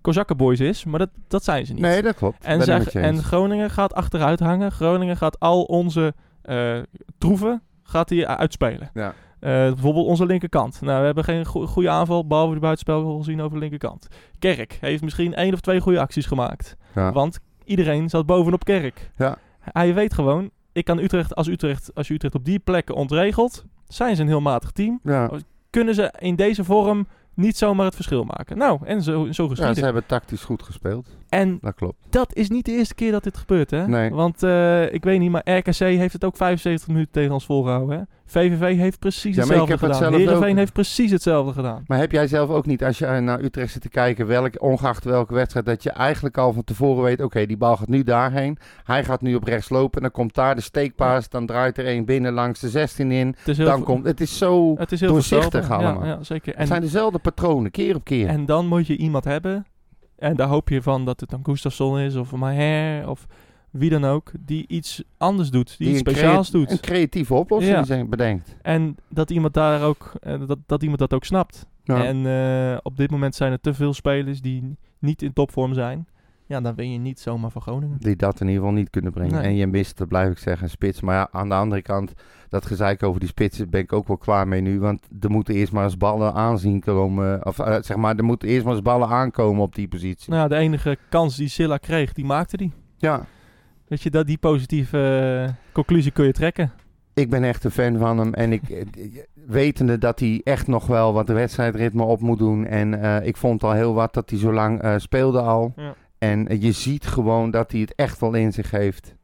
Kozakkenboys 0.00 0.60
is, 0.60 0.84
maar 0.84 0.98
dat, 0.98 1.10
dat 1.28 1.44
zijn 1.44 1.66
ze 1.66 1.72
niet. 1.72 1.82
nee, 1.82 2.02
dat 2.02 2.14
klopt. 2.14 2.44
en, 2.44 2.82
en. 2.92 3.22
Groningen 3.22 3.70
gaat 3.70 3.94
achteruit 3.94 4.40
hangen. 4.40 4.72
Groningen 4.72 5.16
gaat 5.16 5.40
al 5.40 5.62
onze 5.62 6.14
eh, 6.42 6.78
troeven 7.18 7.62
gaat 7.82 8.08
die 8.08 8.26
uitspelen. 8.26 8.90
Ja. 8.94 9.14
Eh, 9.40 9.50
bijvoorbeeld 9.50 10.06
onze 10.06 10.26
linkerkant. 10.26 10.80
Nou, 10.80 10.98
we 10.98 11.04
hebben 11.04 11.24
geen 11.24 11.46
go- 11.46 11.66
goede 11.66 11.90
aanval, 11.90 12.26
behalve 12.26 12.54
de 12.54 12.60
buitenspel 12.60 13.16
gezien 13.18 13.40
over 13.40 13.52
de 13.54 13.58
linkerkant. 13.60 14.08
Kerk 14.38 14.78
heeft 14.80 15.02
misschien 15.02 15.34
één 15.34 15.52
of 15.52 15.60
twee 15.60 15.80
goede 15.80 16.00
acties 16.00 16.26
gemaakt. 16.26 16.76
Ja. 16.94 17.12
Want 17.12 17.38
iedereen 17.64 18.08
zat 18.08 18.26
bovenop 18.26 18.64
Kerk. 18.64 19.10
Ja. 19.16 19.36
Hij 19.60 19.94
weet 19.94 20.14
gewoon, 20.14 20.50
ik 20.72 20.84
kan 20.84 20.98
Utrecht 20.98 21.34
als, 21.34 21.48
Utrecht, 21.48 21.94
als 21.94 22.08
je 22.08 22.14
Utrecht 22.14 22.34
op 22.34 22.44
die 22.44 22.58
plekken 22.58 22.94
ontregelt, 22.94 23.64
zijn 23.90 24.16
ze 24.16 24.22
een 24.22 24.28
heel 24.28 24.40
matig 24.40 24.70
team. 24.70 25.00
Ja. 25.02 25.30
Kunnen 25.70 25.94
ze 25.94 26.14
in 26.18 26.36
deze 26.36 26.64
vorm 26.64 27.06
niet 27.34 27.56
zomaar 27.56 27.86
het 27.86 27.94
verschil 27.94 28.24
maken. 28.24 28.58
Nou, 28.58 28.80
en 28.84 29.02
zo, 29.02 29.12
zo 29.32 29.42
ja, 29.42 29.48
geschieden. 29.48 29.74
ze 29.74 29.84
hebben 29.84 30.06
tactisch 30.06 30.44
goed 30.44 30.62
gespeeld. 30.62 31.08
En 31.30 31.58
Dat 31.60 31.74
klopt. 31.74 31.96
dat 32.10 32.34
is 32.36 32.48
niet 32.48 32.64
de 32.64 32.72
eerste 32.72 32.94
keer 32.94 33.12
dat 33.12 33.22
dit 33.24 33.36
gebeurt, 33.36 33.70
hè? 33.70 33.86
Nee. 33.88 34.10
Want 34.10 34.42
eh, 34.42 34.92
ik 34.92 35.04
weet 35.04 35.18
niet, 35.18 35.30
maar 35.30 35.50
RKC 35.50 35.74
heeft 35.78 36.12
het 36.12 36.24
ook 36.24 36.36
75 36.36 36.88
minuten 36.88 37.12
tegen 37.12 37.32
ons 37.32 37.44
volgehouden, 37.44 37.98
hè? 37.98 38.02
VVV 38.26 38.76
heeft 38.76 38.98
precies 38.98 39.34
Ja, 39.36 39.40
hetzelfde 39.42 39.72
het 39.72 39.80
gedaan. 39.80 39.98
zelf 39.98 40.14
Heerenveen 40.14 40.50
ook. 40.50 40.56
heeft 40.56 40.72
precies 40.72 41.10
hetzelfde 41.10 41.52
gedaan. 41.52 41.84
Maar 41.86 41.98
heb 41.98 42.12
jij 42.12 42.26
zelf 42.26 42.50
ook 42.50 42.66
niet, 42.66 42.84
als 42.84 42.98
je 42.98 43.06
naar 43.06 43.40
Utrecht 43.40 43.72
zit 43.72 43.82
te 43.82 43.88
kijken, 43.88 44.26
welk, 44.26 44.62
ongeacht 44.62 45.04
welke 45.04 45.34
wedstrijd, 45.34 45.66
dat 45.66 45.82
je 45.82 45.90
eigenlijk 45.90 46.38
al 46.38 46.52
van 46.52 46.64
tevoren 46.64 47.02
weet, 47.02 47.22
oké, 47.22 47.46
die 47.46 47.56
bal 47.56 47.76
gaat 47.76 47.88
nu 47.88 48.02
daarheen. 48.02 48.58
Hij 48.84 49.04
gaat 49.04 49.20
nu 49.20 49.34
op 49.34 49.44
rechts 49.44 49.68
lopen, 49.68 50.02
dan 50.02 50.10
komt 50.10 50.34
daar 50.34 50.54
de 50.54 50.60
steekpaas, 50.60 51.28
dan 51.28 51.46
draait 51.46 51.78
er 51.78 51.86
één 51.86 52.04
binnen 52.04 52.32
langs 52.32 52.60
de 52.60 52.68
16 52.68 53.10
in. 53.12 53.34
Het 53.44 53.56
Dan 53.56 53.82
komt, 53.82 54.04
het 54.06 54.20
is 54.20 54.38
zo, 54.38 54.74
het 54.78 54.92
is 54.92 55.00
heel 55.00 55.08
doorzichtig 55.10 55.70
allemaal. 55.70 56.04
Ja, 56.04 56.08
ja, 56.10 56.22
zeker. 56.22 56.50
het 56.52 56.60
En, 56.60 56.66
zijn 56.66 56.80
dezelfde 56.80 57.18
patronen, 57.18 57.70
keer 57.70 57.94
op 57.94 58.04
keer. 58.04 58.26
en 58.28 58.46
dan 58.46 58.66
moet 58.66 58.86
je 58.86 58.96
iemand 58.96 59.24
hebben, 59.24 59.66
en 60.20 60.36
daar 60.36 60.48
hoop 60.48 60.68
je 60.68 60.82
van 60.82 61.04
dat 61.04 61.20
het 61.20 61.30
dan 61.30 61.40
Gustafsson 61.42 61.98
is, 61.98 62.16
of 62.16 62.32
Maher, 62.32 63.08
of 63.08 63.26
wie 63.70 63.90
dan 63.90 64.04
ook, 64.04 64.30
die 64.40 64.64
iets 64.68 65.02
anders 65.18 65.50
doet, 65.50 65.78
die, 65.78 65.88
iets 65.90 65.98
speciaals 65.98 66.50
doet. 66.50 66.70
Een 66.70 66.80
creatieve 66.80 67.34
oplossing 67.34 67.76
Ja. 67.76 67.84
zijn- 67.84 68.08
bedenkt. 68.08 68.56
En 68.62 68.96
dat 69.08 69.30
iemand 69.30 69.54
daar 69.54 69.82
ook, 69.82 70.12
eh, 70.20 70.46
dat, 70.46 70.58
dat 70.66 70.82
iemand 70.82 70.98
dat 70.98 71.14
ook 71.14 71.24
snapt. 71.24 71.66
Ja. 71.84 72.04
En 72.04 72.26
eh, 72.26 72.78
op 72.82 72.96
dit 72.96 73.10
moment 73.10 73.34
zijn 73.34 73.52
er 73.52 73.60
te 73.60 73.74
veel 73.74 73.92
spelers 73.94 74.40
die 74.40 74.76
niet 74.98 75.22
in 75.22 75.32
topvorm 75.32 75.74
zijn. 75.74 76.06
Ja, 76.50 76.60
dan 76.60 76.74
ben 76.74 76.92
je 76.92 76.98
niet 76.98 77.20
zomaar 77.20 77.50
van 77.50 77.62
Groningen. 77.62 77.96
Die 77.98 78.16
dat 78.16 78.40
in 78.40 78.46
ieder 78.46 78.62
geval 78.62 78.78
niet 78.78 78.90
kunnen 78.90 79.12
brengen. 79.12 79.34
Nee. 79.34 79.42
En 79.42 79.54
je 79.54 79.66
mist, 79.66 79.98
dat 79.98 80.08
blijf 80.08 80.30
ik 80.30 80.38
zeggen, 80.38 80.64
een 80.64 80.70
spits. 80.70 81.00
Maar 81.00 81.14
ja, 81.14 81.28
aan 81.32 81.48
de 81.48 81.54
andere 81.54 81.82
kant, 81.82 82.12
dat 82.48 82.66
gezeik 82.66 83.02
over 83.02 83.20
die 83.20 83.28
spitsen 83.28 83.70
ben 83.70 83.80
ik 83.80 83.92
ook 83.92 84.08
wel 84.08 84.16
klaar 84.16 84.48
mee 84.48 84.60
nu. 84.60 84.80
Want 84.80 85.08
er 85.20 85.30
moeten 85.30 85.54
eerst 85.54 85.72
maar 85.72 85.84
eens 85.84 85.96
ballen 85.96 86.34
aanzien 86.34 86.80
komen. 86.80 87.46
Of 87.46 87.58
eh, 87.58 87.76
zeg 87.80 87.96
maar, 87.96 88.16
er 88.16 88.24
moeten 88.24 88.48
eerst 88.48 88.64
maar 88.64 88.74
eens 88.74 88.82
ballen 88.82 89.08
aankomen 89.08 89.62
op 89.62 89.74
die 89.74 89.88
positie. 89.88 90.32
Nou, 90.32 90.48
de 90.48 90.56
enige 90.56 90.98
kans 91.08 91.36
die 91.36 91.48
Silla 91.48 91.76
kreeg, 91.76 92.12
die 92.12 92.24
maakte 92.24 92.56
die. 92.56 92.72
Ja, 92.96 93.26
Weet 93.88 94.02
je, 94.02 94.10
dat, 94.10 94.26
die 94.26 94.38
positieve 94.38 94.98
eh, 95.46 95.54
conclusie 95.72 96.12
kun 96.12 96.24
je 96.24 96.32
trekken. 96.32 96.72
ik 97.14 97.30
ben 97.30 97.44
echt 97.44 97.64
een 97.64 97.70
fan 97.70 97.98
van 97.98 98.18
hem. 98.18 98.34
En 98.34 98.52
ik, 98.52 98.68
eh, 98.70 98.84
wetende 99.46 99.98
dat 99.98 100.20
hij 100.20 100.40
echt 100.44 100.66
nog 100.66 100.86
wel 100.86 101.12
wat 101.12 101.26
de 101.26 101.32
wedstrijdritme 101.32 102.02
op 102.02 102.20
moet 102.20 102.38
doen. 102.38 102.66
En 102.66 103.02
eh, 103.02 103.26
ik 103.26 103.36
vond 103.36 103.62
al 103.62 103.72
heel 103.72 103.94
wat 103.94 104.14
dat 104.14 104.30
hij 104.30 104.38
zo 104.38 104.52
lang 104.52 104.82
eh, 104.82 104.94
speelde 104.98 105.40
al. 105.40 105.72
Ja. 105.76 105.94
En 106.20 106.48
eh, 106.48 106.62
je 106.62 106.72
ziet 106.72 107.06
gewoon 107.06 107.50
dat 107.50 107.70
hij 107.72 107.80
het 107.80 107.94
echt 107.94 108.20
wel 108.20 108.34
in 108.34 108.52
zich 108.52 108.70
heeft. 108.70 109.14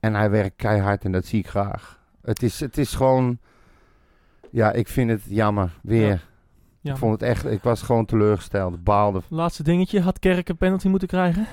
En 0.00 0.14
hij 0.14 0.30
werkt 0.30 0.56
keihard 0.56 1.04
en 1.04 1.12
dat 1.12 1.26
zie 1.26 1.38
ik 1.38 1.48
graag. 1.48 2.00
Het 2.22 2.42
is, 2.42 2.60
het 2.60 2.78
is 2.78 2.94
gewoon... 2.94 3.38
Ja, 4.50 4.72
ik 4.72 4.88
vind 4.88 5.10
het 5.10 5.22
jammer. 5.26 5.78
Weer. 5.82 6.28
Ja. 6.80 6.92
Ik 6.92 6.98
vond 6.98 7.12
het 7.12 7.22
echt... 7.22 7.44
Ik 7.44 7.62
was 7.62 7.82
gewoon 7.82 8.04
teleurgesteld. 8.04 8.84
Baalde. 8.84 9.22
Laatste 9.28 9.62
dingetje, 9.62 10.00
had 10.00 10.18
Kerk 10.18 10.48
een 10.48 10.56
penalty 10.56 10.88
moeten 10.88 11.08
krijgen? 11.08 11.46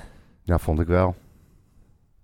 Ja, 0.44 0.58
vond 0.58 0.80
ik 0.80 0.88
wel. 0.88 1.16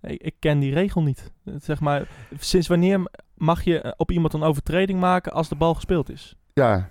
Ik, 0.02 0.22
ik 0.22 0.36
ken 0.40 0.60
die 0.60 0.74
regel 0.74 1.04
niet. 1.04 1.32
Zeg 1.58 1.80
maar, 1.80 2.08
sinds 2.40 2.68
wanneer 2.68 3.12
mag 3.36 3.64
je 3.64 3.82
eh, 3.82 3.92
op 3.96 4.12
iemand 4.12 4.34
een 4.34 4.44
overtreding 4.44 5.00
maken 5.00 5.32
als 5.32 5.50
de 5.50 5.56
bal 5.56 5.74
gespeeld 5.74 6.10
is? 6.10 6.36
Ja, 6.54 6.90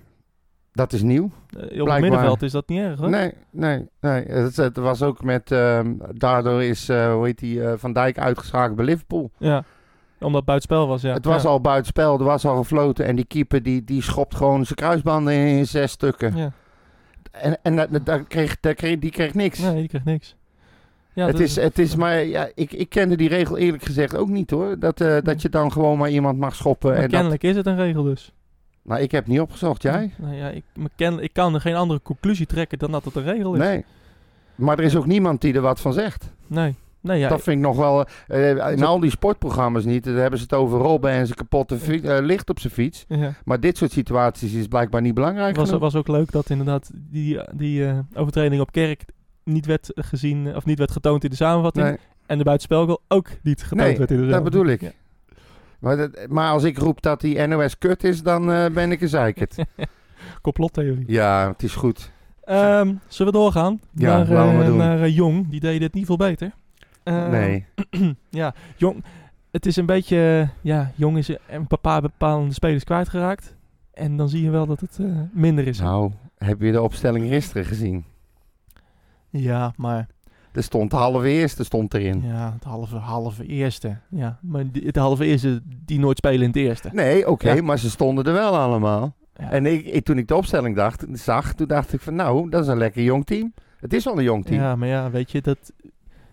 dat 0.72 0.92
is 0.92 1.02
nieuw. 1.02 1.22
Eh, 1.50 1.62
op 1.62 1.68
Blijkbaar. 1.68 1.92
het 1.92 2.00
middenveld 2.02 2.42
is 2.42 2.52
dat 2.52 2.68
niet 2.68 2.78
erg, 2.80 2.98
hoor. 2.98 3.10
Nee, 3.10 3.32
nee, 3.50 3.88
nee. 4.00 4.24
Het, 4.24 4.56
het 4.56 4.76
was 4.76 5.02
ook 5.02 5.24
met... 5.24 5.50
ehm, 5.52 5.92
daardoor 6.14 6.62
is, 6.62 6.88
eh, 6.88 7.12
hoe 7.12 7.24
heet 7.24 7.38
die, 7.38 7.64
eh, 7.64 7.72
Van 7.76 7.92
Dijk 7.92 8.18
uitgeschakeld 8.18 8.76
bij 8.76 8.84
Liverpool. 8.84 9.30
Ja, 9.38 9.64
omdat 10.18 10.36
het 10.36 10.44
buitenspel 10.44 10.86
was, 10.88 11.02
ja. 11.02 11.12
Het 11.12 11.24
was 11.24 11.42
ja. 11.42 11.48
al 11.48 11.60
buitenspel, 11.60 12.18
er 12.18 12.24
was 12.24 12.44
al 12.44 12.56
gefloten. 12.56 13.06
En 13.06 13.16
die 13.16 13.24
keeper 13.24 13.62
die, 13.62 13.84
die 13.84 14.02
schopt 14.02 14.34
gewoon 14.34 14.64
zijn 14.64 14.74
kruisbanden 14.78 15.32
in, 15.34 15.46
in 15.46 15.66
zes 15.66 15.90
stukken. 15.92 16.36
Ja. 16.36 16.52
En, 17.30 17.58
en 17.62 17.76
dat- 17.76 18.06
dat- 18.06 18.26
kreeg, 18.28 18.60
daar 18.60 18.74
kreeg, 18.74 18.98
die 18.98 19.10
kreeg 19.10 19.34
niks. 19.34 19.58
Nee, 19.58 19.74
die 19.74 19.88
kreeg 19.88 20.04
niks. 20.04 20.36
Ja, 21.12 21.22
het, 21.26 21.32
dat- 21.32 21.40
is, 21.40 21.56
het 21.56 21.78
is 21.78 21.96
maar, 21.96 22.24
ja, 22.24 22.48
ik, 22.54 22.72
ik 22.72 22.88
kende 22.88 23.16
die 23.16 23.28
regel 23.28 23.56
eerlijk 23.56 23.84
gezegd 23.84 24.16
ook 24.16 24.28
niet 24.28 24.50
hoor. 24.50 24.78
Dat, 24.78 24.98
dat 24.98 25.42
je 25.42 25.48
dan 25.48 25.72
gewoon 25.72 25.98
maar 25.98 26.10
iemand 26.10 26.38
mag 26.38 26.54
schoppen. 26.54 26.88
maar 26.88 26.96
En 26.96 27.02
dat, 27.02 27.12
kennelijk 27.12 27.42
is 27.42 27.56
het 27.56 27.66
een 27.66 27.76
regel 27.76 28.02
dus. 28.02 28.32
Nou, 28.82 29.00
ik 29.00 29.10
heb 29.10 29.26
niet 29.26 29.40
opgezocht, 29.40 29.82
jij? 29.82 30.12
Nou 30.16 30.34
ja, 30.34 30.48
ik, 30.48 30.64
me 30.74 30.88
ken, 30.96 31.22
ik 31.22 31.32
kan 31.32 31.54
er 31.54 31.60
geen 31.60 31.74
andere 31.74 32.00
conclusie 32.02 32.46
trekken 32.46 32.78
dan 32.78 32.90
dat 32.90 33.04
het 33.04 33.16
een 33.16 33.22
regel 33.24 33.52
is. 33.54 33.58
Nee. 33.58 33.84
Maar 34.54 34.78
er 34.78 34.84
is 34.84 34.96
ook 34.96 35.06
niemand 35.06 35.40
die 35.40 35.54
er 35.54 35.60
wat 35.60 35.80
van 35.80 35.92
zegt. 35.92 36.32
Nee. 36.46 36.74
Nee, 37.00 37.18
ja, 37.18 37.28
dat 37.28 37.42
vind 37.42 37.56
ik 37.56 37.62
nog 37.62 37.76
wel. 37.76 38.04
eh, 38.28 38.72
in 38.72 38.84
al 38.84 39.00
die 39.00 39.10
sportprogramma's 39.10 39.84
niet. 39.84 40.04
Daar 40.04 40.14
hebben 40.14 40.38
ze 40.38 40.44
het 40.44 40.54
over 40.54 40.78
Robben 40.78 41.10
en 41.10 41.26
zijn 41.26 41.38
kapotte 41.38 41.76
eh, 41.76 42.18
licht 42.24 42.50
op 42.50 42.60
zijn 42.60 42.72
fiets. 42.72 43.04
ja. 43.08 43.32
Maar 43.44 43.60
dit 43.60 43.76
soort 43.76 43.90
situaties 43.92 44.52
is 44.52 44.66
blijkbaar 44.66 45.00
niet 45.00 45.14
belangrijk. 45.14 45.56
Het 45.56 45.70
was, 45.70 45.78
was 45.80 45.96
ook 45.96 46.08
leuk 46.08 46.32
dat 46.32 46.50
inderdaad 46.50 46.90
die, 46.94 47.40
die 47.54 47.86
eh, 47.86 47.98
overtreding 48.14 48.60
op 48.60 48.72
Kerk 48.72 49.04
niet 49.44 49.66
werd 49.66 49.90
gezien 49.94 50.56
of 50.56 50.64
niet 50.64 50.78
werd 50.78 50.90
getoond 50.90 51.24
in 51.24 51.30
de 51.30 51.36
samenvatting. 51.36 51.86
Nee. 51.86 51.96
En 52.26 52.38
de 52.38 52.44
buitenspelgoal 52.44 53.00
ook 53.08 53.28
niet 53.42 53.62
getoond 53.62 53.80
Nee, 53.88 53.98
werd 53.98 54.10
in 54.10 54.20
de 54.20 54.26
dat 54.26 54.44
bedoel 54.44 54.66
ik. 54.66 54.80
Ja. 54.80 54.90
Maar, 55.82 55.96
dat- 55.96 56.26
maar 56.28 56.50
als 56.50 56.62
ik 56.64 56.78
roep 56.78 57.02
dat 57.02 57.20
die 57.20 57.46
NOS 57.46 57.78
kut 57.78 58.04
is, 58.04 58.22
dan 58.22 58.52
eh, 58.52 58.70
ben 58.70 58.92
ik 58.92 59.00
een 59.00 59.08
zeikert. 59.08 59.56
Complottheorie. 60.42 61.04
ja, 61.06 61.48
het 61.48 61.62
is 61.62 61.74
goed. 61.74 62.10
Ehm, 62.44 62.94
zullen 63.08 63.32
we 63.32 63.38
doorgaan? 63.38 63.80
Ja, 63.94 64.16
naar, 64.16 64.28
laten 64.28 64.56
we 64.56 64.62
eh, 64.62 64.68
doen. 64.68 64.76
naar 64.76 65.00
eh, 65.02 65.14
Jong. 65.16 65.48
Die 65.50 65.60
deed 65.60 65.82
het 65.82 65.94
niet 65.94 66.06
veel 66.06 66.16
beter. 66.16 66.52
Ehm, 67.02 67.30
nee. 67.30 67.66
ja, 68.30 68.54
Jong. 68.76 69.04
Het 69.50 69.66
is 69.66 69.76
een 69.76 69.86
beetje... 69.86 70.48
ja, 70.60 70.92
Jong 70.94 71.16
is 71.18 71.28
een 71.48 71.66
paar 71.80 72.00
bepaalde 72.00 72.52
spelers 72.52 72.84
kwijtgeraakt. 72.84 73.56
En 73.94 74.16
dan 74.16 74.28
zie 74.28 74.42
je 74.42 74.50
wel 74.50 74.66
dat 74.66 74.80
het 74.80 74.98
minder 75.32 75.66
is. 75.66 75.78
Nou, 75.80 76.12
heb 76.38 76.60
je 76.60 76.72
de 76.72 76.82
opstelling 76.82 77.28
gisteren 77.28 77.64
gezien? 77.64 78.04
Ja, 79.30 79.72
maar... 79.76 80.06
Er 80.52 80.62
stond 80.62 80.90
de 80.90 80.96
halve 80.96 81.28
eerste 81.28 81.64
stond 81.64 81.94
erin. 81.94 82.22
Ja, 82.26 82.52
het 82.54 82.64
halve, 82.64 82.96
halve 82.96 83.46
eerste. 83.46 83.96
Ja, 84.08 84.38
maar 84.40 84.70
die- 84.70 84.86
het 84.86 84.96
halve 84.96 85.24
eerste 85.24 85.62
die 85.84 85.98
nooit 85.98 86.16
spelen 86.16 86.40
in 86.40 86.46
het 86.46 86.56
eerste. 86.56 86.88
Nee, 86.92 87.28
oké, 87.28 87.52
Ja. 87.52 87.62
maar 87.62 87.78
ze 87.78 87.90
stonden 87.90 88.24
er 88.24 88.32
wel 88.32 88.56
allemaal. 88.56 89.14
Ja. 89.36 89.50
En 89.50 89.66
ik, 89.66 89.86
ik- 89.86 90.04
toen 90.04 90.18
ik 90.18 90.28
de 90.28 90.34
opstelling 90.36 90.76
dacht, 90.76 91.04
zag, 91.12 91.52
toen 91.54 91.66
dacht 91.66 91.92
ik 91.92 92.00
van 92.00 92.14
nou, 92.14 92.50
dat 92.50 92.62
is 92.62 92.68
een 92.68 92.78
lekker 92.78 93.02
jong 93.02 93.26
team. 93.26 93.52
Het 93.80 93.92
is 93.92 94.04
wel 94.04 94.16
een 94.18 94.22
jong 94.24 94.44
team. 94.44 94.60
Ja, 94.60 94.76
maar 94.76 94.88
ja, 94.88 95.10
weet 95.10 95.30
je, 95.30 95.40
dat... 95.40 95.72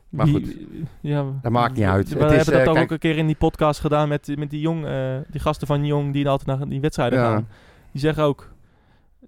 Maar 0.10 0.28
goed, 0.28 0.56
ja, 1.02 1.26
dat 1.42 1.52
maakt 1.52 1.76
niet 1.76 1.86
uit. 1.86 2.10
We 2.10 2.20
Het 2.24 2.32
is, 2.32 2.36
hebben 2.36 2.54
dat 2.54 2.64
eh, 2.64 2.70
ook 2.70 2.76
kijk- 2.76 2.92
een 2.92 3.00
keer 3.00 3.18
in 3.18 3.26
die 3.26 3.36
podcast 3.36 3.80
gedaan 3.80 4.08
met, 4.08 4.32
met 4.38 4.50
die 4.50 4.60
jong, 4.60 4.86
eh, 4.86 5.16
die 5.30 5.42
gasten 5.42 5.68
van 5.68 5.86
Jong 5.86 6.14
die 6.14 6.30
altijd 6.30 6.60
naar 6.60 6.70
die 6.70 6.80
wedstrijden 6.80 7.20
Ja. 7.20 7.26
gaan. 7.32 7.48
Die 7.92 8.02
zeggen 8.02 8.24
ook, 8.24 8.54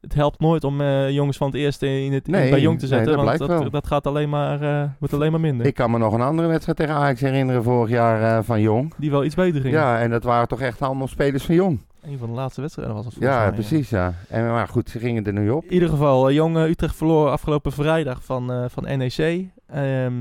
het 0.01 0.13
helpt 0.13 0.39
nooit 0.39 0.63
om 0.63 0.81
eh, 0.81 1.09
jongens 1.09 1.37
van 1.37 1.47
het 1.47 1.55
eerste 1.55 2.01
in 2.01 2.13
het, 2.13 2.25
in- 2.25 2.31
Nee, 2.31 2.49
bij 2.49 2.61
Jong 2.61 2.79
te 2.79 2.85
nee, 2.85 2.93
zetten, 2.97 3.17
dat 3.17 3.37
want 3.37 3.61
dat, 3.61 3.71
dat 3.71 3.87
gaat 3.87 4.07
alleen 4.07 4.29
maar, 4.29 4.61
eh, 4.61 4.89
wordt 4.99 5.13
alleen 5.13 5.31
maar 5.31 5.39
minder. 5.39 5.65
Ik 5.65 5.73
kan 5.73 5.91
me 5.91 5.97
nog 5.97 6.13
een 6.13 6.21
andere 6.21 6.47
wedstrijd 6.47 6.77
tegen 6.77 6.95
Ajax 6.95 7.21
herinneren 7.21 7.63
vorig 7.63 7.89
jaar 7.89 8.37
eh, 8.37 8.43
van 8.43 8.61
Jong. 8.61 8.93
die 8.97 9.11
wel 9.11 9.23
iets 9.23 9.35
beter 9.35 9.61
ging. 9.61 9.73
Ja, 9.73 9.99
en 9.99 10.09
dat 10.09 10.23
waren 10.23 10.47
toch 10.47 10.61
echt 10.61 10.81
allemaal 10.81 11.07
spelers 11.07 11.43
van 11.45 11.55
Jong. 11.55 11.79
Een 12.01 12.17
van 12.17 12.27
de 12.29 12.33
laatste 12.35 12.61
wedstrijden 12.61 12.95
was 12.95 13.05
het 13.05 13.13
volgens 13.13 13.35
Ja, 13.35 13.43
mij, 13.43 13.53
precies, 13.53 13.89
ja. 13.89 14.13
En, 14.29 14.45
maar 14.47 14.67
goed, 14.67 14.89
ze 14.89 14.99
gingen 14.99 15.25
er 15.25 15.33
nu 15.33 15.49
op. 15.49 15.63
In 15.63 15.73
ieder 15.73 15.89
geval, 15.89 16.31
Jong 16.31 16.57
Utrecht 16.57 16.95
verloor 16.95 17.29
afgelopen 17.29 17.71
vrijdag 17.71 18.23
van, 18.23 18.69
van 18.69 18.83
NEC 18.97 19.45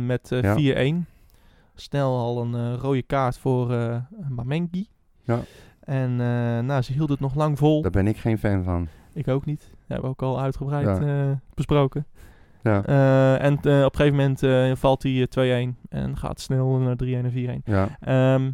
met 0.06 0.32
eh, 0.32 0.42
Ja. 0.42 1.02
4-1. 1.02 1.06
Snel 1.74 2.18
al 2.18 2.40
een 2.42 2.76
rode 2.76 3.02
kaart 3.02 3.38
voor 3.38 3.74
Mamengi. 4.28 4.88
Ja. 5.24 5.38
En 5.80 6.16
nou, 6.66 6.82
ze 6.82 6.92
hield 6.92 7.08
het 7.08 7.20
nog 7.20 7.34
lang 7.34 7.58
vol. 7.58 7.82
Daar 7.82 7.90
ben 7.90 8.06
ik 8.06 8.16
geen 8.16 8.38
fan 8.38 8.62
van. 8.64 8.88
Ik 9.12 9.28
ook 9.28 9.44
niet. 9.44 9.60
Dat 9.60 9.78
hebben 9.86 10.04
we 10.04 10.10
ook 10.10 10.22
al 10.22 10.40
uitgebreid 10.40 10.86
Ja. 10.86 11.28
eh, 11.30 11.36
besproken. 11.54 12.06
Ja, 12.62 12.84
Eh, 12.84 13.42
en 13.44 13.58
eh, 13.62 13.84
op 13.84 13.92
een 13.92 13.96
gegeven 13.96 14.16
moment 14.16 14.42
eh, 14.42 14.72
valt 14.74 15.02
hij 15.02 15.12
eh, 15.20 15.26
2-1 15.26 15.76
en 15.88 16.16
gaat 16.16 16.40
snel 16.40 16.68
naar 16.78 16.96
3-1 16.96 17.24
en 17.24 17.30
4-1. 17.32 17.62
ja. 17.64 17.88
Ehm, 18.00 18.50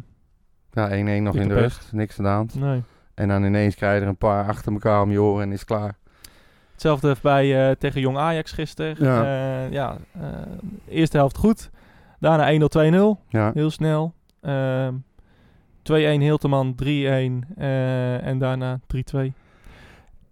Ja, 0.71 0.89
1-1 0.91 1.23
nog 1.23 1.35
in 1.35 1.47
de 1.47 1.53
rust. 1.53 1.89
Niks 1.93 2.17
aan 2.17 2.23
de 2.23 2.29
hand. 2.31 2.55
nee. 2.59 2.83
En 3.13 3.27
dan 3.27 3.43
ineens 3.43 3.75
krijg 3.75 3.95
je 3.97 4.01
er 4.01 4.07
een 4.07 4.17
paar 4.17 4.47
achter 4.47 4.71
elkaar 4.71 5.01
om 5.01 5.11
je 5.11 5.21
oren 5.21 5.43
en 5.43 5.51
is 5.51 5.63
klaar. 5.65 5.95
Hetzelfde 6.71 7.15
bij, 7.21 7.75
tegen 7.75 8.01
Jong 8.01 8.17
Ajax 8.17 8.51
gisteren. 8.51 8.95
Ja. 8.99 9.65
Ja, 9.65 9.97
eerste 10.89 11.17
helft 11.17 11.37
goed. 11.37 11.69
Daarna 12.19 12.59
1-0, 12.59 12.67
2-0. 12.69 13.19
Ja, 13.29 13.51
Heel 13.53 13.69
snel. 13.69 14.13
Ehm 14.41 14.93
2-1 15.83 16.21
Hilteman, 16.21 16.75
3-1 16.75 17.47
eh, 17.57 18.25
en 18.27 18.37
daarna 18.37 18.79
3-2. 18.87 19.33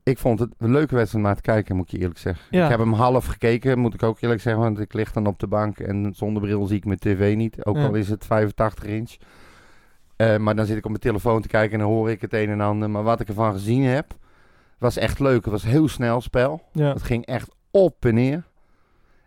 Ik 0.05 0.17
vond 0.17 0.39
het 0.39 0.53
een 0.57 0.71
leuke 0.71 0.95
wedstrijd 0.95 1.13
om 1.25 1.29
naar 1.31 1.35
te 1.35 1.41
kijken, 1.51 1.75
moet 1.75 1.85
ik 1.85 1.91
je 1.91 1.97
eerlijk 1.99 2.19
zeggen. 2.19 2.45
Ja. 2.49 2.63
Ik 2.63 2.69
heb 2.69 2.79
hem 2.79 2.93
half 2.93 3.25
gekeken, 3.25 3.79
moet 3.79 3.93
ik 3.93 4.03
ook 4.03 4.21
eerlijk 4.21 4.41
zeggen, 4.41 4.61
want 4.63 4.79
ik 4.79 4.93
lig 4.93 5.11
dan 5.11 5.27
op 5.27 5.39
de 5.39 5.47
bank 5.47 5.79
en 5.79 6.13
zonder 6.15 6.41
bril 6.41 6.65
zie 6.65 6.77
ik 6.77 6.85
mijn 6.85 6.99
tv 6.99 7.35
niet. 7.35 7.65
Ook 7.65 7.75
Ja. 7.75 7.85
al 7.85 7.93
is 7.93 8.09
het 8.09 8.25
85 8.25 8.83
inch. 8.83 9.15
Eh, 10.15 10.37
maar 10.37 10.55
dan 10.55 10.65
zit 10.65 10.77
ik 10.77 10.83
op 10.83 10.89
mijn 10.89 11.01
telefoon 11.01 11.41
te 11.41 11.47
kijken 11.47 11.73
en 11.73 11.79
dan 11.79 11.87
hoor 11.93 12.09
ik 12.09 12.21
het 12.21 12.33
een 12.33 12.49
en 12.49 12.61
ander. 12.61 12.89
Maar 12.89 13.03
wat 13.03 13.19
ik 13.19 13.27
ervan 13.27 13.51
gezien 13.53 13.83
heb, 13.83 14.13
was 14.77 14.97
echt 14.97 15.19
leuk. 15.19 15.43
Het 15.43 15.53
was 15.53 15.63
heel 15.63 15.87
snel 15.87 16.21
spel. 16.21 16.61
Ja. 16.71 16.93
Het 16.93 17.03
ging 17.03 17.25
echt 17.25 17.55
op 17.71 18.05
en 18.05 18.13
neer. 18.13 18.43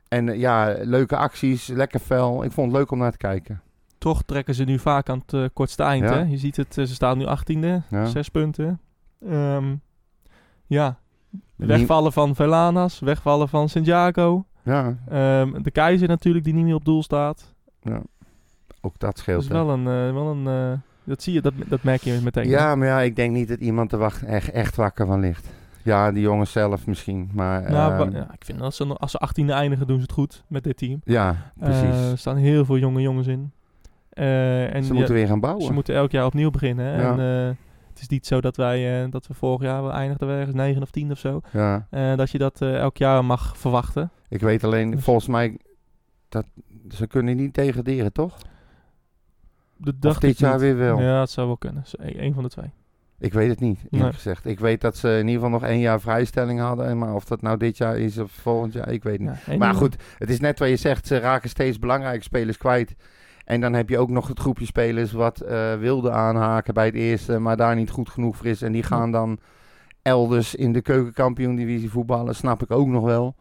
En 0.08 0.28
eh, 0.28 0.38
ja, 0.38 0.76
leuke 0.82 1.16
acties, 1.16 1.66
lekker 1.66 2.00
fel. 2.00 2.44
Ik 2.44 2.52
vond 2.52 2.66
het 2.70 2.76
leuk 2.80 2.90
om 2.90 2.98
naar 2.98 3.10
te 3.12 3.16
kijken. 3.16 3.60
Toch 3.98 4.22
trekken 4.22 4.54
ze 4.54 4.64
nu 4.64 4.78
vaak 4.78 5.08
aan 5.08 5.18
het 5.26 5.32
eh, 5.34 5.44
kortste 5.52 5.82
eind. 5.82 6.08
Hè? 6.08 6.20
Je 6.20 6.36
ziet 6.36 6.56
het, 6.56 6.74
ze 6.74 6.86
staan 6.86 7.18
nu 7.18 7.24
18e, 7.26 7.82
Ja. 7.90 8.04
zes 8.06 8.28
punten. 8.28 8.80
Ehm, 9.26 9.74
ja, 10.68 10.98
wegvallen 11.57 12.12
van 12.12 12.35
Velanas, 12.35 12.98
wegvallen 12.98 13.48
van 13.48 13.68
Santiago. 13.68 14.44
Ja, 14.62 14.96
Ehm, 15.09 15.62
de 15.62 15.70
keizer 15.70 16.09
natuurlijk, 16.09 16.44
die 16.44 16.54
niet 16.54 16.64
meer 16.64 16.74
op 16.74 16.85
doel 16.85 17.02
staat. 17.02 17.54
ja, 17.83 18.02
ook 18.81 18.92
dat 18.98 19.00
Dat 19.00 19.18
scheelt. 19.18 19.42
is 19.42 19.48
hè. 19.48 19.54
wel 19.54 19.70
een, 19.70 19.87
eh, 19.87 20.12
wel 20.12 20.26
een 20.26 20.46
eh, 20.46 20.78
dat 21.04 21.22
zie 21.22 21.33
je, 21.33 21.40
dat, 21.40 21.52
dat 21.68 21.83
merk 21.83 22.00
je 22.02 22.20
meteen. 22.22 22.48
Ja, 22.48 22.74
maar 22.74 22.87
ja, 22.87 23.00
ik 23.00 23.16
denk 23.16 23.33
niet 23.33 23.48
dat 23.48 23.59
iemand 23.61 23.92
er 23.92 23.98
wacht, 23.98 24.22
echt, 24.22 24.50
echt 24.50 24.76
wakker 24.76 25.07
van 25.07 25.20
ligt. 25.20 25.48
Ja, 25.83 26.12
die 26.12 26.22
jongens 26.22 26.52
zelf 26.52 26.87
misschien, 26.87 27.31
maar... 27.33 27.70
Nou, 27.70 27.92
ehm, 28.02 28.16
ja, 28.16 28.33
ik 28.35 28.44
vind 28.44 28.61
als 28.61 28.76
ze, 28.76 28.85
als 28.87 29.11
ze 29.11 29.18
18e 29.20 29.50
eindigen, 29.50 29.87
doen 29.87 29.96
ze 29.96 30.02
het 30.02 30.12
goed 30.12 30.44
met 30.48 30.64
dit 30.64 30.76
team. 30.76 31.00
ja, 31.04 31.37
precies. 31.59 31.83
Eh, 31.83 32.11
er 32.11 32.18
staan 32.18 32.37
heel 32.37 32.64
veel 32.64 32.78
jonge 32.78 33.00
jongens 33.00 33.26
in. 33.26 33.52
En 34.11 34.85
Ze 34.85 34.92
moeten 34.94 35.14
weer 35.14 35.26
gaan 35.26 35.40
bouwen. 35.40 35.64
ze 35.64 35.72
moeten 35.72 35.94
elk 35.94 36.11
jaar 36.11 36.26
opnieuw 36.26 36.50
beginnen. 36.50 37.00
Ja. 37.00 37.18
En, 37.18 37.57
het 38.00 38.11
is 38.11 38.16
niet 38.16 38.26
zo 38.26 38.40
dat 38.40 38.56
wij 38.56 39.02
eh, 39.04 39.11
dat 39.11 39.26
we 39.26 39.34
vorig 39.34 39.62
jaar 39.62 39.82
wel 39.82 39.92
eindigden 39.92 40.28
we 40.28 40.34
ergens 40.34 40.54
9 40.56 40.82
of 40.82 40.90
10 40.90 41.11
of 41.11 41.18
zo. 41.18 41.40
Ja, 41.52 41.87
Eh, 41.90 42.16
dat 42.16 42.30
je 42.30 42.38
dat 42.38 42.62
eh, 42.62 42.76
elk 42.78 42.96
jaar 42.96 43.24
mag 43.24 43.56
verwachten. 43.58 44.11
ik 44.28 44.40
weet 44.40 44.64
alleen, 44.64 44.90
Dus- 44.90 45.04
volgens 45.04 45.26
mij, 45.26 45.58
dat, 46.28 46.44
ze 46.90 47.06
kunnen 47.06 47.37
niet 47.37 47.54
degraderen, 47.54 48.12
toch? 48.12 48.37
Dat 49.76 49.94
Of 49.94 50.00
dacht 50.00 50.20
dit 50.20 50.30
ik 50.30 50.38
jaar 50.38 50.52
niet. 50.52 50.61
weer 50.61 50.76
wel? 50.76 51.00
Ja, 51.00 51.20
het 51.20 51.30
zou 51.30 51.46
wel 51.46 51.56
kunnen. 51.56 51.82
Zo, 51.87 51.96
e- 52.00 52.22
Eén 52.24 52.34
van 52.34 52.42
de 52.42 52.48
twee. 52.48 52.70
Ik 53.20 53.32
weet 53.32 53.48
het 53.50 53.61
niet, 53.61 53.78
eerlijk 53.78 54.02
Nee. 54.02 54.12
gezegd. 54.12 54.46
Ik 54.46 54.58
weet 54.61 54.80
dat 54.80 54.96
ze 54.96 55.08
in 55.11 55.16
ieder 55.26 55.32
geval 55.34 55.48
nog 55.50 55.62
één 55.64 55.78
jaar 55.80 56.00
vrijstelling 56.00 56.61
hadden. 56.61 56.98
Maar 56.98 57.14
of 57.14 57.24
dat 57.24 57.42
nou 57.42 57.56
dit 57.56 57.76
jaar 57.76 57.98
is 57.98 58.18
of 58.18 58.30
volgend 58.30 58.72
jaar, 58.72 58.88
ik 58.90 59.02
weet 59.02 59.18
niet. 59.18 59.30
Ja, 59.46 59.56
Maar 59.56 59.74
goed, 59.74 59.96
het 60.18 60.30
is 60.30 60.40
net 60.40 60.58
wat 60.58 60.68
je 60.68 60.76
zegt. 60.76 61.06
Ze 61.06 61.18
raken 61.18 61.48
steeds 61.48 61.78
belangrijke 61.78 62.22
spelers 62.22 62.56
kwijt. 62.58 62.94
En 63.48 63.61
dan 63.61 63.72
heb 63.72 63.88
je 63.88 63.98
ook 63.98 64.08
nog 64.11 64.28
het 64.28 64.38
groepje 64.40 64.64
spelers 64.64 65.12
wat 65.12 65.40
eh, 65.40 65.74
wilde 65.74 66.11
aanhaken 66.11 66.74
bij 66.74 66.87
het 66.87 66.94
eerste, 66.94 67.38
maar 67.38 67.56
daar 67.56 67.74
niet 67.74 67.90
goed 67.90 68.08
genoeg 68.08 68.37
voor 68.37 68.46
is. 68.46 68.62
En 68.62 68.72
die 68.72 68.82
gaan 68.82 69.11
dan 69.12 69.38
elders 70.02 70.54
in 70.54 70.72
de 70.72 70.80
keukenkampioen-divisie 70.82 71.90
voetballen. 71.90 72.34
Snap 72.34 72.62
ik 72.62 72.70
ook 72.70 72.87
nog 72.87 73.04
wel. 73.04 73.34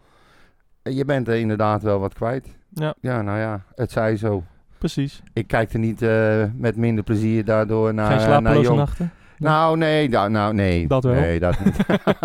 Eh, 0.82 0.96
Je 0.98 1.06
bent 1.06 1.28
er 1.28 1.36
inderdaad 1.36 1.82
wel 1.84 2.00
wat 2.00 2.13
kwijt. 2.13 2.56
Ja, 2.70 2.93
Ja, 3.02 3.22
nou 3.22 3.39
ja, 3.39 3.62
het 3.76 3.91
zij 3.91 4.17
zo. 4.17 4.43
precies. 4.78 5.22
Ik 5.34 5.48
kijk 5.48 5.74
er 5.74 5.80
niet 5.80 6.02
eh, 6.02 6.43
met 6.56 6.76
minder 6.76 7.04
plezier 7.04 7.46
daardoor 7.46 7.93
naar, 7.93 8.06
Geen 8.08 8.15
naar 8.17 8.26
slapeloze 8.41 8.62
jong. 8.67 8.78
nachten. 8.78 9.12
Nou, 9.38 9.78
nee, 9.78 10.10
da- 10.10 10.28
nou, 10.28 10.54
nee. 10.54 10.88
Dat 10.88 11.04
wel. 11.04 11.13
Nee, 11.13 11.39
dat 11.39 11.60
niet. 11.65 11.78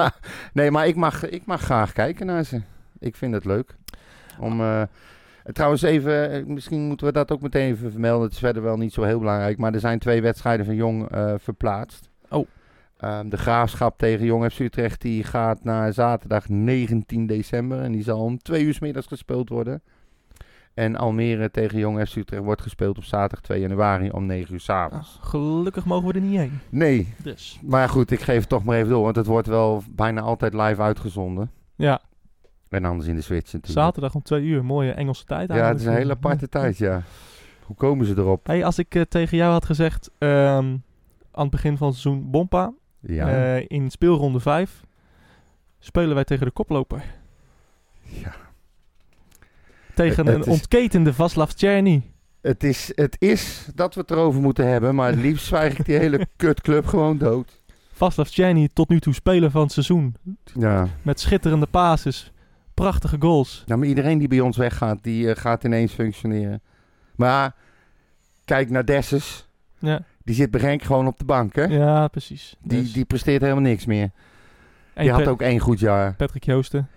nee, 0.53 0.71
maar 0.71 0.87
ik 0.87 0.97
mag, 0.97 1.29
ik 1.29 1.47
mag 1.47 1.61
graag 1.61 1.93
kijken 1.93 2.27
naar 2.27 2.45
ze. 2.45 2.61
Ik 2.99 3.17
vind 3.17 3.35
het 3.35 3.45
leuk. 3.45 3.77
Om, 4.39 4.61
eh, 5.45 5.53
trouwens 5.53 5.83
even, 5.83 6.31
eh, 6.31 6.45
misschien 6.45 6.81
moeten 6.87 7.07
we 7.07 7.13
dat 7.13 7.31
ook 7.33 7.41
meteen 7.43 7.71
even 7.73 7.91
vermelden. 7.91 8.23
Het 8.25 8.33
is 8.33 8.39
verder 8.39 8.63
wel 8.63 8.77
niet 8.77 8.93
zo 8.93 9.03
heel 9.03 9.19
belangrijk. 9.19 9.59
Maar 9.59 9.75
er 9.75 9.81
zijn 9.81 9.99
twee 9.99 10.23
wedstrijden 10.23 10.67
van 10.67 10.75
Jong 10.75 11.09
eh, 11.11 11.35
verplaatst. 11.39 12.11
Oh. 12.31 12.47
Ehm, 12.97 13.29
de 13.29 13.37
Graafschap 13.37 13.99
tegen 13.99 14.25
Jong 14.27 14.53
FC 14.53 14.59
Utrecht 14.59 15.01
die 15.01 15.25
gaat 15.25 15.65
naar 15.65 15.93
zaterdag 15.93 16.49
19 16.49 17.27
december. 17.27 17.81
En 17.81 17.93
die 17.93 18.03
zal 18.03 18.21
om 18.21 18.39
twee 18.39 18.65
uur 18.65 18.75
's 18.75 18.79
middags 18.81 19.07
gespeeld 19.07 19.49
worden. 19.49 19.83
En 20.75 20.97
Almere 20.97 21.51
tegen 21.51 21.79
Jong 21.79 22.09
FC 22.09 22.17
Utrecht 22.17 22.43
wordt 22.43 22.63
gespeeld 22.63 22.97
op 22.99 23.05
zaterdag 23.05 23.41
2 23.41 23.61
januari 23.61 24.11
om 24.11 24.27
9 24.27 24.53
uur 24.55 24.59
Ah, 24.59 24.65
s'avonds. 24.65 25.19
gelukkig 25.23 25.85
mogen 25.85 26.09
we 26.09 26.15
er 26.15 26.21
niet 26.21 26.39
heen. 26.39 26.61
Nee, 26.69 27.15
Dus. 27.23 27.59
maar 27.63 27.89
goed, 27.89 28.11
ik 28.11 28.21
geef 28.21 28.41
het 28.41 28.49
toch 28.49 28.65
maar 28.65 28.77
even 28.77 28.89
door, 28.89 29.03
want 29.03 29.17
het 29.17 29.27
wordt 29.27 29.47
wel 29.47 29.83
bijna 29.91 30.21
altijd 30.21 30.55
live 30.55 30.83
uitgezonden. 30.83 31.51
Ja, 31.77 32.01
En 32.73 32.85
anders 32.85 33.09
in 33.09 33.15
de 33.15 33.21
Switch 33.23 33.53
natuurlijk. 33.53 33.83
zaterdag 33.83 34.15
om 34.15 34.23
twee 34.23 34.43
uur. 34.43 34.65
Mooie 34.65 34.93
Engelse 34.93 35.25
tijd 35.25 35.49
Ja, 35.53 35.69
het 35.69 35.81
is 35.81 35.87
een 35.87 35.93
hele 35.93 36.13
aparte 36.13 36.49
tijd, 36.59 36.79
ja. 36.79 37.03
Hoe 37.67 37.77
komen 37.77 38.07
ze 38.07 38.13
erop? 38.17 38.47
Hey, 38.47 38.65
als 38.65 38.79
ik 38.79 38.95
eh, 38.95 39.03
tegen 39.03 39.37
jou 39.37 39.53
had 39.53 39.65
gezegd 39.65 40.11
ehm, 40.19 40.77
aan 41.33 41.43
het 41.43 41.51
begin 41.51 41.77
van 41.77 41.89
het 41.89 41.97
seizoen 41.97 42.31
Bompa, 42.31 42.73
Ja. 43.01 43.29
eh, 43.57 43.65
in 43.69 43.91
speelronde 43.91 44.41
5 44.41 44.85
spelen 45.79 46.15
wij 46.15 46.25
tegen 46.25 46.47
de 46.47 46.53
koploper. 46.53 47.05
ja. 48.03 48.35
Tegen 49.95 50.27
Het 50.27 50.35
een 50.35 50.41
is- 50.41 50.47
ontketende 50.47 51.15
Vaslav 51.15 51.51
Tcherny. 51.51 52.03
Het, 52.41 52.65
is, 52.65 52.93
het 52.95 53.17
is 53.19 53.69
dat 53.75 53.95
we 53.95 54.01
het 54.01 54.11
erover 54.11 54.41
moeten 54.41 54.69
hebben, 54.69 54.95
maar 54.95 55.11
het 55.11 55.19
liefst 55.21 55.47
zwijg 55.47 55.79
ik 55.79 55.85
die 55.85 55.97
hele 55.99 56.27
kutclub 56.37 56.87
gewoon 56.87 57.19
dood. 57.19 57.61
Vaslav 57.93 58.29
Tcherny 58.29 58.69
tot 58.73 58.89
nu 58.89 59.01
toe 59.01 59.15
speler 59.15 59.51
van 59.51 59.63
het 59.63 59.73
seizoen. 59.73 60.15
Ja. 60.59 60.87
Met 61.03 61.21
schitterende 61.21 61.67
passes. 61.67 62.33
Prachtige 62.83 63.17
goals. 63.21 63.63
Nou, 63.67 63.79
maar 63.79 63.89
iedereen 63.89 64.19
die 64.19 64.29
bij 64.29 64.41
ons 64.41 64.57
weggaat, 64.57 64.99
die 65.03 65.31
eh, 65.31 65.41
gaat 65.41 65.65
ineens 65.65 65.93
functioneren. 65.93 66.61
Maar 67.17 67.55
kijk 68.45 68.71
naar 68.71 68.85
Dessus. 68.85 69.49
Ja, 69.79 70.03
Die 70.25 70.35
zit 70.35 70.51
bij 70.51 70.61
Genk 70.61 70.83
gewoon 70.83 71.07
op 71.07 71.19
de 71.19 71.25
bank, 71.25 71.55
hè? 71.55 71.65
ja 71.65 72.09
precies. 72.09 72.57
Die, 72.63 72.81
Dus- 72.83 72.93
die 72.93 73.05
presteert 73.05 73.41
helemaal 73.43 73.63
niks 73.63 73.85
meer. 73.87 74.11
en 74.95 75.03
Die 75.03 75.13
had 75.13 75.27
ook 75.27 75.43
één 75.43 75.59
goed 75.59 75.79
jaar. 75.81 76.15
Patrick 76.15 76.45
Joosten. 76.45 76.89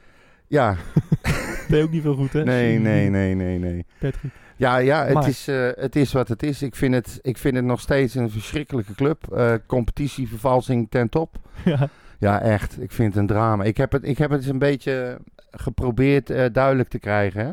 Ja. 0.48 0.76
Deed 1.70 1.84
ook 1.84 1.92
niet 1.92 2.02
veel 2.02 2.16
goed, 2.16 2.34
hè? 2.34 2.44
Nee, 2.44 2.80
nee, 2.80 3.10
nee, 3.10 3.36
nee, 3.36 3.60
nee. 3.60 3.86
Patrick. 4.00 4.32
Ja, 4.56 4.78
ja 4.78 5.04
het, 5.06 5.14
Maar- 5.14 5.28
is, 5.28 5.48
eh, 5.48 5.70
het 5.76 5.96
is 5.96 6.12
wat 6.14 6.28
het 6.28 6.44
is. 6.44 6.62
Ik 6.62 6.76
vind 6.76 6.94
het, 6.94 7.20
ik 7.22 7.38
vind 7.38 7.56
het 7.56 7.66
nog 7.66 7.80
steeds 7.82 8.16
een 8.16 8.30
verschrikkelijke 8.30 8.96
club. 8.96 9.34
Eh 9.34 9.54
competitievervalsing 9.66 10.88
ten 10.90 11.10
top. 11.10 11.36
Ja. 11.66 11.90
Ja, 12.20 12.42
echt. 12.42 12.82
Ik 12.82 12.92
vind 12.92 13.14
het 13.14 13.22
een 13.22 13.28
drama. 13.28 13.64
Ik 13.64 13.78
heb 13.78 13.92
het, 13.92 14.04
ik 14.04 14.18
heb 14.18 14.30
het 14.30 14.40
eens 14.40 14.50
een 14.50 14.60
beetje 14.60 15.20
geprobeerd 15.56 16.30
eh, 16.30 16.46
duidelijk 16.52 16.90
te 16.90 17.00
krijgen. 17.00 17.46
Hè. 17.46 17.52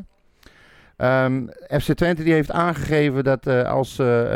Ehm, 1.03 1.47
FC 1.81 1.93
Twente 1.93 2.23
die 2.23 2.33
heeft 2.33 2.51
aangegeven 2.51 3.25
dat 3.25 3.47
eh, 3.47 3.63
als 3.63 3.95
ze 3.95 4.29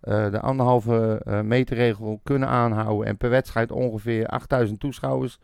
eh, 0.00 0.30
de 0.30 0.40
anderhalve 0.40 1.20
eh, 1.24 1.40
meter 1.40 1.76
regel 1.76 2.20
kunnen 2.22 2.48
aanhouden 2.48 3.06
en 3.06 3.16
per 3.16 3.30
wedstrijd 3.30 3.72
ongeveer 3.72 4.26
8000 4.26 4.80
toeschouwers 4.80 5.38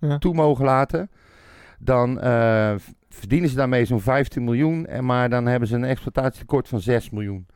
Ja. 0.00 0.18
toe 0.18 0.34
mogen 0.34 0.64
laten, 0.64 1.10
dan 1.78 2.18
verdienen 3.08 3.48
ze 3.48 3.56
daarmee 3.56 3.84
zo'n 3.84 4.00
15 4.00 4.44
miljoen. 4.44 4.86
En 4.86 5.04
maar 5.04 5.30
dan 5.30 5.46
hebben 5.46 5.68
ze 5.68 5.74
een 5.74 5.84
exploitatietekort 5.84 6.68
van 6.68 6.80
6 6.80 7.10
miljoen. 7.10 7.46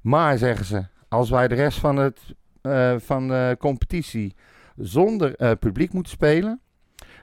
Maar 0.00 0.38
zeggen 0.38 0.64
ze, 0.66 0.82
als 1.08 1.30
wij 1.30 1.48
de 1.48 1.54
rest 1.54 1.78
van, 1.78 1.96
het, 1.96 2.20
van 3.02 3.28
de 3.28 3.56
competitie 3.58 4.34
zonder 4.76 5.56
publiek 5.56 5.92
moeten 5.92 6.12
spelen, 6.12 6.60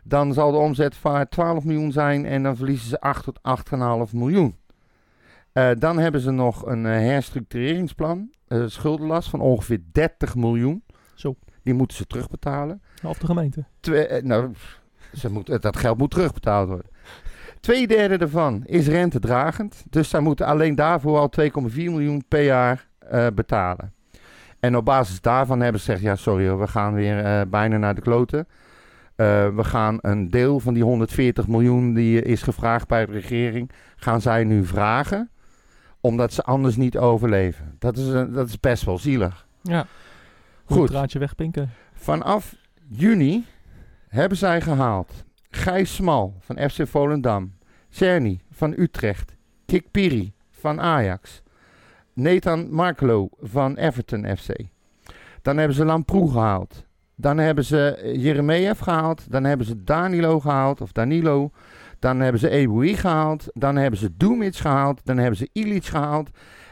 dan 0.08 0.34
zal 0.34 0.52
de 0.52 0.58
omzet 0.58 0.96
van 0.96 1.28
12 1.30 1.64
miljoen 1.64 1.92
zijn 1.92 2.26
en 2.26 2.44
dan 2.44 2.56
verliezen 2.56 2.90
ze 2.90 3.00
8 3.00 3.24
tot 3.24 3.40
8,5 4.10 4.14
miljoen. 4.14 4.56
Eh, 5.52 5.70
dan 5.78 5.98
hebben 5.98 6.22
ze 6.22 6.32
nog 6.32 6.66
een 6.66 6.86
eh, 6.86 6.92
herstructureringsplan, 6.92 8.30
eh, 8.48 8.64
schuldenlast 8.66 9.30
van 9.30 9.40
ongeveer 9.40 9.80
30 9.92 10.36
miljoen. 10.36 10.84
Zo. 11.16 11.36
Die 11.64 11.74
moeten 11.74 11.98
ze 11.98 12.08
terugbetalen. 12.08 12.82
Half 13.02 13.18
de 13.18 13.26
gemeente. 13.26 13.66
Twee, 13.80 14.22
nou, 14.22 14.52
ze 15.14 15.32
moet, 15.32 15.62
dat 15.62 15.78
geld 15.78 15.98
moet 15.98 16.12
terugbetaald 16.12 16.68
worden. 16.68 16.92
Twee 17.60 17.88
derde 17.88 18.18
daarvan 18.18 18.66
is 18.66 18.88
rentedragend. 18.88 19.84
Dus 19.90 20.10
zij 20.10 20.20
moeten 20.20 20.46
alleen 20.46 20.76
daarvoor 20.76 21.18
al 21.18 21.30
2,4 21.30 21.74
miljoen 21.74 22.24
per 22.28 22.44
jaar 22.44 22.88
betalen. 23.34 23.94
En 24.60 24.76
op 24.78 24.86
basis 24.86 25.22
daarvan 25.22 25.60
hebben 25.60 25.82
ze 25.82 25.86
gezegd: 25.86 26.06
ja, 26.06 26.16
sorry 26.16 26.48
hoor, 26.48 26.60
we 26.60 26.68
gaan 26.68 26.94
weer 26.94 27.50
bijna 27.50 27.78
naar 27.78 27.96
de 27.96 28.02
kloten. 28.02 28.48
Eh, 29.18 29.48
we 29.56 29.64
gaan 29.64 29.98
een 30.02 30.30
deel 30.30 30.60
van 30.60 30.74
die 30.74 30.84
140 30.84 31.48
miljoen 31.48 31.94
die 31.94 32.22
is 32.22 32.42
gevraagd 32.42 32.88
bij 32.88 33.06
de 33.06 33.12
regering, 33.12 33.72
gaan 33.96 34.22
zij 34.22 34.44
nu 34.44 34.66
vragen, 34.66 35.30
omdat 36.02 36.34
ze 36.34 36.44
anders 36.44 36.76
niet 36.76 36.98
overleven. 36.98 37.76
Dat 37.80 37.98
is, 37.98 38.08
een, 38.08 38.32
dat 38.32 38.48
is 38.48 38.60
best 38.60 38.84
wel 38.84 38.98
zielig. 38.98 39.48
Ja. 39.62 39.86
Goed. 40.66 40.78
Goed. 40.78 40.88
draadje 40.88 41.20
wegpinken. 41.20 41.70
Vanaf 41.94 42.56
juni 42.88 43.46
hebben 44.08 44.38
zij 44.38 44.62
gehaald 44.62 45.26
Gijs 45.50 45.96
Smal 45.96 46.36
van 46.40 46.70
FC 46.70 46.88
Volendam, 46.88 47.54
Cerny 47.90 48.40
van 48.52 48.74
Utrecht, 48.78 49.36
Kik 49.66 49.92
Piri 49.92 50.34
van 50.52 50.82
Ajax, 50.82 51.42
Nathan 52.14 52.72
Markelo 52.72 53.30
van 53.40 53.76
Everton 53.76 54.38
FC. 54.38 54.50
Dan 55.42 55.58
hebben 55.58 55.76
ze 55.76 55.86
Lamproe 55.86 56.32
gehaald. 56.32 56.87
Dan 57.20 57.38
hebben 57.38 57.64
ze 57.66 58.12
Jeremejeff 58.18 58.80
gehaald. 58.80 59.32
Dan 59.32 59.44
hebben 59.44 59.68
ze 59.68 59.84
Danilo 59.84 60.40
gehaald, 60.40 60.82
of 60.82 60.92
Danilo. 60.92 61.52
Dan 62.00 62.20
hebben 62.20 62.42
ze 62.42 62.50
Eboui 62.50 62.96
gehaald. 62.96 63.48
Dan 63.54 63.76
hebben 63.76 64.00
ze 64.00 64.18
Dumic 64.18 64.56
gehaald. 64.56 65.02
Dan 65.04 65.18
hebben 65.18 65.38
ze 65.38 65.50
Ilic 65.54 65.86
gehaald. 65.86 66.30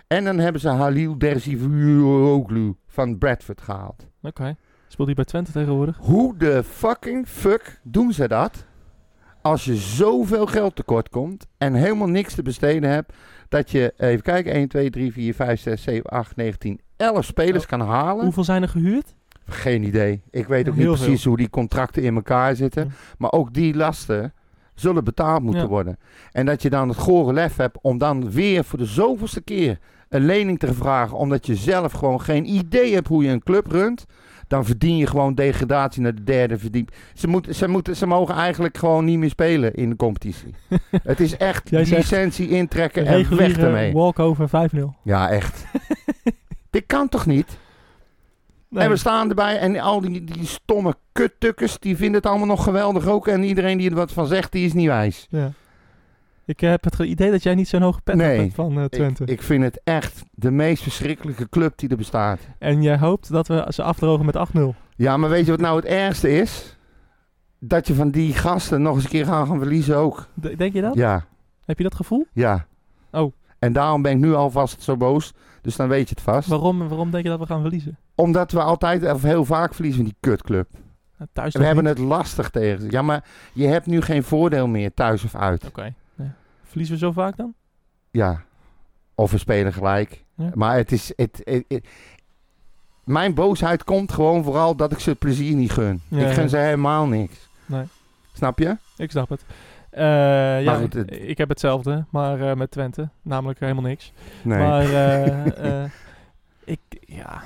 En 0.08 0.24
dan 0.24 0.38
hebben 0.40 0.62
ze 0.62 0.70
Halil 0.70 1.18
Derzivooglu 1.18 2.76
van 2.88 3.18
Bradford 3.18 3.62
gehaald. 3.62 4.08
Oké. 4.22 4.56
Speelt 4.88 5.08
hij 5.08 5.16
bij 5.16 5.26
Twente 5.26 5.52
tegenwoordig? 5.52 5.98
Hoe 5.98 6.38
de 6.38 6.64
fucking 6.64 7.28
fuck 7.28 7.80
doen 7.84 8.14
ze 8.14 8.28
dat? 8.28 8.66
Als 9.42 9.66
je 9.66 9.76
zoveel 9.76 10.46
geld 10.46 10.76
tekort 10.76 11.10
komt 11.10 11.48
en 11.58 11.74
helemaal 11.74 12.08
niks 12.08 12.36
te 12.36 12.42
besteden 12.42 12.90
hebt, 12.90 13.14
dat 13.50 13.72
je, 13.72 13.94
even 13.98 14.22
kijken, 14.22 14.54
1, 14.54 14.68
2, 14.68 14.90
3, 14.90 15.12
4, 15.12 15.34
5, 15.34 15.62
6, 15.62 15.84
7, 15.84 16.10
8, 16.10 16.36
9, 16.36 16.60
10, 16.60 16.80
11 16.98 17.26
spelers 17.26 17.66
kan 17.66 17.82
halen. 17.82 18.24
Hoeveel 18.24 18.44
zijn 18.44 18.62
er 18.62 18.70
gehuurd? 18.70 19.16
Geen 19.46 19.84
idee. 19.84 20.22
Ik 20.32 20.48
weet 20.48 20.70
ook 20.70 20.76
Heel 20.76 20.88
niet 20.90 20.98
veel. 20.98 21.06
precies 21.06 21.26
hoe 21.26 21.38
die 21.38 21.50
contracten 21.50 22.04
in 22.04 22.16
elkaar 22.16 22.56
zitten. 22.56 22.92
Maar 23.18 23.32
ook 23.32 23.54
die 23.54 23.76
lasten 23.76 24.34
zullen 24.74 25.04
betaald 25.04 25.42
moeten 25.44 25.62
Ja. 25.62 25.68
worden. 25.68 25.98
En 26.32 26.46
dat 26.46 26.62
je 26.62 26.70
dan 26.70 26.90
het 26.90 26.98
gore 26.98 27.34
lef 27.34 27.56
hebt 27.56 27.78
om 27.82 27.98
dan 27.98 28.32
weer 28.32 28.64
voor 28.64 28.80
de 28.80 28.86
zoveelste 28.86 29.42
keer 29.42 29.80
een 30.10 30.26
lening 30.26 30.60
te 30.60 30.74
vragen. 30.74 31.18
Omdat 31.18 31.46
je 31.46 31.56
zelf 31.56 31.92
gewoon 31.92 32.22
geen 32.22 32.46
idee 32.56 32.94
hebt 32.94 33.08
hoe 33.08 33.24
je 33.24 33.30
een 33.30 33.44
club 33.44 33.68
runt. 33.72 34.06
Dan 34.48 34.66
verdien 34.66 34.98
je 34.98 35.08
gewoon 35.08 35.36
degradatie 35.36 36.02
naar 36.02 36.16
de 36.16 36.24
derde 36.24 36.58
verdiep. 36.60 36.92
Ze, 37.14 37.28
moeten, 37.28 37.56
ze, 37.56 37.68
moeten, 37.68 37.96
ze 37.96 38.06
mogen 38.08 38.36
eigenlijk 38.36 38.78
gewoon 38.78 39.06
niet 39.06 39.18
meer 39.18 39.30
spelen 39.30 39.74
in 39.74 39.90
de 39.90 39.96
competitie. 39.96 40.56
het 41.04 41.20
is 41.20 41.38
echt 41.38 41.70
Jij 41.70 41.80
licentie 41.86 42.50
intrekken 42.50 43.06
en 43.06 43.36
weg 43.38 43.58
ermee. 43.58 43.94
walkover 43.94 44.70
5-0. 44.76 44.80
Ja, 45.04 45.30
echt. 45.30 45.66
Dit 46.70 46.84
kan 46.86 47.10
toch 47.10 47.26
niet? 47.26 47.58
Nee. 48.76 48.84
En 48.84 48.90
we 48.90 48.96
staan 48.98 49.30
erbij 49.30 49.58
en 49.58 49.80
al 49.80 50.02
die, 50.02 50.24
die 50.24 50.46
stomme 50.46 50.96
kuttukkers, 51.12 51.80
die 51.80 51.96
vinden 51.98 52.16
het 52.16 52.26
allemaal 52.26 52.48
nog 52.48 52.64
geweldig 52.64 53.08
ook. 53.08 53.28
En 53.28 53.44
iedereen 53.44 53.78
die 53.78 53.90
er 53.90 53.96
wat 53.96 54.12
van 54.12 54.28
zegt, 54.28 54.52
die 54.52 54.66
is 54.66 54.74
niet 54.74 54.88
wijs. 54.88 55.28
Ja. 55.30 55.52
Ik 56.46 56.60
heb 56.60 56.84
het 56.84 57.00
idee 57.00 57.32
dat 57.32 57.44
jij 57.44 57.56
niet 57.56 57.68
zo'n 57.68 57.82
hoge 57.82 58.02
pet 58.02 58.16
Nee. 58.16 58.40
hebt 58.40 58.54
van 58.54 58.78
eh, 58.80 58.86
Twente. 58.86 59.24
Ik, 59.24 59.30
ik 59.30 59.42
vind 59.42 59.64
het 59.64 59.82
echt 59.84 60.24
de 60.32 60.52
meest 60.52 60.84
verschrikkelijke 60.84 61.50
club 61.50 61.78
die 61.78 61.90
er 61.90 61.98
bestaat. 61.98 62.40
En 62.60 62.82
jij 62.82 62.98
hoopt 62.98 63.32
dat 63.32 63.48
we 63.48 63.66
ze 63.70 63.84
afdrogen 63.84 64.26
met 64.26 64.36
8-0. 64.58 64.60
Ja, 64.96 65.18
maar 65.18 65.30
weet 65.30 65.46
je 65.46 65.52
wat 65.52 65.60
nou 65.60 65.76
het 65.76 65.86
ergste 65.86 66.30
is? 66.32 66.78
Dat 67.60 67.88
je 67.88 67.94
van 67.94 68.10
die 68.12 68.34
gasten 68.34 68.82
nog 68.82 68.96
eens 68.96 69.04
een 69.04 69.10
keer 69.10 69.26
gaan, 69.26 69.48
gaan 69.48 69.58
verliezen 69.60 69.98
ook. 69.98 70.28
D- 70.42 70.58
Denk 70.58 70.74
je 70.74 70.82
dat? 70.82 70.96
Ja, 70.96 71.26
Heb 71.66 71.78
je 71.78 71.84
dat 71.84 71.96
gevoel? 71.96 72.28
ja. 72.34 72.66
Oh. 73.12 73.34
En 73.60 73.74
daarom 73.74 74.02
ben 74.02 74.12
ik 74.12 74.18
nu 74.18 74.34
alvast 74.34 74.82
zo 74.82 74.98
boos. 74.98 75.34
Dus 75.62 75.76
dan 75.76 75.88
weet 75.88 76.10
je 76.10 76.16
het 76.16 76.24
vast. 76.24 76.48
Waarom, 76.50 76.88
waarom 76.88 77.12
denk 77.12 77.24
je 77.24 77.30
dat 77.30 77.40
we 77.40 77.46
gaan 77.46 77.62
verliezen? 77.62 77.98
Omdat 78.16 78.52
we 78.52 78.62
altijd, 78.62 79.12
of 79.12 79.22
heel 79.22 79.46
vaak 79.46 79.74
verliezen 79.74 80.02
van 80.02 80.10
die 80.12 80.20
kutclub. 80.32 80.68
Nou, 81.18 81.30
thuis 81.34 81.54
We 81.56 81.64
hebben 81.66 81.84
niet? 81.84 81.98
het 81.98 82.08
lastig 82.08 82.50
tegen 82.50 82.82
ze. 82.82 82.88
Ja, 82.92 83.02
maar 83.02 83.24
je 83.54 83.68
hebt 83.68 83.86
nu 83.86 84.02
geen 84.02 84.24
voordeel 84.24 84.68
meer, 84.68 84.94
thuis 84.94 85.24
of 85.24 85.36
uit. 85.36 85.66
Oké. 85.68 85.94
Ja. 86.16 86.34
Verliezen 86.64 86.96
we 86.96 87.02
zo 87.02 87.12
vaak 87.12 87.38
dan? 87.38 87.54
Ja. 88.12 88.44
Of 89.16 89.32
we 89.32 89.38
spelen 89.38 89.74
gelijk. 89.74 90.24
Ja. 90.36 90.50
Maar 90.54 90.76
het 90.76 90.92
is... 90.92 91.14
Het, 91.16 91.42
het- 91.44 91.66
het- 91.68 91.86
mijn 93.04 93.34
boosheid 93.34 93.84
komt 93.84 94.12
gewoon 94.12 94.44
vooral 94.44 94.76
dat 94.76 94.92
ik 94.92 95.00
ze 95.00 95.10
het 95.10 95.20
plezier 95.20 95.56
niet 95.56 95.72
gun. 95.72 96.02
Ja, 96.08 96.28
ik 96.28 96.34
gun 96.34 96.50
ze 96.50 96.58
helemaal 96.58 97.06
niks. 97.08 97.50
Nee. 97.66 97.84
Snap 98.34 98.60
je? 98.60 98.78
Ik 98.98 99.12
snap 99.12 99.30
het. 99.30 99.46
Eh, 99.90 100.04
ja, 100.64 100.76
goed, 100.76 100.94
het- 100.94 101.12
ik 101.12 101.38
heb 101.38 101.50
hetzelfde, 101.50 102.06
maar 102.10 102.50
eh, 102.50 102.56
met 102.56 102.72
Twente. 102.72 103.10
Namelijk 103.22 103.60
helemaal 103.60 103.84
niks. 103.84 104.14
Nee. 104.44 104.60
Maar 104.60 104.94
eh, 105.54 105.84
ik, 106.74 106.80
ja... 107.00 107.44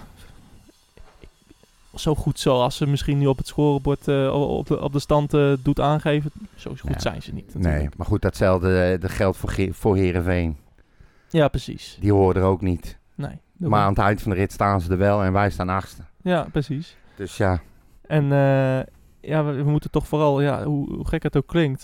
Zo 1.99 2.15
goed 2.15 2.39
zoals 2.39 2.75
ze 2.75 2.87
misschien 2.87 3.17
nu 3.17 3.25
op 3.27 3.37
het 3.37 3.47
scorebord 3.47 4.07
eh, 4.07 4.49
op, 4.49 4.67
de, 4.67 4.81
op 4.81 4.93
de 4.93 4.99
stand 4.99 5.33
eh, 5.33 5.53
doet 5.63 5.79
aangeven. 5.79 6.31
Zo 6.55 6.69
goed 6.79 6.93
Ja. 6.93 6.99
zijn 6.99 7.21
ze 7.21 7.33
niet 7.33 7.55
nee, 7.55 7.89
maar 7.97 8.07
goed, 8.07 8.21
datzelfde 8.21 8.81
eh, 8.81 9.01
dat 9.01 9.11
geldt 9.11 9.37
voor, 9.37 9.53
voor 9.71 9.95
Heerenveen. 9.95 10.57
Ja, 11.29 11.47
precies. 11.47 11.97
Die 12.01 12.11
horen 12.13 12.41
er 12.41 12.47
ook 12.47 12.61
niet. 12.61 12.97
Nee. 13.15 13.39
Maar 13.57 13.81
aan 13.83 13.89
het 13.89 13.97
eind 13.99 14.21
van 14.21 14.31
de 14.31 14.37
rit 14.37 14.51
staan 14.51 14.81
ze 14.81 14.91
er 14.91 14.97
wel 14.97 15.23
en 15.23 15.33
wij 15.33 15.49
staan 15.49 15.69
achtste. 15.69 16.01
Ja, 16.21 16.47
precies. 16.51 16.97
Dus 17.15 17.37
ja, 17.37 17.61
En 18.07 18.25
ja, 19.21 19.43
we, 19.45 19.51
we 19.51 19.63
moeten 19.69 19.91
toch 19.91 20.07
vooral, 20.07 20.41
ja, 20.41 20.63
hoe, 20.63 20.93
hoe 20.95 21.07
gek 21.07 21.23
het 21.23 21.37
ook 21.37 21.47
klinkt, 21.47 21.83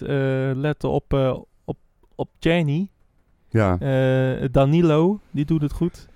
letten 0.55 0.89
op, 0.89 1.13
op, 1.66 1.78
op 2.16 2.30
Jenny. 2.39 2.89
ja. 3.49 3.78
Danilo, 4.51 5.20
die 5.32 5.45
doet 5.45 5.61
het 5.61 5.72
goed. 5.74 6.07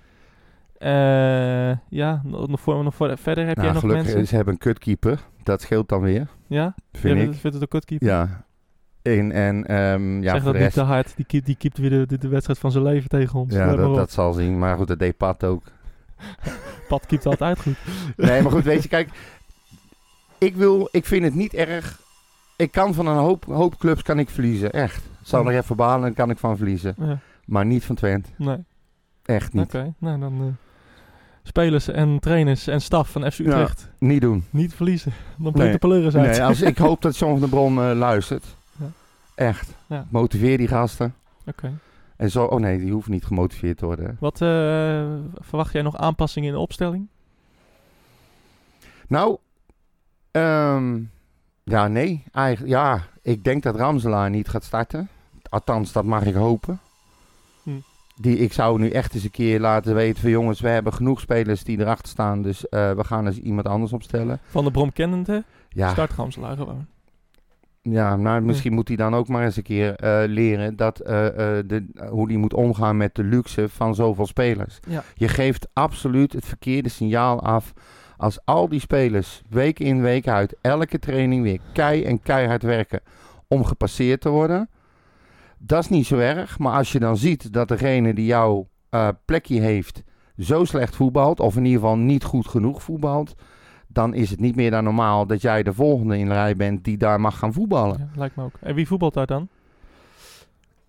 Eh, 0.80 1.76
ja, 1.88 2.22
nog, 2.24 2.60
voor, 2.60 2.84
nog 2.84 2.94
voor, 2.94 3.18
verder 3.18 3.46
heb 3.46 3.54
jij 3.56 3.64
nou, 3.64 3.72
nog 3.74 3.82
gelukkig, 3.82 4.04
mensen? 4.06 4.26
ze 4.26 4.34
hebben 4.36 4.54
een 4.54 4.60
kutkeeper. 4.60 5.20
Dat 5.42 5.60
scheelt 5.60 5.88
dan 5.88 6.00
weer, 6.00 6.28
Ja? 6.46 6.74
vind 6.92 7.16
Jij 7.18 7.26
ik. 7.26 7.32
vindt 7.34 7.42
het 7.52 7.60
een 7.62 7.68
kutkeeper? 7.68 8.06
Ja. 8.08 8.44
En, 9.02 9.32
en 9.32 9.66
ehm, 9.66 10.22
ja, 10.22 10.32
zeg 10.32 10.42
dat 10.42 10.52
de 10.52 10.58
niet 10.58 10.58
rest... 10.62 10.74
te 10.74 10.80
hard. 10.80 11.16
Die, 11.16 11.24
keep- 11.24 11.44
die 11.44 11.56
keept 11.56 11.78
weer 11.78 11.90
de, 11.90 12.06
de, 12.06 12.18
de 12.18 12.28
wedstrijd 12.28 12.58
van 12.58 12.72
zijn 12.72 12.84
leven 12.84 13.08
tegen 13.08 13.38
ons. 13.40 13.54
Ja, 13.54 13.76
dat, 13.76 13.94
dat 13.94 14.10
zal 14.12 14.32
zien. 14.32 14.58
Maar 14.58 14.76
goed, 14.76 14.88
dat 14.88 14.98
deed 14.98 15.16
Pat 15.16 15.44
ook. 15.44 15.62
Pat 16.88 17.06
keept 17.06 17.26
altijd 17.26 17.60
goed. 17.60 17.76
Nee, 18.16 18.42
maar 18.42 18.52
goed, 18.52 18.64
weet 18.64 18.82
je, 18.82 18.88
kijk. 18.88 19.08
Ik, 20.38 20.54
wil, 20.56 20.88
ik 20.92 21.04
vind 21.06 21.24
het 21.24 21.34
niet 21.34 21.54
erg. 21.54 22.00
Ik 22.56 22.72
kan 22.72 22.94
van 22.94 23.06
een 23.06 23.16
hoop, 23.16 23.44
hoop 23.44 23.76
clubs 23.78 24.02
kan 24.02 24.18
ik 24.18 24.30
verliezen, 24.30 24.72
echt. 24.72 25.08
Zal 25.22 25.46
er 25.50 25.56
even 25.56 25.76
balen 25.76 26.08
en 26.08 26.14
kan 26.14 26.30
ik 26.30 26.38
van 26.38 26.56
verliezen. 26.56 26.94
Ja, 26.98 27.18
Maar 27.44 27.66
niet 27.66 27.84
van 27.84 27.94
Twente. 27.96 28.30
nee, 28.36 28.56
Echt 29.24 29.52
niet. 29.52 29.64
oké. 29.64 29.94
Nou, 29.98 30.20
dan... 30.20 30.32
eh, 30.40 30.69
spelers 31.50 31.88
en 31.88 32.18
trainers 32.20 32.66
en 32.66 32.80
staf 32.80 33.10
van 33.10 33.32
FC 33.32 33.38
Ja. 33.38 33.44
Utrecht. 33.44 33.90
Niet 33.98 34.20
doen. 34.20 34.44
Niet 34.50 34.74
verliezen. 34.74 35.12
Dan 35.36 35.42
Nee. 35.42 35.52
breekt 35.52 35.72
de 35.72 35.78
pleuris 35.78 36.16
uit. 36.16 36.30
Nee, 36.30 36.42
als, 36.42 36.60
ik 36.60 36.78
hoop 36.88 37.02
dat 37.02 37.16
John 37.18 37.30
van 37.32 37.40
der 37.40 37.48
Bron 37.48 37.78
eh, 37.78 37.90
luistert. 37.96 38.44
Ja. 38.78 38.86
Echt. 39.34 39.74
Ja. 39.86 40.06
Motiveer 40.10 40.58
die 40.58 40.68
gasten. 40.68 41.14
Oké. 41.46 41.72
En 42.16 42.30
zo, 42.30 42.44
oh 42.44 42.60
nee, 42.60 42.78
die 42.78 42.92
hoeven 42.92 43.12
niet 43.12 43.24
gemotiveerd 43.24 43.78
te 43.78 43.84
worden. 43.84 44.16
Wat 44.20 44.40
eh, 44.40 44.48
verwacht 45.34 45.72
jij 45.72 45.82
nog 45.82 45.96
aanpassingen 45.96 46.48
in 46.48 46.54
de 46.54 46.60
opstelling? 46.60 47.08
Nou, 49.08 49.36
ehm, 50.30 50.98
ja, 51.64 51.88
nee. 51.88 52.24
Eigenlijk, 52.32 52.72
ja, 52.74 53.02
ik 53.22 53.44
denk 53.44 53.62
dat 53.62 53.76
Ramselaar 53.76 54.30
niet 54.30 54.48
gaat 54.48 54.64
starten. 54.64 55.08
Althans, 55.48 55.92
dat 55.92 56.04
mag 56.04 56.24
ik 56.24 56.34
hopen. 56.34 56.80
Die, 58.20 58.36
ik 58.38 58.52
zou 58.52 58.78
nu 58.78 58.90
echt 58.90 59.14
eens 59.14 59.24
een 59.24 59.30
keer 59.30 59.60
laten 59.60 59.94
weten 59.94 60.20
van 60.20 60.30
jongens, 60.30 60.60
we 60.60 60.68
hebben 60.68 60.92
genoeg 60.92 61.20
spelers 61.20 61.64
die 61.64 61.80
erachter 61.80 62.08
staan. 62.08 62.42
Dus 62.42 62.68
eh, 62.68 62.92
we 62.92 63.04
gaan 63.04 63.26
eens 63.26 63.38
iemand 63.38 63.66
anders 63.66 63.92
opstellen. 63.92 64.38
Van 64.42 64.64
de 64.64 64.70
Brom 64.70 64.92
kennende, 64.92 65.44
Ja, 65.68 65.90
start 65.90 66.12
Gamselaar 66.12 66.56
gewoon. 66.56 66.86
ja 67.82 68.16
nou, 68.16 68.40
misschien 68.40 68.72
moet 68.72 68.88
hij 68.88 68.96
dan 68.96 69.14
ook 69.14 69.28
maar 69.28 69.44
eens 69.44 69.56
een 69.56 69.62
keer 69.62 69.94
eh, 69.94 70.22
leren 70.26 70.76
dat, 70.76 71.00
eh, 71.00 71.14
de, 71.66 71.86
hoe 72.10 72.26
hij 72.26 72.36
moet 72.36 72.54
omgaan 72.54 72.96
met 72.96 73.14
de 73.14 73.24
luxe 73.24 73.68
van 73.68 73.94
zoveel 73.94 74.26
spelers. 74.26 74.80
Ja. 74.88 75.02
Je 75.14 75.28
geeft 75.28 75.68
absoluut 75.72 76.32
het 76.32 76.44
verkeerde 76.44 76.88
signaal 76.88 77.42
af 77.42 77.72
als 78.16 78.38
al 78.44 78.68
die 78.68 78.80
spelers 78.80 79.42
week 79.48 79.78
in 79.78 80.02
week 80.02 80.28
uit 80.28 80.56
elke 80.60 80.98
training 80.98 81.42
weer 81.42 81.58
kei 81.72 82.04
en 82.04 82.22
keihard 82.22 82.62
werken 82.62 83.00
om 83.48 83.64
gepasseerd 83.64 84.20
te 84.20 84.28
worden. 84.28 84.68
Dat 85.62 85.82
is 85.82 85.88
niet 85.88 86.06
zo 86.06 86.18
erg, 86.18 86.58
maar 86.58 86.72
als 86.76 86.92
je 86.92 86.98
dan 86.98 87.16
ziet 87.16 87.52
dat 87.52 87.68
degene 87.68 88.14
die 88.14 88.26
jouw 88.26 88.68
eh, 88.90 89.08
plekje 89.24 89.60
heeft 89.60 90.02
zo 90.38 90.64
slecht 90.64 90.96
voetbalt, 90.96 91.40
of 91.40 91.56
in 91.56 91.64
ieder 91.64 91.80
geval 91.80 91.96
niet 91.96 92.24
goed 92.24 92.48
genoeg 92.48 92.82
voetbalt, 92.82 93.34
dan 93.86 94.14
is 94.14 94.30
het 94.30 94.40
niet 94.40 94.56
meer 94.56 94.70
dan 94.70 94.84
normaal 94.84 95.26
dat 95.26 95.40
jij 95.42 95.62
de 95.62 95.72
volgende 95.72 96.18
in 96.18 96.26
de 96.26 96.32
rij 96.32 96.56
bent 96.56 96.84
die 96.84 96.96
daar 96.96 97.20
mag 97.20 97.38
gaan 97.38 97.52
voetballen. 97.52 97.96
Ja, 97.98 98.08
lijkt 98.18 98.36
me 98.36 98.42
ook. 98.44 98.54
En 98.60 98.74
wie 98.74 98.86
voetbalt 98.86 99.14
daar 99.14 99.26
dan? 99.26 99.48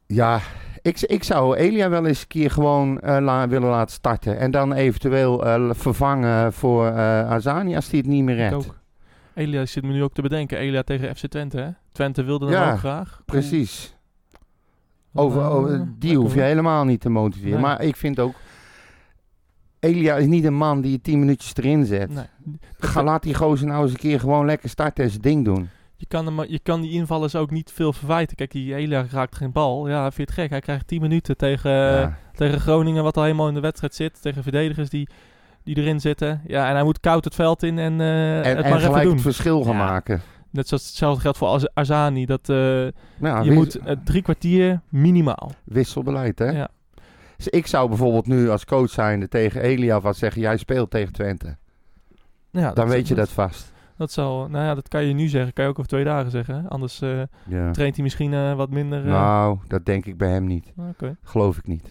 Ja, 0.08 0.40
ik, 0.82 1.02
ik 1.02 1.24
zou 1.24 1.56
Elia 1.56 1.90
wel 1.90 2.06
eens 2.06 2.22
een 2.22 2.28
keer 2.28 2.52
gewoon 2.52 3.00
la- 3.04 3.48
willen 3.48 3.70
laten 3.70 3.94
starten. 3.96 4.38
En 4.40 4.52
dan 4.52 4.74
eventueel 4.74 5.46
eh, 5.46 5.70
vervangen 5.74 6.54
voor 6.54 6.86
eh 6.88 7.30
Azani 7.32 7.76
als 7.76 7.90
hij 7.90 8.00
het 8.00 8.08
niet 8.08 8.24
meer 8.24 8.36
Ik 8.36 8.50
redt. 8.50 8.54
ook. 8.68 8.80
Elia 9.34 9.66
zit 9.66 9.84
me 9.84 9.92
nu 9.94 10.04
ook 10.04 10.14
te 10.14 10.22
bedenken. 10.22 10.58
Elia 10.58 10.82
tegen 10.84 11.16
FC 11.16 11.26
Twente, 11.28 11.58
hè? 11.58 11.70
Twente 11.92 12.24
wilde 12.24 12.50
Ja, 12.52 12.72
ook 12.72 12.78
graag. 12.78 13.22
Precies. 13.26 13.96
Over, 15.14 15.42
Eh, 15.42 15.56
over- 15.56 15.88
die 16.00 16.18
hoef 16.18 16.34
je 16.34 16.42
helemaal 16.42 16.86
niet 16.86 17.02
te 17.02 17.10
motiveren. 17.10 17.52
Nee. 17.52 17.62
Maar 17.62 17.82
ik 17.82 17.96
vind 17.96 18.20
ook... 18.20 18.34
Elia 19.80 20.16
is 20.16 20.26
niet 20.26 20.44
een 20.44 20.54
man 20.56 20.82
die 20.82 20.92
je 20.92 21.02
tien 21.02 21.20
minuutjes 21.20 21.56
erin 21.56 21.86
zet. 21.86 22.10
Nee. 22.10 22.26
Ga, 22.80 23.04
laat 23.04 23.24
die 23.24 23.34
gozer 23.36 23.68
nou 23.68 23.82
eens 23.84 23.92
een 23.92 23.98
keer 23.98 24.20
gewoon 24.20 24.46
lekker 24.46 24.70
starten 24.70 25.04
en 25.04 25.10
zijn 25.10 25.22
ding 25.22 25.46
doen. 25.46 25.70
Je 25.96 26.06
kan, 26.08 26.26
hem, 26.26 26.44
je 26.48 26.60
kan 26.60 26.82
die 26.82 26.92
invallers 26.92 27.36
ook 27.36 27.52
niet 27.52 27.72
veel 27.74 27.94
verwijten. 27.94 28.36
Kijk, 28.38 28.52
die 28.52 28.76
Elia 28.76 29.06
raakt 29.12 29.36
geen 29.36 29.52
bal. 29.52 29.88
Ja, 29.90 30.02
vind 30.02 30.16
je 30.16 30.22
het 30.22 30.32
gek? 30.32 30.50
Hij 30.50 30.60
krijgt 30.60 30.88
10 30.88 31.02
minuten 31.02 31.38
tegen, 31.38 31.72
Ja. 31.72 32.18
tegen 32.34 32.60
Groningen, 32.60 33.04
wat 33.04 33.18
al 33.18 33.24
helemaal 33.24 33.48
in 33.48 33.54
de 33.54 33.60
wedstrijd 33.60 33.96
zit. 33.96 34.22
Tegen 34.22 34.44
verdedigers 34.44 34.90
die, 34.90 35.10
die 35.64 35.78
erin 35.78 36.00
zitten. 36.00 36.42
Ja, 36.48 36.68
en 36.68 36.74
hij 36.74 36.84
moet 36.84 37.00
koud 37.00 37.24
het 37.24 37.36
veld 37.36 37.64
in 37.64 37.80
en, 37.80 38.02
eh, 38.02 38.32
En, 38.38 38.38
het 38.38 38.46
en 38.46 38.54
maar 38.56 38.66
even 38.66 38.82
gelijk 38.82 39.04
doen. 39.04 39.14
het 39.14 39.22
verschil 39.22 39.64
gaan 39.64 39.76
Ja. 39.78 39.86
maken. 39.86 40.22
Net 40.52 40.68
zoals 40.68 40.86
hetzelfde 40.86 41.22
geldt 41.22 41.38
voor 41.38 41.48
Az- 41.48 41.70
Azani. 41.74 42.26
Dat, 42.26 42.50
eh, 42.50 42.56
je 43.44 43.52
moet 43.52 43.76
eh, 43.76 43.96
drie 44.04 44.22
kwartier 44.22 44.82
minimaal. 44.90 45.52
wisselbeleid, 45.64 46.40
hè? 46.40 46.50
Ja. 46.50 46.70
Dus 47.38 47.48
ik 47.48 47.68
zou 47.68 47.88
bijvoorbeeld 47.88 48.28
nu 48.28 48.50
als 48.50 48.66
coach 48.66 48.90
zijnde 48.90 49.28
tegen 49.28 49.62
Elia 49.62 50.02
wat 50.02 50.18
zeggen... 50.18 50.42
Jij 50.42 50.58
speelt 50.58 50.90
tegen 50.92 51.14
Twente. 51.14 51.58
Ja, 52.52 52.72
Dan 52.74 52.88
weet 52.88 53.08
je 53.08 53.16
dat 53.16 53.30
vast. 53.30 53.72
Dat 53.98 54.12
zal, 54.12 54.48
nou 54.50 54.66
ja, 54.66 54.76
dat 54.76 54.88
kan 54.88 55.04
je 55.06 55.14
nu 55.14 55.28
zeggen. 55.28 55.54
Kan 55.54 55.64
je 55.64 55.70
ook 55.70 55.78
over 55.78 55.90
twee 55.92 56.04
dagen 56.04 56.32
zeggen. 56.32 56.56
hè? 56.62 56.70
Anders 56.70 57.00
Ja. 57.48 57.72
traint 57.72 57.96
hij 57.96 58.04
misschien 58.04 58.56
wat 58.56 58.70
minder. 58.70 59.04
Nou, 59.04 59.58
dat 59.68 59.86
denk 59.86 60.06
ik 60.06 60.18
bij 60.18 60.30
hem 60.30 60.46
niet. 60.46 60.74
Geloof 61.24 61.58
ik 61.58 61.68
niet. 61.68 61.90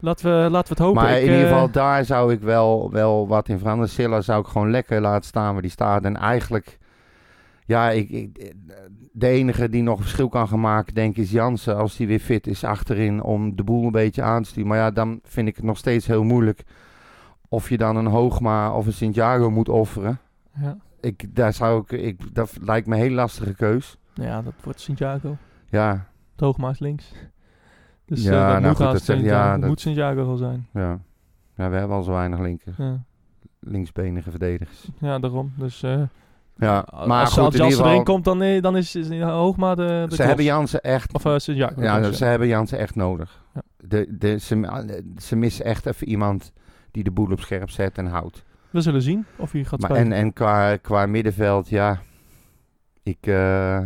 Laten, 0.00 0.24
we, 0.24 0.50
laten 0.50 0.76
we 0.76 0.82
het 0.82 0.88
hopen. 0.88 1.02
maar 1.02 1.16
Ik, 1.18 1.24
in 1.26 1.32
ieder 1.32 1.48
geval, 1.48 1.70
daar 1.70 2.04
zou 2.04 2.32
ik 2.32 2.40
wel, 2.40 2.90
wel 2.90 3.28
wat 3.28 3.48
in 3.48 3.58
veranderen. 3.58 3.90
Silla 3.90 4.20
zou 4.20 4.40
ik 4.40 4.46
gewoon 4.46 4.70
lekker 4.70 5.00
laten 5.00 5.24
staan 5.28 5.52
waar 5.52 5.62
die 5.62 5.70
staat. 5.70 6.04
En 6.04 6.16
eigenlijk, 6.16 6.78
ja, 7.64 7.90
ik, 7.90 8.10
ik, 8.10 8.54
de 9.12 9.26
enige 9.28 9.68
die 9.68 9.82
nog 9.82 10.00
verschil 10.00 10.28
kan 10.28 10.48
gaan 10.48 10.60
maken, 10.60 10.94
denk 10.94 11.16
ik, 11.16 11.22
is 11.22 11.30
Jansen. 11.30 11.76
Als 11.76 11.96
die 11.96 12.06
weer 12.06 12.18
fit 12.20 12.46
is 12.46 12.64
achterin 12.64 13.22
om 13.22 13.56
de 13.56 13.64
boel 13.64 13.84
een 13.84 13.92
beetje 13.92 14.22
aan 14.22 14.42
te 14.42 14.48
sturen. 14.48 14.68
Maar 14.68 14.78
ja, 14.78 14.90
dan 14.90 15.20
vind 15.22 15.48
ik 15.48 15.56
het 15.56 15.64
nog 15.64 15.76
steeds 15.78 16.06
heel 16.06 16.24
moeilijk. 16.24 16.64
Of 17.48 17.68
je 17.68 17.76
dan 17.78 17.96
een 17.96 18.06
Hoogma 18.06 18.72
of 18.76 18.86
een 18.86 18.92
Santiago 18.92 19.50
moet 19.50 19.68
offeren. 19.68 20.18
ja. 20.60 20.76
Ik, 21.00 21.34
daar 21.36 21.52
zou 21.52 21.82
ik, 21.86 21.90
ik, 22.00 22.34
dat 22.34 22.58
lijkt 22.60 22.86
me 22.86 22.94
een 22.94 23.00
hele 23.00 23.14
lastige 23.14 23.54
keus. 23.54 23.98
ja, 24.14 24.42
dat 24.42 24.52
wordt 24.64 24.80
Santiago. 24.80 25.36
Ja, 25.68 25.90
Het 26.32 26.40
Hoogmaas 26.40 26.78
links. 26.78 27.12
Dus 28.04 28.22
Ja, 28.22 28.32
ja, 28.32 28.38
dat 28.52 28.52
nou 28.60 28.66
moet 28.66 28.76
goed, 28.76 28.92
dat 28.92 29.02
Santiago, 29.02 29.36
ja, 29.36 29.50
dat 29.52 29.60
dat- 29.60 29.68
moet 29.68 29.80
Santiago 29.80 30.26
wel 30.26 30.36
zijn. 30.36 30.66
ja. 30.72 31.00
ja, 31.56 31.70
we 31.70 31.76
hebben 31.76 31.96
al 31.96 32.02
zo 32.02 32.12
weinig 32.12 32.38
linker, 32.40 32.74
Ja, 32.78 33.04
linksbenige 33.60 34.30
verdedigers. 34.30 34.88
ja 34.98 35.18
daarom. 35.18 35.52
Dus 35.56 35.82
eh, 35.82 36.02
Ja, 36.56 36.78
als, 36.78 37.06
maar 37.06 37.20
als, 37.20 37.32
goed, 37.32 37.42
als 37.42 37.54
in 37.54 37.60
Jansen 37.60 37.64
ieder 37.64 37.76
geval- 37.76 37.90
erin 37.92 38.04
komt, 38.04 38.24
dan, 38.24 38.42
eh, 38.42 38.62
dan 38.62 38.76
is, 38.76 38.94
is 38.96 39.20
Hoogma 39.20 39.74
de, 39.74 39.82
de 39.82 40.00
Ze 40.00 40.06
klos. 40.16 40.26
hebben 40.26 40.44
Jansen 40.44 40.80
echt 40.80 41.12
Of 41.14 41.24
eh, 41.24 41.38
Santiago. 41.38 41.82
Ja, 41.82 42.12
ze 42.12 42.24
hebben 42.24 42.48
Jansen 42.48 42.78
echt 42.78 42.94
nodig. 42.94 43.44
Ja. 43.54 43.62
De, 43.76 44.06
de, 44.18 44.38
ze, 44.38 45.02
ze 45.16 45.36
missen 45.36 45.64
echt 45.64 45.86
even 45.86 46.08
iemand 46.08 46.52
die 46.90 47.04
de 47.04 47.10
boel 47.10 47.30
op 47.30 47.40
scherp 47.40 47.70
zet 47.70 47.98
en 47.98 48.06
houdt. 48.06 48.44
We 48.70 48.80
zullen 48.80 49.02
zien 49.02 49.24
of 49.36 49.52
hij 49.52 49.64
gaat 49.64 49.80
Maar, 49.80 49.90
spelen. 49.90 50.12
en 50.12 50.18
en 50.18 50.32
qua, 50.32 50.76
qua 50.76 51.06
middenveld, 51.06 51.68
ja, 51.68 52.00
ik, 53.02 53.26
eh, 53.26 53.80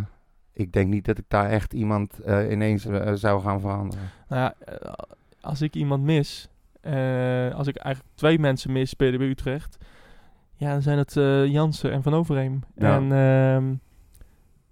ik 0.53 0.73
denk 0.73 0.89
niet 0.89 1.05
dat 1.05 1.19
ik 1.19 1.25
daar 1.29 1.49
echt 1.51 1.73
iemand 1.73 2.19
eh, 2.21 2.51
ineens 2.51 2.85
eh, 2.87 3.13
zou 3.15 3.43
gaan 3.43 3.61
veranderen. 3.61 4.11
Nou 4.29 4.41
ja, 4.43 4.55
eh, 4.75 4.93
als 5.41 5.63
ik 5.63 5.75
iemand 5.75 6.03
mis, 6.03 6.49
eh, 6.81 7.55
als 7.55 7.67
ik 7.67 7.77
eigenlijk 7.77 8.15
twee 8.17 8.39
mensen 8.39 8.73
mis 8.73 8.91
spelen 8.91 9.19
bij 9.19 9.29
Utrecht, 9.29 9.77
ja, 10.57 10.73
dan 10.73 10.83
zijn 10.83 10.99
het 10.99 11.17
eh, 11.17 11.47
Jansen 11.47 11.93
en 11.93 12.03
Van 12.03 12.15
Overheem. 12.15 12.63
Ja. 12.75 12.97
En 12.97 13.13
ehm, 13.13 13.75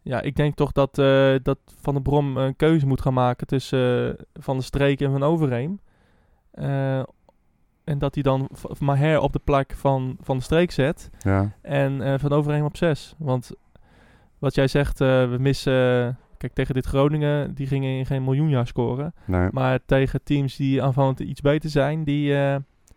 ja, 0.03 0.21
ik 0.21 0.37
denk 0.37 0.55
toch 0.55 0.73
dat, 0.73 0.99
eh, 0.99 1.35
dat 1.43 1.59
Van 1.81 1.95
der 1.95 2.03
Brom 2.03 2.37
een 2.37 2.57
keuze 2.57 2.87
moet 2.87 3.01
gaan 3.01 3.15
maken 3.15 3.47
tussen 3.47 4.09
eh, 4.19 4.25
Van 4.35 4.55
der 4.55 4.65
Streek 4.65 5.01
en 5.01 5.11
Van 5.11 5.23
Overheem. 5.23 5.81
En 7.85 7.99
dat 7.99 8.15
hij 8.15 8.23
dan 8.23 8.49
Maher 8.79 9.21
op 9.21 9.33
de 9.33 9.41
plek 9.45 9.73
van 9.77 10.17
Van 10.21 10.35
der 10.35 10.45
Streek 10.45 10.71
zet 10.71 11.11
Ja, 11.19 11.53
en 11.63 12.21
Van 12.21 12.33
Overheem 12.33 12.65
op 12.65 12.77
6. 12.77 13.15
Want 13.19 13.51
wat 14.39 14.55
jij 14.55 14.67
zegt, 14.67 14.99
we 14.99 15.37
missen... 15.41 16.19
Kijk, 16.37 16.53
tegen 16.53 16.75
dit 16.75 16.87
Groningen, 16.87 17.55
die 17.55 17.67
gingen 17.67 18.07
geen 18.07 18.25
miljoenjaar 18.25 18.67
scoren. 18.67 19.15
nee. 19.25 19.49
Maar 19.51 19.79
tegen 19.87 20.23
teams 20.23 20.57
die 20.57 20.83
aanvallend 20.83 21.21
iets 21.21 21.41
beter 21.41 21.71
zijn, 21.71 22.05
die, 22.05 22.35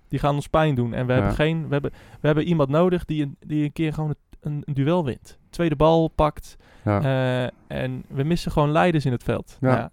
die 0.08 0.20
gaan 0.20 0.36
ons 0.36 0.48
pijn 0.48 0.76
doen. 0.76 0.94
En 0.94 1.06
we, 1.06 1.14
Ja. 1.14 1.18
hebben, 1.20 1.36
geen, 1.36 1.62
we, 1.68 1.72
hebben, 1.72 1.92
we 2.22 2.28
hebben 2.28 2.44
iemand 2.44 2.70
nodig 2.70 3.06
die 3.06 3.24
een, 3.24 3.38
die 3.40 3.64
een 3.64 3.74
keer 3.74 3.94
gewoon 3.94 4.16
een, 4.42 4.62
een 4.66 4.74
duel 4.74 5.06
wint. 5.06 5.38
Tweede 5.50 5.76
bal 5.76 6.08
pakt. 6.08 6.56
ja. 6.84 7.02
eh, 7.02 7.78
en 7.78 8.04
we 8.08 8.24
missen 8.24 8.52
gewoon 8.52 8.72
leiders 8.72 9.06
in 9.06 9.12
het 9.12 9.24
veld. 9.24 9.58
Ja. 9.62 9.92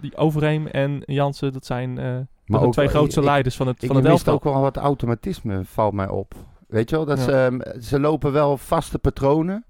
Die 0.00 0.16
Overheem 0.16 0.66
en 0.66 1.02
Jansen, 1.04 1.52
dat 1.52 1.66
zijn 1.66 1.98
eh, 1.98 2.18
maar 2.46 2.60
de 2.60 2.68
twee 2.68 2.88
grootste 2.88 3.20
ik, 3.20 3.26
leiders 3.26 3.56
van 3.56 3.66
het, 3.66 3.82
Ik 3.82 3.86
van 3.88 3.96
het 3.96 4.08
mist 4.08 4.28
ook 4.28 4.44
wel 4.44 4.60
wat 4.60 4.76
automatisme, 4.76 5.60
valt 5.64 5.92
mij 5.92 6.08
op. 6.08 6.34
Weet 6.68 6.90
je 6.90 6.96
wel, 6.96 7.04
dat 7.04 7.18
ze, 7.18 7.32
ehm, 7.32 7.80
ze 7.80 8.00
lopen 8.00 8.32
wel 8.32 8.56
vaste 8.56 8.98
patronen. 8.98 9.64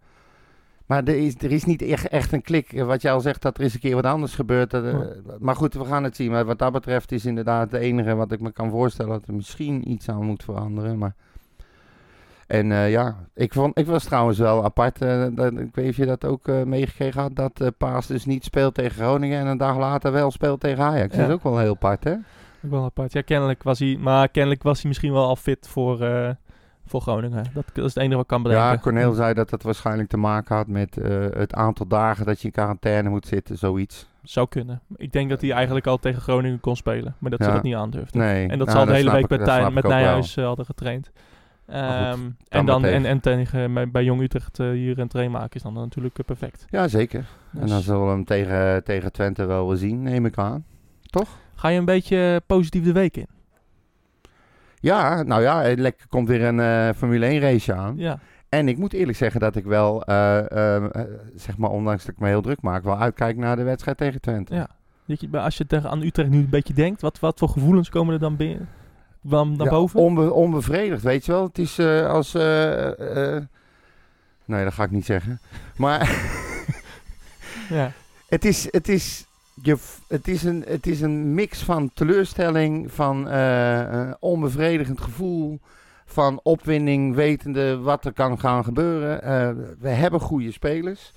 Maar 0.86 1.04
er 1.04 1.16
is, 1.16 1.34
er 1.34 1.52
is 1.52 1.64
niet 1.64 1.82
echt, 1.82 2.08
echt 2.08 2.32
een 2.32 2.42
klik. 2.42 2.72
Eh, 2.72 2.84
Wat 2.84 3.02
jij 3.02 3.12
al 3.12 3.20
zegt, 3.20 3.42
dat 3.42 3.58
er 3.58 3.64
is 3.64 3.74
een 3.74 3.80
keer 3.80 3.94
wat 3.94 4.04
anders 4.04 4.34
gebeurt. 4.34 4.70
dat, 4.70 4.84
eh. 4.84 4.98
Maar 5.38 5.56
goed, 5.56 5.74
we 5.74 5.84
gaan 5.84 6.04
het 6.04 6.16
zien. 6.16 6.30
Maar 6.30 6.44
wat 6.44 6.58
dat 6.58 6.72
betreft 6.72 7.12
is 7.12 7.24
inderdaad 7.24 7.70
het 7.70 7.80
enige 7.80 8.14
wat 8.14 8.32
ik 8.32 8.40
me 8.40 8.52
kan 8.52 8.70
voorstellen... 8.70 9.12
dat 9.12 9.28
er 9.28 9.34
misschien 9.34 9.90
iets 9.90 10.08
aan 10.08 10.24
moet 10.24 10.44
veranderen. 10.44 10.98
Maar... 10.98 11.14
En 12.46 12.72
eh, 12.72 12.90
ja, 12.90 13.16
ik, 13.34 13.52
vond, 13.52 13.78
ik 13.78 13.86
was 13.86 14.04
trouwens 14.04 14.38
wel 14.38 14.64
apart. 14.64 14.98
dat, 15.36 15.52
ik 15.52 15.74
weet 15.74 15.88
of 15.88 15.96
je 15.96 16.06
dat 16.06 16.24
ook 16.24 16.46
meegekregen 16.46 17.20
had... 17.20 17.36
dat 17.36 17.72
Paas 17.78 18.06
dus 18.06 18.24
niet 18.24 18.44
speelt 18.44 18.74
tegen 18.74 19.02
Groningen... 19.02 19.40
en 19.40 19.46
een 19.46 19.58
dag 19.58 19.76
later 19.76 20.12
wel 20.12 20.30
speelt 20.30 20.60
tegen 20.60 20.84
Ajax. 20.84 21.14
Ja. 21.14 21.20
Dat 21.20 21.28
is 21.28 21.34
ook 21.34 21.42
wel 21.42 21.58
heel 21.58 21.72
apart, 21.72 22.04
hè? 22.04 22.12
Ook 22.64 22.70
wel 22.70 22.84
apart. 22.84 23.12
Ja, 23.12 23.20
kennelijk 23.20 23.62
was 23.62 23.78
hij, 23.78 23.96
maar 24.00 24.28
kennelijk 24.28 24.62
was 24.62 24.78
hij 24.80 24.88
misschien 24.88 25.12
wel 25.12 25.26
al 25.26 25.36
fit 25.36 25.68
voor, 25.68 25.98
voor 26.86 27.00
Groningen. 27.00 27.44
Dat, 27.54 27.64
dat 27.72 27.84
is 27.84 27.94
het 27.94 27.96
enige 27.96 28.14
wat 28.14 28.22
ik 28.22 28.28
kan 28.28 28.42
bedenken. 28.42 28.66
Ja, 28.66 28.78
Corneel 28.78 29.12
zei 29.12 29.34
dat 29.34 29.50
dat 29.50 29.62
waarschijnlijk 29.62 30.08
te 30.08 30.16
maken 30.16 30.56
had 30.56 30.66
met 30.66 30.96
eh, 30.96 31.26
het 31.30 31.54
aantal 31.54 31.86
dagen 31.86 32.26
dat 32.26 32.40
je 32.40 32.46
in 32.46 32.52
quarantaine 32.52 33.08
moet 33.08 33.26
zitten, 33.26 33.58
zoiets. 33.58 34.08
Zou 34.22 34.48
kunnen. 34.48 34.80
Ik 34.96 35.12
denk 35.12 35.30
dat 35.30 35.40
hij 35.40 35.52
eigenlijk 35.52 35.86
al 35.86 35.98
tegen 35.98 36.22
Groningen 36.22 36.60
kon 36.60 36.76
spelen, 36.76 37.14
maar 37.18 37.30
dat 37.30 37.44
ze 37.44 37.50
dat 37.50 37.62
niet 37.62 37.74
aandurfde. 37.74 38.18
Nee. 38.18 38.48
En 38.48 38.58
dat 38.58 38.66
nou, 38.66 38.70
ze 38.70 38.76
al 38.76 38.84
de 38.86 38.92
hele 38.92 39.10
week 39.10 39.30
ik- 39.30 39.72
met 39.72 39.82
wel. 39.82 39.92
Nijhuis 39.92 40.36
eh, 40.36 40.44
hadden 40.44 40.64
getraind. 40.64 41.10
kan 41.66 41.76
en, 42.48 42.66
dan, 42.66 42.84
en, 42.84 43.04
en 43.04 43.20
tegen, 43.20 43.74
bij, 43.74 43.90
bij 43.90 44.04
Jong 44.04 44.20
Utrecht 44.20 44.58
eh, 44.58 44.70
hier 44.70 44.98
een 44.98 45.08
train 45.08 45.30
maken 45.30 45.56
is 45.56 45.62
dan 45.62 45.74
natuurlijk 45.74 46.18
eh, 46.18 46.24
perfect. 46.24 46.66
Ja, 46.70 46.88
zeker. 46.88 47.26
En 47.52 47.60
Dus 47.60 47.70
dan 47.70 47.80
zullen 47.80 48.04
we 48.04 48.10
hem 48.10 48.24
tegen, 48.24 48.84
tegen 48.84 49.12
Twente 49.12 49.44
wel 49.44 49.76
zien, 49.76 50.02
neem 50.02 50.26
ik 50.26 50.38
aan. 50.38 50.64
Ga 51.54 51.68
je 51.68 51.78
een 51.78 51.84
beetje 51.84 52.42
positief 52.46 52.84
de 52.84 52.92
week 52.92 53.16
in? 53.16 53.26
Ja, 54.86 55.22
nou 55.22 55.42
ja, 55.42 55.64
er 55.64 55.76
lek- 55.78 56.04
komt 56.08 56.28
weer 56.28 56.42
een 56.44 56.60
eh, 56.60 56.88
Formule 56.96 57.26
1 57.26 57.40
race 57.40 57.74
aan. 57.74 57.94
Ja. 57.96 58.18
En 58.48 58.68
ik 58.68 58.78
moet 58.78 58.92
eerlijk 58.92 59.18
zeggen 59.18 59.40
dat 59.40 59.56
ik 59.56 59.64
wel, 59.64 60.02
eh, 60.04 60.50
eh, 60.50 60.84
eh, 60.84 60.90
zeg 61.34 61.56
maar, 61.58 61.70
ondanks 61.70 62.04
dat 62.04 62.14
ik 62.14 62.20
me 62.20 62.28
heel 62.28 62.42
druk 62.42 62.62
maak, 62.62 62.82
wel 62.84 62.98
uitkijk 62.98 63.36
naar 63.36 63.56
de 63.56 63.62
wedstrijd 63.62 63.96
tegen 63.96 64.20
Twente. 64.20 64.54
ja. 64.54 64.68
Als 65.32 65.56
je 65.56 65.66
tegen 65.66 65.90
aan 65.90 66.02
Utrecht 66.02 66.28
nu 66.30 66.38
een 66.38 66.48
beetje 66.48 66.74
denkt, 66.74 67.00
wat, 67.00 67.18
wat 67.20 67.38
voor 67.38 67.48
gevoelens 67.48 67.88
komen 67.88 68.14
er 68.14 68.20
dan 68.20 68.36
binnen? 68.36 68.68
Dan 69.20 69.54
Ja, 69.58 69.68
boven? 69.70 70.00
onbe- 70.00 70.32
onbevredigd, 70.32 71.02
weet 71.02 71.24
je 71.26 71.32
wel. 71.32 71.44
Het 71.44 71.58
is 71.58 71.78
eh, 71.78 72.06
als... 72.06 72.34
eh, 72.34 73.34
eh, 73.36 73.42
nee, 74.44 74.64
dat 74.64 74.72
ga 74.72 74.82
ik 74.84 74.90
niet 74.90 75.04
zeggen. 75.04 75.40
Maar 75.76 76.00
ja. 77.68 77.92
Het 78.28 78.44
is, 78.44 78.68
het 78.70 78.88
is, 78.88 79.26
je, 79.62 79.76
het 80.08 80.28
is, 80.28 80.42
een, 80.42 80.64
het 80.66 80.86
is 80.86 81.00
een 81.00 81.34
mix 81.34 81.62
van 81.62 81.90
teleurstelling, 81.94 82.92
van 82.92 83.28
eh, 83.28 84.10
onbevredigend 84.20 85.00
gevoel, 85.00 85.60
van 86.04 86.40
opwinding, 86.42 87.14
wetende 87.14 87.78
wat 87.78 88.04
er 88.04 88.12
kan 88.12 88.38
gaan 88.38 88.64
gebeuren. 88.64 89.22
Eh, 89.22 89.50
we 89.78 89.88
hebben 89.88 90.20
goede 90.20 90.52
spelers, 90.52 91.12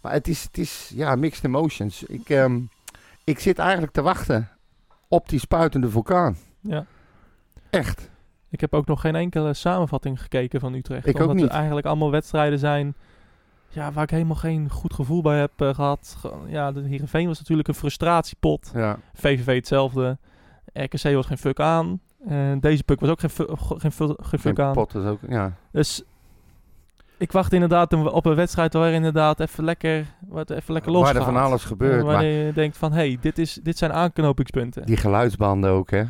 maar 0.00 0.12
het 0.12 0.28
is, 0.28 0.42
het 0.42 0.58
is 0.58 0.92
ja, 0.94 1.14
mixed 1.14 1.44
emotions. 1.44 2.02
Ik, 2.02 2.28
ehm, 2.28 2.60
ik 3.24 3.38
zit 3.38 3.58
eigenlijk 3.58 3.92
te 3.92 4.02
wachten 4.02 4.48
op 5.08 5.28
die 5.28 5.38
spuitende 5.38 5.90
vulkaan. 5.90 6.36
Ja. 6.60 6.86
Echt. 7.70 8.10
Ik 8.48 8.60
heb 8.60 8.74
ook 8.74 8.86
nog 8.86 9.00
geen 9.00 9.16
enkele 9.16 9.54
samenvatting 9.54 10.20
gekeken 10.20 10.60
van 10.60 10.74
Utrecht. 10.74 11.06
Ik 11.06 11.14
ook 11.14 11.20
omdat 11.20 11.36
niet. 11.36 11.44
er 11.44 11.50
eigenlijk 11.50 11.86
allemaal 11.86 12.10
wedstrijden 12.10 12.58
zijn 12.58 12.94
ja, 13.72 13.92
waar 13.92 14.02
ik 14.02 14.10
helemaal 14.10 14.36
geen 14.36 14.70
goed 14.70 14.94
gevoel 14.94 15.22
bij 15.22 15.38
heb 15.38 15.52
eh, 15.56 15.74
gehad. 15.74 16.16
Ge- 16.18 16.32
Ja, 16.46 16.72
de 16.72 16.80
Heerenveen 16.82 17.26
was 17.26 17.38
natuurlijk 17.38 17.68
een 17.68 17.74
frustratiepot. 17.74 18.70
Ja. 18.74 18.98
VVV 19.14 19.54
hetzelfde. 19.54 20.18
RKC 20.72 21.02
was 21.14 21.26
geen 21.26 21.38
fuck 21.38 21.60
aan. 21.60 22.00
En 22.28 22.60
deze 22.60 22.84
puk 22.84 23.00
was 23.00 23.08
ook 23.10 23.20
geen, 23.20 23.30
geen, 23.56 23.92
fu- 23.92 24.14
geen 24.18 24.38
fuck 24.40 24.56
Geen 24.56 24.60
aan. 24.66 24.72
pot 24.72 24.94
is 24.94 25.04
ook, 25.04 25.18
ja. 25.28 25.52
Dus 25.72 26.02
ik 27.18 27.32
wacht 27.32 27.52
inderdaad 27.52 27.92
op 28.12 28.26
een 28.26 28.34
wedstrijd 28.34 28.72
waar 28.72 28.92
inderdaad 28.92 29.40
even 29.40 29.64
lekker, 29.64 30.06
wat 30.28 30.50
even 30.50 30.72
lekker 30.72 30.92
los 30.92 31.02
Waar 31.02 31.16
er 31.16 31.22
van 31.24 31.36
alles 31.36 31.64
gebeurt. 31.64 32.02
Waar 32.02 32.12
maar 32.14 32.24
je 32.24 32.52
denkt 32.52 32.76
van, 32.76 32.90
hé, 32.92 32.96
hey, 32.98 33.18
dit, 33.20 33.38
is, 33.38 33.60
dit 33.62 33.78
zijn 33.78 33.92
aanknopingspunten. 33.92 34.86
die 34.86 34.96
geluidsbanden 34.96 35.70
ook, 35.70 35.90
hè. 35.90 36.04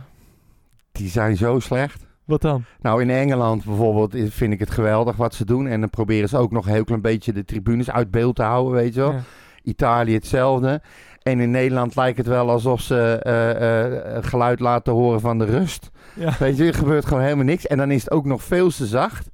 Die 0.92 1.08
zijn 1.08 1.36
zo 1.36 1.58
slecht. 1.58 2.06
Wat 2.32 2.40
dan? 2.40 2.64
Nou, 2.80 3.02
in 3.02 3.10
Engeland 3.10 3.64
bijvoorbeeld 3.64 4.16
vind 4.28 4.52
ik 4.52 4.58
het 4.58 4.70
geweldig 4.70 5.16
wat 5.16 5.34
ze 5.34 5.44
doen. 5.44 5.66
En 5.66 5.80
dan 5.80 5.90
proberen 5.90 6.28
ze 6.28 6.36
ook 6.36 6.50
nog 6.50 6.66
een 6.66 6.72
heel 6.72 6.84
klein 6.84 7.00
beetje 7.00 7.32
de 7.32 7.44
tribunes 7.44 7.90
uit 7.90 8.10
beeld 8.10 8.36
te 8.36 8.42
houden, 8.42 8.72
weet 8.72 8.94
je 8.94 9.00
wel. 9.00 9.12
Ja. 9.12 9.20
Italië 9.62 10.14
hetzelfde. 10.14 10.80
En 11.22 11.40
in 11.40 11.50
Nederland 11.50 11.96
lijkt 11.96 12.18
het 12.18 12.26
wel 12.26 12.50
alsof 12.50 12.80
ze 12.80 13.18
eh, 13.22 14.16
eh, 14.16 14.24
geluid 14.24 14.60
laten 14.60 14.92
horen 14.92 15.20
van 15.20 15.38
de 15.38 15.44
rust. 15.44 15.90
Ja. 16.14 16.34
Weet 16.38 16.56
je, 16.56 16.64
er 16.64 16.74
gebeurt 16.74 17.06
gewoon 17.06 17.22
helemaal 17.22 17.44
niks. 17.44 17.66
En 17.66 17.76
dan 17.76 17.90
is 17.90 18.02
het 18.02 18.10
ook 18.10 18.24
nog 18.24 18.42
veel 18.42 18.70
te 18.70 18.86
zacht. 18.86 19.28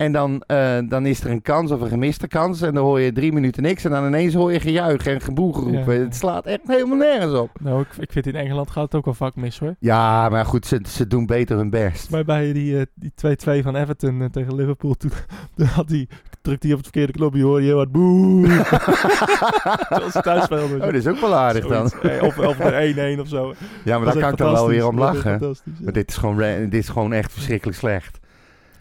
En 0.00 0.12
dan, 0.12 0.42
eh, 0.46 0.78
dan 0.88 1.06
is 1.06 1.20
er 1.20 1.30
een 1.30 1.42
kans 1.42 1.70
of 1.70 1.80
een 1.80 1.88
gemiste 1.88 2.28
kans. 2.28 2.62
En 2.62 2.74
dan 2.74 2.84
hoor 2.84 3.00
je 3.00 3.12
drie 3.12 3.32
minuten 3.32 3.62
niks. 3.62 3.84
En 3.84 3.90
dan 3.90 4.06
ineens 4.06 4.34
hoor 4.34 4.52
je 4.52 4.60
gejuich 4.60 5.06
en 5.06 5.20
geboel 5.20 5.52
geroepen. 5.52 5.94
Ja. 5.94 6.00
Het 6.04 6.16
slaat 6.16 6.46
echt 6.46 6.60
helemaal 6.66 6.96
nergens 6.96 7.32
op. 7.32 7.50
Nou, 7.60 7.80
ik, 7.80 7.86
ik 7.98 8.12
vind 8.12 8.26
in 8.26 8.34
Engeland 8.34 8.70
gaat 8.70 8.82
het 8.84 8.94
ook 8.94 9.04
wel 9.04 9.14
vaak 9.14 9.34
mis 9.36 9.58
hoor. 9.58 9.74
Ja, 9.78 10.28
maar 10.28 10.44
goed, 10.44 10.66
ze, 10.66 10.80
ze 10.88 11.06
doen 11.06 11.26
beter 11.26 11.56
hun 11.56 11.70
best. 11.70 12.10
Maar 12.10 12.24
bij 12.24 12.52
die, 12.52 12.78
eh, 12.78 12.82
die 12.94 13.12
2-2 13.14 13.62
van 13.62 13.76
Everton 13.76 14.22
eh, 14.22 14.28
tegen 14.28 14.54
Liverpool, 14.54 14.94
toen, 14.94 15.10
toen 15.56 15.66
had 15.66 15.88
hij, 15.88 16.08
drukte 16.42 16.66
hij 16.66 16.76
op 16.76 16.82
het 16.82 16.90
verkeerde 16.92 17.12
knopje, 17.12 17.42
hoor 17.42 17.60
je 17.60 17.66
heel 17.66 17.76
hard 17.76 17.92
boe. 17.92 18.46
Zoals 19.98 20.12
ze 20.12 20.20
thuis 20.22 20.44
speelden. 20.44 20.76
Oh, 20.78 20.84
dat 20.84 20.94
is 20.94 21.06
ook 21.06 21.20
wel 21.20 21.34
aardig 21.34 21.66
dan. 21.66 21.90
Eh, 22.02 22.22
Of, 22.22 22.38
of 22.38 22.58
er 22.60 23.16
1-1 23.16 23.20
of 23.20 23.28
zo. 23.28 23.54
Ja, 23.84 23.98
maar 23.98 24.12
daar 24.12 24.22
kan 24.22 24.32
ik 24.32 24.36
dan 24.38 24.52
wel 24.52 24.68
weer 24.68 24.86
om 24.86 24.98
lachen. 24.98 25.54
Maar 25.80 25.92
dit 25.92 26.08
is 26.10 26.16
gewoon, 26.16 26.36
dit 26.60 26.74
is 26.74 26.88
gewoon 26.88 27.12
echt 27.12 27.32
verschrikkelijk 27.32 27.78
slecht. 27.78 28.19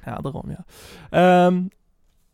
Ja, 0.09 0.15
daarom 0.21 0.49
ja. 0.49 0.65
Ehm 1.09 1.61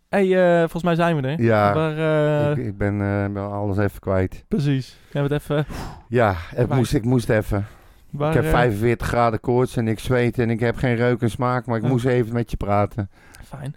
hey, 0.09 0.53
eh, 0.53 0.59
volgens 0.59 0.83
mij 0.83 0.95
zijn 0.95 1.21
we 1.21 1.27
er. 1.27 1.41
Ja, 1.41 1.73
Maar, 1.73 1.97
eh, 1.97 2.51
ik, 2.51 2.57
ik 2.57 2.77
ben, 2.77 2.97
ben 3.33 3.51
alles 3.51 3.77
even 3.77 3.99
kwijt. 3.99 4.45
Precies. 4.47 4.97
We 5.11 5.19
hebben 5.19 5.31
het 5.37 5.41
even... 5.41 5.65
Ja, 6.07 6.33
het 6.37 6.67
Waar- 6.67 6.77
moest, 6.77 6.93
ik 6.93 7.03
moest 7.03 7.29
even. 7.29 7.65
Ik 8.11 8.33
heb 8.33 8.43
eh, 8.43 8.49
45 8.49 9.07
graden 9.07 9.39
koorts 9.39 9.77
en 9.77 9.87
ik 9.87 9.99
zweet 9.99 10.39
en 10.39 10.49
ik 10.49 10.59
heb 10.59 10.75
geen 10.77 10.95
reuk 10.95 11.21
en 11.21 11.29
smaak, 11.29 11.65
maar 11.65 11.77
ik 11.77 11.83
moest 11.83 12.05
even 12.05 12.33
met 12.33 12.51
je 12.51 12.57
praten. 12.57 13.09
Fijn. 13.47 13.75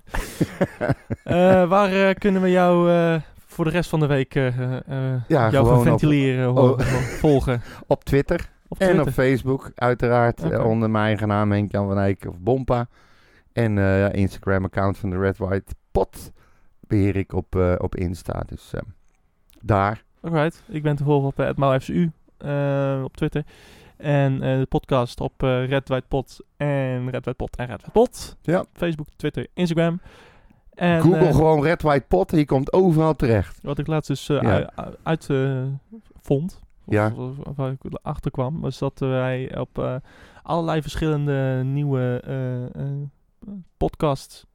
Waar 1.69 2.15
kunnen 2.15 2.43
we 2.43 2.51
jou 2.51 2.91
voor 3.47 3.65
de 3.65 3.71
rest 3.71 3.91
van 3.91 4.01
de 4.01 4.07
week 4.07 4.35
Ja, 4.35 5.51
jou 5.51 5.83
ventileren, 5.83 6.51
op- 6.51 6.81
oh. 6.81 6.87
volgen? 7.21 7.63
Op 7.87 8.05
Twitter 8.05 8.51
Op 8.69 8.79
en 8.79 9.01
op 9.01 9.09
Facebook, 9.09 9.71
uiteraard. 9.75 10.59
Onder 10.65 10.91
mijn 10.91 11.05
eigen 11.05 11.29
naam 11.29 11.53
Henk-Jan 11.53 11.87
van 11.89 11.99
Eyck 11.99 12.25
of 12.29 12.39
Bompa. 12.39 12.87
En 13.59 13.79
eh, 13.79 13.99
ja, 14.01 14.13
Instagram-account 14.13 14.99
van 14.99 15.11
de 15.11 15.19
Red 15.19 15.39
White 15.39 15.75
Pot 15.93 16.33
beheer 16.81 17.17
ik 17.17 17.33
op, 17.33 17.57
eh, 17.57 17.75
op 17.79 17.95
Insta. 17.97 18.43
Dus 18.47 18.73
eh, 18.73 18.81
daar. 19.61 20.05
Alright, 20.21 20.63
ik 20.69 20.83
ben 20.83 20.97
te 20.97 21.05
volgen 21.05 21.29
op 21.29 21.41
uh, 21.41 21.51
@mauFCU 21.57 22.11
op 23.05 23.17
Twitter. 23.17 23.45
En 23.97 24.41
de 24.41 24.67
podcast 24.69 25.21
op 25.21 25.33
Red 25.41 25.89
White 25.89 26.07
Pot 26.09 26.41
en 26.57 27.11
Red 27.11 27.25
White 27.25 27.35
Pot 27.35 27.57
en 27.57 27.67
Red 27.67 27.81
White 27.81 27.91
Pot. 27.91 28.37
Ja. 28.43 28.65
Facebook, 28.73 29.07
Twitter, 29.17 29.47
Instagram. 29.55 30.01
En 30.75 31.01
Google 31.01 31.33
gewoon 31.33 31.63
Red 31.63 31.83
White 31.83 32.05
Pot 32.09 32.31
je 32.31 32.45
komt 32.47 32.73
overal 32.73 33.15
terecht. 33.17 33.59
wat 33.63 33.79
ik 33.79 33.87
laatst 33.87 34.09
dus 34.09 34.27
Ja. 34.27 34.71
uit 35.03 35.27
vond, 36.21 36.61
of, 36.85 36.95
Ja. 36.95 37.13
of- 37.17 37.39
of 37.39 37.57
waar 37.57 37.71
ik 37.73 37.79
achter 38.03 38.31
kwam, 38.31 38.61
was 38.61 38.79
dat 38.79 38.99
wij 38.99 39.59
op 39.59 40.01
allerlei 40.43 40.83
verschillende 40.83 41.63
nieuwe 41.65 42.23
podcast 43.77 44.47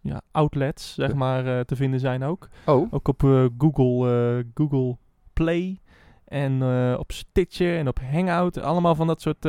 ja, 0.00 0.20
outlets, 0.30 0.94
zeg 0.94 1.14
maar, 1.14 1.46
eh, 1.58 1.60
te 1.60 1.76
vinden 1.76 2.00
zijn 2.00 2.22
ook. 2.24 2.48
Oh, 2.66 2.92
Ook 2.92 3.08
op 3.08 3.24
eh, 3.24 3.44
Google, 3.58 4.10
eh, 4.38 4.44
Google 4.54 4.96
Play. 5.32 5.80
En 6.24 6.62
op 6.98 7.12
Stitcher 7.12 7.78
en 7.78 7.88
op 7.88 7.98
Hangout. 8.12 8.60
Allemaal 8.60 8.94
van 8.94 9.06
dat 9.06 9.20
soort... 9.20 9.40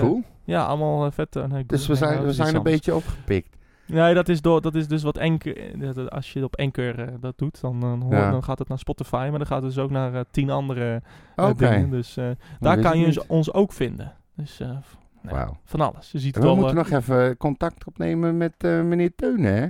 cool. 0.00 0.22
Ja, 0.44 0.64
allemaal 0.64 1.10
vet. 1.10 1.34
nee, 1.48 1.64
Dus 1.66 1.86
we 1.86 1.94
zijn, 1.94 2.10
Hangout 2.10 2.28
we 2.28 2.34
zijn 2.34 2.48
een 2.48 2.56
anders. 2.56 2.74
beetje 2.74 2.94
opgepikt. 2.94 3.56
Nee, 3.86 4.14
dat 4.14 4.28
is, 4.28 4.40
door, 4.42 4.60
dat 4.60 4.74
is 4.74 4.88
dus 4.88 5.02
wat 5.02 5.18
Anchor... 5.18 6.08
Als 6.08 6.32
je 6.32 6.44
op 6.44 6.56
Anchor 6.56 7.20
dat 7.20 7.38
doet, 7.38 7.60
dan, 7.60 7.80
dan, 7.80 8.02
hoor, 8.02 8.12
Ja. 8.12 8.30
dan 8.30 8.44
gaat 8.44 8.58
het 8.58 8.68
naar 8.68 8.78
Spotify. 8.78 9.26
Maar 9.30 9.38
dan 9.38 9.46
gaat 9.46 9.62
het 9.62 9.74
dus 9.74 9.82
ook 9.82 9.90
naar 9.90 10.24
tien 10.30 10.50
andere 10.50 11.02
Oké. 11.36 11.54
dingen. 11.54 11.90
Dus 11.90 12.14
daar 12.60 12.80
kan 12.80 12.98
je 12.98 13.06
niet. 13.06 13.14
dus 13.14 13.26
ons 13.26 13.52
ook 13.52 13.72
vinden. 13.72 14.12
Dus 14.36 14.60
Wauw. 15.32 15.56
van 15.64 15.80
alles. 15.80 16.10
Je 16.12 16.18
ziet 16.18 16.34
En 16.34 16.40
we 16.40 16.46
wel... 16.46 16.56
moeten 16.56 16.76
eh, 16.76 16.82
nog 16.90 17.00
even 17.00 17.36
contact 17.36 17.86
opnemen 17.86 18.36
met 18.36 18.52
eh, 18.58 18.80
meneer 18.82 19.12
Teunen, 19.16 19.54
hè? 19.54 19.66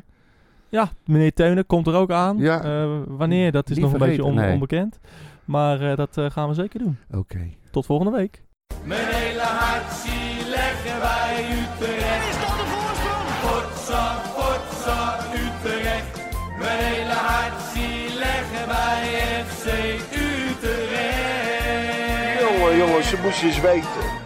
Ja, 0.68 0.88
meneer 1.04 1.32
Teunen 1.32 1.66
komt 1.66 1.86
er 1.86 1.94
ook 1.94 2.10
aan. 2.10 2.36
Ja. 2.38 2.62
Eh, 2.62 2.90
wanneer, 3.06 3.52
dat 3.52 3.70
is 3.70 3.76
Niet 3.76 3.84
nog 3.84 3.92
een 3.92 3.98
beetje 3.98 4.14
vergeten, 4.14 4.38
on- 4.38 4.44
nee. 4.44 4.52
onbekend. 4.54 4.98
Maar 5.44 5.90
eh, 5.90 5.96
dat 5.96 6.16
eh, 6.18 6.30
gaan 6.30 6.48
we 6.48 6.54
zeker 6.54 6.78
doen. 6.78 6.96
Oké. 7.10 7.48
Tot 7.70 7.86
volgende 7.86 8.12
week. 8.16 8.42
Mijn 8.84 9.06
hele 9.06 9.40
hart 9.40 9.92
zie 9.92 10.48
leggen 10.48 11.00
wij 11.00 11.44
Utrecht. 11.50 12.28
Is 12.28 12.38
dat 12.40 12.56
de 12.60 12.66
voorsprong? 12.74 13.28
Potsa, 13.44 14.16
potsa, 14.36 15.18
Utrecht. 15.44 16.22
Mijn 16.58 16.78
hele 16.78 17.12
hart 17.12 17.60
zie 17.72 18.18
leggen 18.18 18.66
wij 18.68 19.02
FC 19.46 19.66
Utrecht. 21.04 22.40
Jongen, 22.40 22.76
jongens, 22.76 23.08
ze 23.08 23.18
moesten 23.22 23.46
eens 23.48 23.60
weten. 23.60 24.23